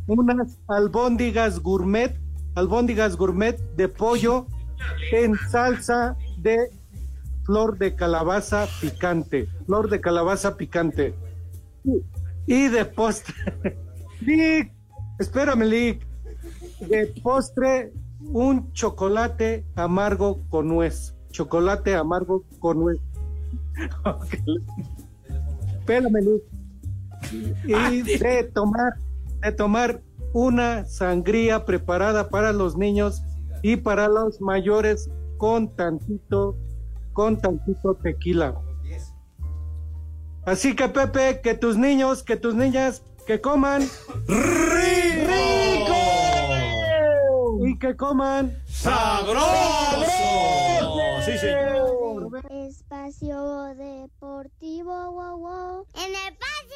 unas 0.09 0.59
albóndigas 0.69 1.61
gourmet, 1.61 2.15
albóndigas 2.57 3.17
gourmet 3.17 3.59
de 3.75 3.89
pollo 3.89 4.47
en 5.13 5.35
salsa 5.51 6.15
de 6.37 6.69
flor 7.45 7.79
de 7.79 7.95
calabaza 7.95 8.67
picante, 8.81 9.49
flor 9.67 9.91
de 9.91 10.01
calabaza 10.01 10.57
picante. 10.57 11.15
Y 12.47 12.69
de 12.69 12.85
postre, 12.85 13.35
Lick, 14.21 14.73
espérame, 15.19 15.65
Lick. 15.65 16.07
De 16.89 17.07
postre, 17.23 17.93
un 18.21 18.73
chocolate 18.73 19.65
amargo 19.75 20.43
con 20.49 20.69
nuez. 20.69 21.15
Chocolate 21.31 21.95
amargo 21.95 22.45
con 22.59 22.81
nuez. 22.81 22.99
Espérame, 25.79 26.21
Lick. 26.21 26.43
Y 27.65 28.03
de 28.19 28.45
tomar, 28.53 28.95
de 29.41 29.53
tomar 29.53 30.03
una 30.33 30.85
sangría 30.85 31.65
preparada 31.65 32.29
para 32.29 32.53
los 32.53 32.77
niños 32.77 33.23
y 33.63 33.77
para 33.77 34.09
los 34.09 34.41
mayores 34.41 35.11
con 35.37 35.75
tantito, 35.75 36.57
con 37.13 37.41
tantito 37.41 37.95
tequila. 38.03 38.55
Así 40.45 40.75
que 40.75 40.89
Pepe, 40.89 41.41
que 41.41 41.55
tus 41.55 41.77
niños, 41.77 42.25
que 42.25 42.37
tus 42.37 42.55
niñas, 42.55 43.05
que 43.27 43.41
coman 43.41 43.83
rico 44.27 45.95
y 47.65 47.79
que 47.79 47.97
coman 47.97 48.61
¡Sabroso! 48.67 49.47
Sí, 51.25 51.39
señor. 51.39 52.43
Espacio 52.51 53.75
Deportivo, 53.77 55.13
wow, 55.13 55.39
wow. 55.39 55.87
En 55.95 56.11
Espacio 56.11 56.72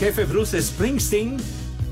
jefe 0.00 0.24
Bruce 0.24 0.62
Springsteen. 0.62 1.36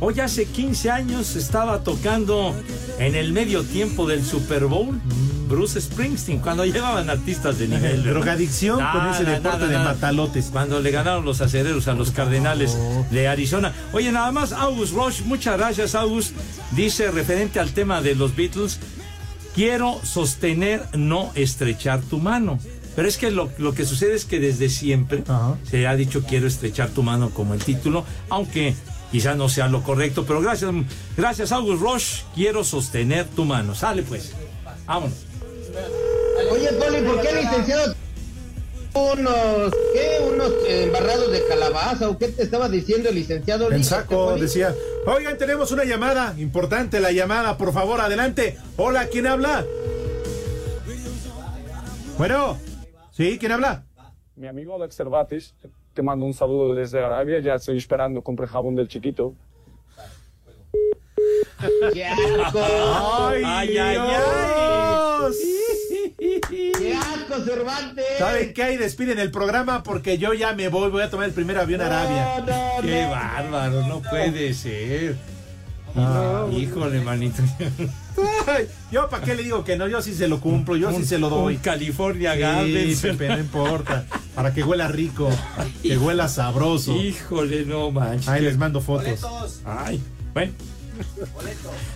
Hoy 0.01 0.19
hace 0.21 0.47
15 0.47 0.91
años 0.91 1.37
estaba 1.37 1.85
tocando 1.85 2.55
en 2.99 3.15
el 3.15 3.35
medio 3.35 3.65
tiempo 3.65 4.07
del 4.07 4.25
Super 4.25 4.65
Bowl. 4.65 4.99
Bruce 5.47 5.79
Springsteen, 5.79 6.39
cuando 6.39 6.65
llevaban 6.65 7.11
artistas 7.11 7.59
de 7.59 7.69
nivel. 7.69 8.03
Drogadicción 8.09 8.81
con 8.93 9.09
ese 9.09 9.25
deporte 9.25 9.67
de 9.67 9.77
matalotes. 9.77 10.47
Cuando 10.51 10.81
le 10.81 10.91
ganaron 10.91 11.27
los 11.27 11.43
acereros 11.43 11.87
a 11.87 11.93
los 11.93 12.11
Cardenales 12.11 12.79
de 13.11 13.29
Arizona. 13.29 13.75
Oye, 13.93 14.11
nada 14.11 14.33
más, 14.33 14.53
August 14.53 14.95
Roche, 14.95 15.25
muchas 15.27 15.59
gracias, 15.59 15.95
August. 15.95 16.35
Dice 16.71 17.11
referente 17.11 17.61
al 17.61 17.73
tema 17.73 18.01
de 18.01 18.15
los 18.15 18.35
Beatles, 18.35 18.81
quiero 19.55 20.01
sostener, 20.03 20.83
no 20.97 21.31
estrechar 21.35 22.01
tu 22.01 22.19
mano. 22.21 22.59
Pero 22.99 23.09
es 23.09 23.17
que 23.17 23.31
lo, 23.31 23.49
lo 23.59 23.75
que 23.75 23.87
sucede 23.87 24.17
es 24.17 24.25
que 24.25 24.41
desde 24.41 24.69
siempre 24.69 25.23
se 25.71 25.87
ha 25.87 25.95
dicho 25.95 26.25
quiero 26.29 26.49
estrechar 26.49 26.89
tu 26.89 27.05
mano 27.05 27.31
como 27.31 27.55
el 27.55 27.63
título, 27.63 28.05
aunque 28.29 28.75
quizá 29.13 29.37
no 29.37 29.49
sea 29.49 29.69
lo 29.69 29.85
correcto. 29.85 30.25
Pero 30.27 30.41
gracias, 30.41 30.73
gracias, 31.17 31.53
August 31.53 31.81
Roche, 31.81 32.25
quiero 32.35 32.65
sostener 32.65 33.27
tu 33.27 33.45
mano. 33.45 33.77
Sale 33.77 34.03
pues, 34.03 34.33
vámonos. 34.85 35.17
Oye, 36.51 36.73
Poli, 36.73 37.03
¿por 37.03 37.21
qué 37.21 37.35
licenciado 37.35 37.95
unos, 38.95 39.73
qué, 39.93 40.19
unos 40.33 40.53
embarrados 40.69 41.31
de 41.31 41.47
calabaza 41.47 42.09
o 42.09 42.19
qué 42.19 42.27
te 42.27 42.43
estaba 42.43 42.69
diciendo 42.69 43.11
el 43.11 43.15
licenciado? 43.15 43.71
En 43.71 43.85
saco 43.85 44.37
decía, 44.37 44.75
oigan, 45.07 45.39
tenemos 45.39 45.71
una 45.71 45.85
llamada, 45.85 46.35
importante 46.37 46.99
la 46.99 47.13
llamada, 47.13 47.59
por 47.59 47.73
favor, 47.73 48.01
adelante. 48.01 48.59
Hola, 48.77 49.07
¿quién 49.07 49.29
habla? 49.29 49.65
Bueno, 52.19 52.59
¿sí? 53.19 53.37
¿Quién 53.39 53.51
habla? 53.53 53.85
Mi 54.37 54.47
amigo 54.47 54.77
Alex 54.77 54.95
Cervantes, 54.95 55.55
te 55.93 56.03
mando 56.03 56.25
un 56.25 56.33
saludo 56.33 56.73
desde 56.73 57.05
Arabia, 57.05 57.41
ya 57.41 57.55
estoy 57.57 57.77
esperando 57.77 58.23
comprar 58.23 58.49
jabón 58.49 58.77
del 58.77 58.87
chiquito. 58.87 59.35
¡Qué 61.93 62.05
asco! 62.07 62.61
¡Ay, 62.61 63.43
Ay, 63.45 63.77
ay, 63.79 63.97
Dios! 64.09 65.37
¡Qué 66.49 66.95
asco, 66.95 67.41
Cervantes! 67.45 68.05
¿Saben 68.19 68.55
qué 68.55 68.63
hay? 68.63 68.77
Despiden 68.77 69.19
el 69.19 69.33
programa 69.33 69.83
porque 69.83 70.17
yo 70.19 70.33
ya 70.35 70.53
me 70.55 70.69
voy, 70.69 70.89
voy 70.91 71.03
a 71.03 71.11
tomar 71.11 71.27
el 71.27 71.33
primer 71.35 71.59
avión 71.59 71.81
a 71.81 71.87
Arabia. 71.87 72.39
No, 72.47 72.83
Qué 72.83 73.03
no. 73.03 73.11
bárbaro, 73.11 73.83
no 73.89 74.01
puede 74.03 74.55
ser. 74.55 75.17
Híjole, 76.53 77.01
manito. 77.01 77.43
Yo 78.91 79.09
para 79.09 79.25
qué 79.25 79.35
le 79.35 79.43
digo 79.43 79.65
que 79.65 79.77
no, 79.77 79.87
yo 79.89 80.01
sí 80.03 80.15
se 80.15 80.29
lo 80.29 80.41
cumplo, 80.41 80.77
yo 80.77 80.93
sí 80.93 81.05
se 81.05 81.19
lo 81.19 81.29
doy. 81.29 81.57
Un 81.57 81.61
California 81.61 82.35
Sí, 82.35 82.41
Gardens. 82.41 83.01
Pepe, 83.01 83.29
no 83.29 83.39
importa. 83.39 84.07
Para 84.35 84.55
que 84.55 84.63
huela 84.63 84.89
rico, 84.89 85.29
que 85.83 85.99
huela 85.99 86.29
sabroso. 86.29 86.97
Híjole, 86.97 87.65
no 87.65 87.91
manches. 87.91 88.29
Ahí 88.29 88.43
les 88.43 88.57
mando 88.57 88.81
fotos. 88.81 89.21
Ay, 89.65 90.01
bueno. 90.33 90.53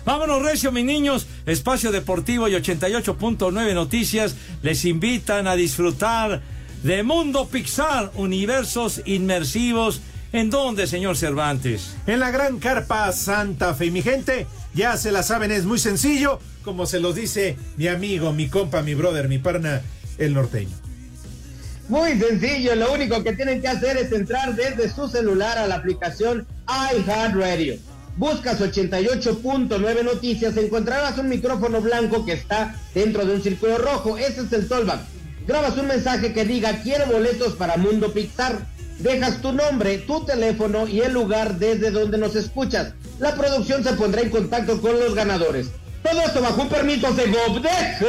Vámonos, 0.05 0.41
Recio, 0.43 0.71
mis 0.71 0.85
niños. 0.85 1.27
Espacio 1.45 1.91
Deportivo 1.91 2.47
y 2.47 2.53
88.9 2.53 3.73
Noticias 3.73 4.35
les 4.61 4.85
invitan 4.85 5.47
a 5.47 5.55
disfrutar 5.55 6.41
de 6.83 7.03
Mundo 7.03 7.47
Pixar, 7.47 8.11
universos 8.15 9.01
inmersivos. 9.05 10.01
¿En 10.31 10.49
dónde, 10.49 10.87
señor 10.87 11.15
Cervantes? 11.15 11.95
En 12.07 12.19
la 12.19 12.31
gran 12.31 12.59
carpa 12.59 13.11
Santa 13.11 13.73
Fe, 13.73 13.91
mi 13.91 14.01
gente, 14.01 14.47
ya 14.73 14.97
se 14.97 15.11
la 15.11 15.23
saben, 15.23 15.51
es 15.51 15.65
muy 15.65 15.79
sencillo, 15.79 16.39
como 16.63 16.85
se 16.85 16.99
los 16.99 17.15
dice 17.15 17.57
mi 17.77 17.87
amigo, 17.87 18.33
mi 18.33 18.47
compa, 18.47 18.81
mi 18.81 18.93
brother, 18.93 19.27
mi 19.27 19.39
parna, 19.39 19.81
el 20.17 20.33
norteño. 20.33 20.75
Muy 21.89 22.17
sencillo, 22.17 22.75
lo 22.75 22.93
único 22.93 23.23
que 23.23 23.33
tienen 23.33 23.61
que 23.61 23.67
hacer 23.67 23.97
es 23.97 24.11
entrar 24.11 24.55
desde 24.55 24.89
su 24.89 25.07
celular 25.09 25.57
a 25.57 25.67
la 25.67 25.75
aplicación 25.75 26.47
iHeartRadio. 26.67 27.75
Buscas 28.15 28.61
88.9 28.61 30.03
noticias, 30.03 30.55
encontrarás 30.55 31.17
un 31.17 31.29
micrófono 31.29 31.81
blanco 31.81 32.25
que 32.25 32.33
está 32.33 32.75
dentro 32.93 33.25
de 33.25 33.35
un 33.35 33.41
círculo 33.41 33.77
rojo, 33.79 34.17
ese 34.17 34.41
es 34.41 34.53
el 34.53 34.67
tollback. 34.67 35.01
Grabas 35.45 35.77
un 35.77 35.87
mensaje 35.87 36.31
que 36.31 36.45
diga 36.45 36.81
quiero 36.83 37.05
boletos 37.07 37.53
para 37.53 37.75
Mundo 37.75 38.13
Pixar. 38.13 38.65
Dejas 38.99 39.41
tu 39.41 39.51
nombre, 39.51 39.97
tu 39.97 40.23
teléfono 40.23 40.87
y 40.87 41.01
el 41.01 41.11
lugar 41.11 41.57
desde 41.57 41.91
donde 41.91 42.17
nos 42.17 42.35
escuchas. 42.35 42.93
La 43.23 43.33
producción 43.35 43.81
se 43.85 43.93
pondrá 43.93 44.19
en 44.19 44.29
contacto 44.29 44.81
con 44.81 44.99
los 44.99 45.15
ganadores. 45.15 45.71
Todo 46.03 46.19
esto 46.23 46.41
bajo 46.41 46.61
un 46.63 46.67
permiso 46.67 47.13
de 47.13 47.31
GovDeje. 47.31 48.05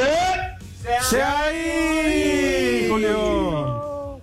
¡Se 1.08 1.22
ahí, 1.22 2.88
Julio! 2.90 4.20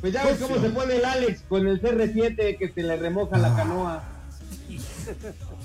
Pues 0.00 0.12
ya 0.12 0.24
ves 0.24 0.38
cómo 0.38 0.60
se 0.60 0.70
pone 0.70 0.94
el 0.98 1.04
Alex 1.04 1.42
con 1.48 1.66
el 1.66 1.82
CR7 1.82 2.56
que 2.56 2.72
se 2.72 2.84
le 2.84 2.96
remoja 2.96 3.36
la 3.36 3.56
canoa. 3.56 4.04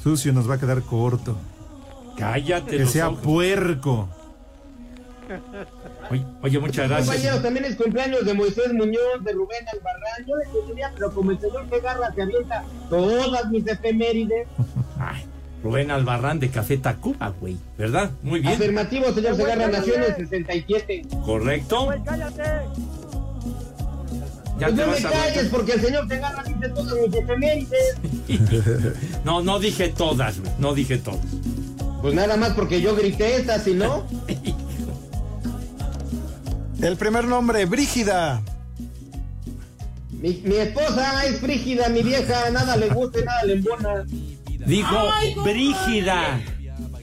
Sucio 0.02 0.34
nos 0.34 0.50
va 0.50 0.56
a 0.56 0.60
quedar 0.60 0.82
corto. 0.82 1.38
Cállate. 2.18 2.72
Que 2.72 2.80
los 2.80 2.90
sea 2.90 3.10
ojos. 3.10 3.22
puerco. 3.22 4.10
Oye, 6.12 6.26
oye, 6.42 6.60
muchas 6.60 6.90
gracias. 6.90 7.08
Compañeros, 7.08 7.42
también 7.42 7.66
es 7.66 7.76
cumpleaños 7.76 8.26
de 8.26 8.34
Moisés 8.34 8.74
Muñoz, 8.74 9.24
de 9.24 9.32
Rubén 9.32 9.66
Albarrán. 9.72 10.26
Yo 10.28 10.36
le 10.36 10.68
quería, 10.68 10.92
pero 10.94 11.14
como 11.14 11.32
el 11.32 11.40
señor 11.40 11.70
Segarra 11.70 12.14
se 12.14 12.22
avienta 12.22 12.64
todas 12.90 13.50
mis 13.50 13.66
efemérides. 13.66 14.48
Ay, 15.00 15.24
Rubén 15.64 15.90
Albarrán 15.92 16.40
de 16.40 16.50
Café 16.50 16.78
Tacuba, 16.78 17.34
güey. 17.40 17.56
¿Verdad? 17.78 18.12
Muy 18.24 18.42
bien. 18.42 18.56
Afirmativo, 18.56 19.14
señor 19.14 19.36
Segarra, 19.38 19.68
nació 19.68 19.96
en 19.96 20.04
el 20.04 20.16
67. 20.16 21.02
Correcto. 21.24 21.88
cállate. 22.04 22.44
Ya 24.60 24.68
Pues 24.68 24.76
te 24.76 24.86
no 24.86 24.92
me 24.92 24.98
a 24.98 25.12
calles 25.12 25.48
porque 25.50 25.72
el 25.74 25.82
señor 25.82 26.08
Segarra 26.08 26.44
dice 26.44 26.70
todas 26.70 26.94
mis 27.08 27.16
efemérides. 27.16 27.96
No, 29.24 29.42
no 29.42 29.60
dije 29.60 29.90
todas, 29.90 30.40
güey. 30.40 30.52
No 30.60 30.74
dije 30.76 30.98
todas. 30.98 31.20
Pues 32.02 32.14
nada 32.16 32.36
más 32.36 32.52
porque 32.54 32.82
yo 32.82 32.96
grité 32.96 33.36
esta, 33.36 33.60
si 33.60 33.74
no. 33.76 34.06
El 36.82 36.98
primer 36.98 37.26
nombre, 37.26 37.66
Brígida. 37.66 38.42
Mi, 40.12 40.42
mi 40.44 40.56
esposa 40.56 41.26
es 41.26 41.40
frígida, 41.40 41.90
mi 41.90 42.04
vieja 42.04 42.50
nada 42.52 42.76
le 42.78 42.90
gusta 42.90 43.20
y 43.20 43.24
nada 43.24 43.44
le 43.44 43.54
embona. 43.54 44.06
Dijo 44.66 44.98
Brígida. 45.44 46.42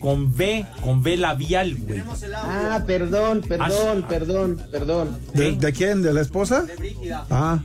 Con 0.01 0.37
B, 0.37 0.65
con 0.83 1.03
B 1.03 1.17
labial, 1.17 1.75
güey. 1.75 2.03
Ah, 2.35 2.85
perdón, 2.87 3.41
perdón, 3.41 4.05
perdón, 4.09 4.63
perdón. 4.71 5.19
¿De, 5.35 5.53
de 5.53 5.73
quién? 5.73 6.03
¿De 6.03 6.13
la 6.13 6.21
esposa? 6.21 6.65
Ah. 7.31 7.59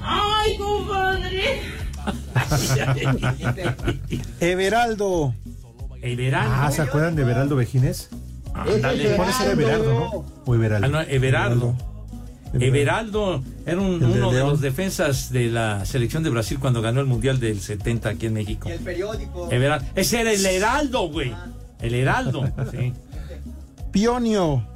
¡Ay, 0.00 0.56
compadre! 0.56 1.62
Everaldo. 4.40 5.34
Everaldo. 6.00 6.54
Ah, 6.54 6.70
¿se 6.70 6.82
acuerdan 6.82 7.16
de 7.16 7.22
Everaldo 7.22 7.56
Vejines? 7.56 8.10
Ándale. 8.62 9.16
¿Cuál 9.16 9.28
es 9.30 9.40
el 9.40 9.50
Everardo, 9.52 9.92
no? 9.94 10.24
O 10.44 10.54
Everaldo. 10.54 10.86
Ah, 10.86 10.90
no, 10.90 11.00
Everardo. 11.02 11.74
Everaldo 12.58 13.42
era 13.66 13.80
un- 13.80 13.94
El 13.94 14.00
de 14.00 14.06
uno 14.06 14.28
de 14.30 14.36
León. 14.36 14.48
los 14.50 14.60
defensas 14.60 15.30
de 15.30 15.48
la 15.48 15.84
selección 15.84 16.22
de 16.22 16.30
Brasil 16.30 16.58
cuando 16.58 16.80
ganó 16.80 17.00
el 17.00 17.06
Mundial 17.06 17.38
del 17.40 17.60
70 17.60 18.08
aquí 18.10 18.26
en 18.26 18.34
México. 18.34 18.68
El 18.68 18.78
periódico. 18.80 19.50
Everaldo. 19.50 19.86
Ese 19.94 20.20
era 20.20 20.32
el 20.32 20.44
Heraldo, 20.46 21.08
güey. 21.10 21.34
El 21.80 21.94
Heraldo. 21.94 22.44
Sí. 22.70 22.92
Pionio. 23.92 24.66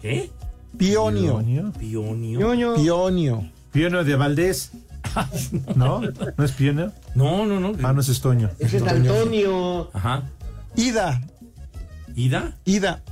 ¿Qué? 0.00 0.30
Pionio. 0.76 1.38
Pionio. 1.78 2.74
Pionio. 2.76 3.50
Pionio 3.72 4.04
de 4.04 4.16
Valdés. 4.16 4.72
¿No? 5.74 6.00
¿No 6.36 6.44
es 6.44 6.52
Pionio? 6.52 6.92
No, 7.14 7.46
no, 7.46 7.58
no. 7.58 7.72
Ah, 7.82 7.92
no 7.92 8.00
es 8.00 8.08
Estoño. 8.08 8.50
Ese 8.58 8.76
es 8.76 8.82
Antonio. 8.84 9.90
Ajá. 9.92 10.22
Ida. 10.76 11.20
¿Ida? 12.18 12.52
Ida. 12.64 13.02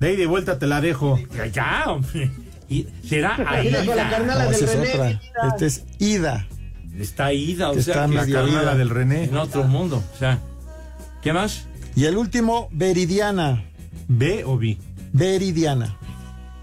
De 0.00 0.08
ahí 0.08 0.16
de 0.16 0.26
vuelta 0.26 0.58
te 0.58 0.66
la 0.66 0.80
dejo. 0.80 1.18
Ya, 1.36 1.46
ya, 1.46 1.84
hombre. 1.88 2.30
Y- 2.68 2.86
¿Será 3.06 3.36
Mira, 3.62 3.84
con 3.84 3.96
la 3.96 4.02
Aida? 4.04 4.10
carnala 4.10 4.44
No, 4.44 4.50
del 4.50 4.54
esa 4.62 4.64
es 4.72 4.78
René. 4.78 4.94
otra. 4.94 5.20
Este 5.48 5.66
es 5.66 5.84
Ida. 5.98 6.46
Está 6.98 7.32
Ida, 7.32 7.70
o 7.70 7.74
Que 7.74 7.82
sea, 7.82 7.94
está 7.94 8.08
que 8.08 8.14
la 8.14 8.26
ida. 8.28 8.40
carnala 8.42 8.74
del 8.74 8.90
René. 8.90 9.24
En 9.24 9.36
otro 9.36 9.64
mundo. 9.64 10.02
O 10.14 10.18
sea, 10.18 10.38
¿qué 11.22 11.32
más? 11.32 11.66
Y 11.94 12.04
el 12.06 12.16
último, 12.16 12.68
Veridiana. 12.72 13.64
¿B 14.08 14.44
o 14.44 14.56
B? 14.58 14.78
Veridiana. 15.12 15.96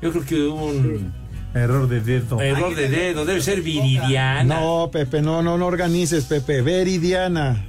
Yo 0.01 0.11
creo 0.11 0.25
que 0.25 0.35
hubo 0.43 0.65
un 0.67 1.13
Error 1.53 1.87
de 1.87 2.01
dedo. 2.01 2.41
error 2.41 2.75
de 2.75 2.89
dedo. 2.89 3.25
Debe 3.25 3.41
ser 3.41 3.61
viridiana. 3.61 4.59
No, 4.59 4.89
Pepe, 4.91 5.21
no, 5.21 5.41
no, 5.41 5.57
no 5.57 5.65
organices, 5.67 6.25
Pepe. 6.25 6.61
Veridiana. 6.61 7.65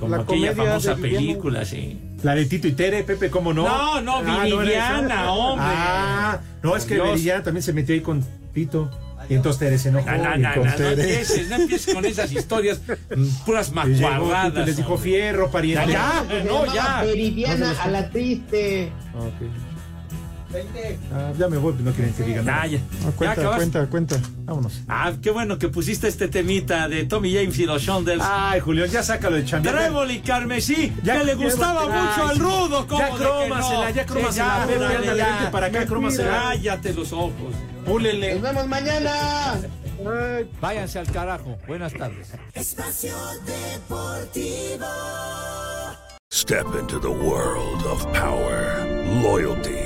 como 0.00 0.16
la 0.16 0.22
aquella 0.22 0.54
famosa 0.54 0.96
película, 0.96 1.64
sí. 1.64 1.98
La 2.26 2.34
de 2.34 2.44
Tito 2.46 2.66
y 2.66 2.72
Tere, 2.72 3.04
Pepe, 3.04 3.30
¿cómo 3.30 3.54
no? 3.54 3.62
No, 3.62 4.00
no, 4.00 4.16
ah, 4.16 4.46
hombre. 4.48 4.76
Ah, 4.80 6.40
no, 6.60 6.74
es 6.74 6.84
que 6.84 6.94
Dios. 6.94 7.10
Viridiana 7.10 7.44
también 7.44 7.62
se 7.62 7.72
metió 7.72 7.94
ahí 7.94 8.00
con 8.00 8.24
Tito. 8.52 8.90
Y 9.28 9.34
entonces 9.34 9.60
Tere 9.60 9.78
se 9.78 9.90
enojó. 9.90 10.10
No, 10.10 10.36
no, 10.36 10.56
no, 10.56 10.88
empieces, 10.88 11.48
no 11.48 11.54
empieces 11.54 11.94
con 11.94 12.04
esas 12.04 12.32
historias 12.32 12.80
mm, 13.16 13.44
puras 13.44 13.70
macuarradas. 13.70 14.66
Les 14.66 14.76
dijo 14.76 14.98
fierro, 14.98 15.52
pariente. 15.52 15.92
Ya, 15.92 16.24
no, 16.44 16.66
ya. 16.74 17.04
Viridiana 17.04 17.80
a 17.80 17.88
la 17.90 18.10
triste. 18.10 18.90
Ah, 19.14 19.18
okay. 19.20 19.48
20. 20.56 20.98
Ah, 21.12 21.32
ya 21.38 21.48
me 21.48 21.58
voy, 21.58 21.74
pues, 21.74 21.84
no 21.84 21.92
quieren 21.92 22.14
que 22.14 22.22
digan 22.22 22.48
ah, 22.48 22.64
nada. 22.64 22.78
Ah, 23.04 23.10
cuenta, 23.14 23.56
cuenta, 23.56 23.86
cuenta. 23.86 24.16
Vámonos. 24.44 24.80
Ah, 24.88 25.12
qué 25.20 25.30
bueno 25.30 25.58
que 25.58 25.68
pusiste 25.68 26.08
este 26.08 26.28
temita 26.28 26.88
de 26.88 27.04
Tommy 27.04 27.34
James 27.34 27.58
y 27.58 27.66
los 27.66 27.82
Shonders. 27.82 28.22
Ay, 28.24 28.60
Julián, 28.60 28.88
ya 28.88 29.02
sácalo 29.02 29.36
de 29.36 29.44
chambear. 29.44 29.76
Trébol 29.76 30.10
y 30.10 30.20
Carmesí, 30.20 30.90
que 31.04 31.24
le 31.24 31.34
gustaba 31.34 31.82
mucho 31.82 32.26
al 32.26 32.38
rudo. 32.38 32.86
¿cómo 32.86 33.00
ya 33.00 33.10
crómasela, 33.10 33.90
ya 33.90 34.06
crómasela. 34.06 34.66
Sí, 34.66 35.16
ya, 35.16 35.50
para 35.50 35.66
acá, 35.66 35.84
crómasela. 35.84 36.30
Cállate 36.30 36.94
los 36.94 37.12
ojos. 37.12 37.54
Púlele. 37.84 38.34
Nos 38.34 38.42
vemos 38.42 38.66
mañana. 38.66 39.60
Váyanse 40.60 40.98
al 40.98 41.10
carajo. 41.10 41.58
Buenas 41.66 41.92
tardes. 41.92 42.32
Espacio 42.54 43.14
Deportivo. 43.44 44.86
Step 46.30 46.66
into 46.78 46.98
the 46.98 47.10
world 47.10 47.82
of 47.84 48.00
power, 48.12 48.84
loyalty. 49.22 49.85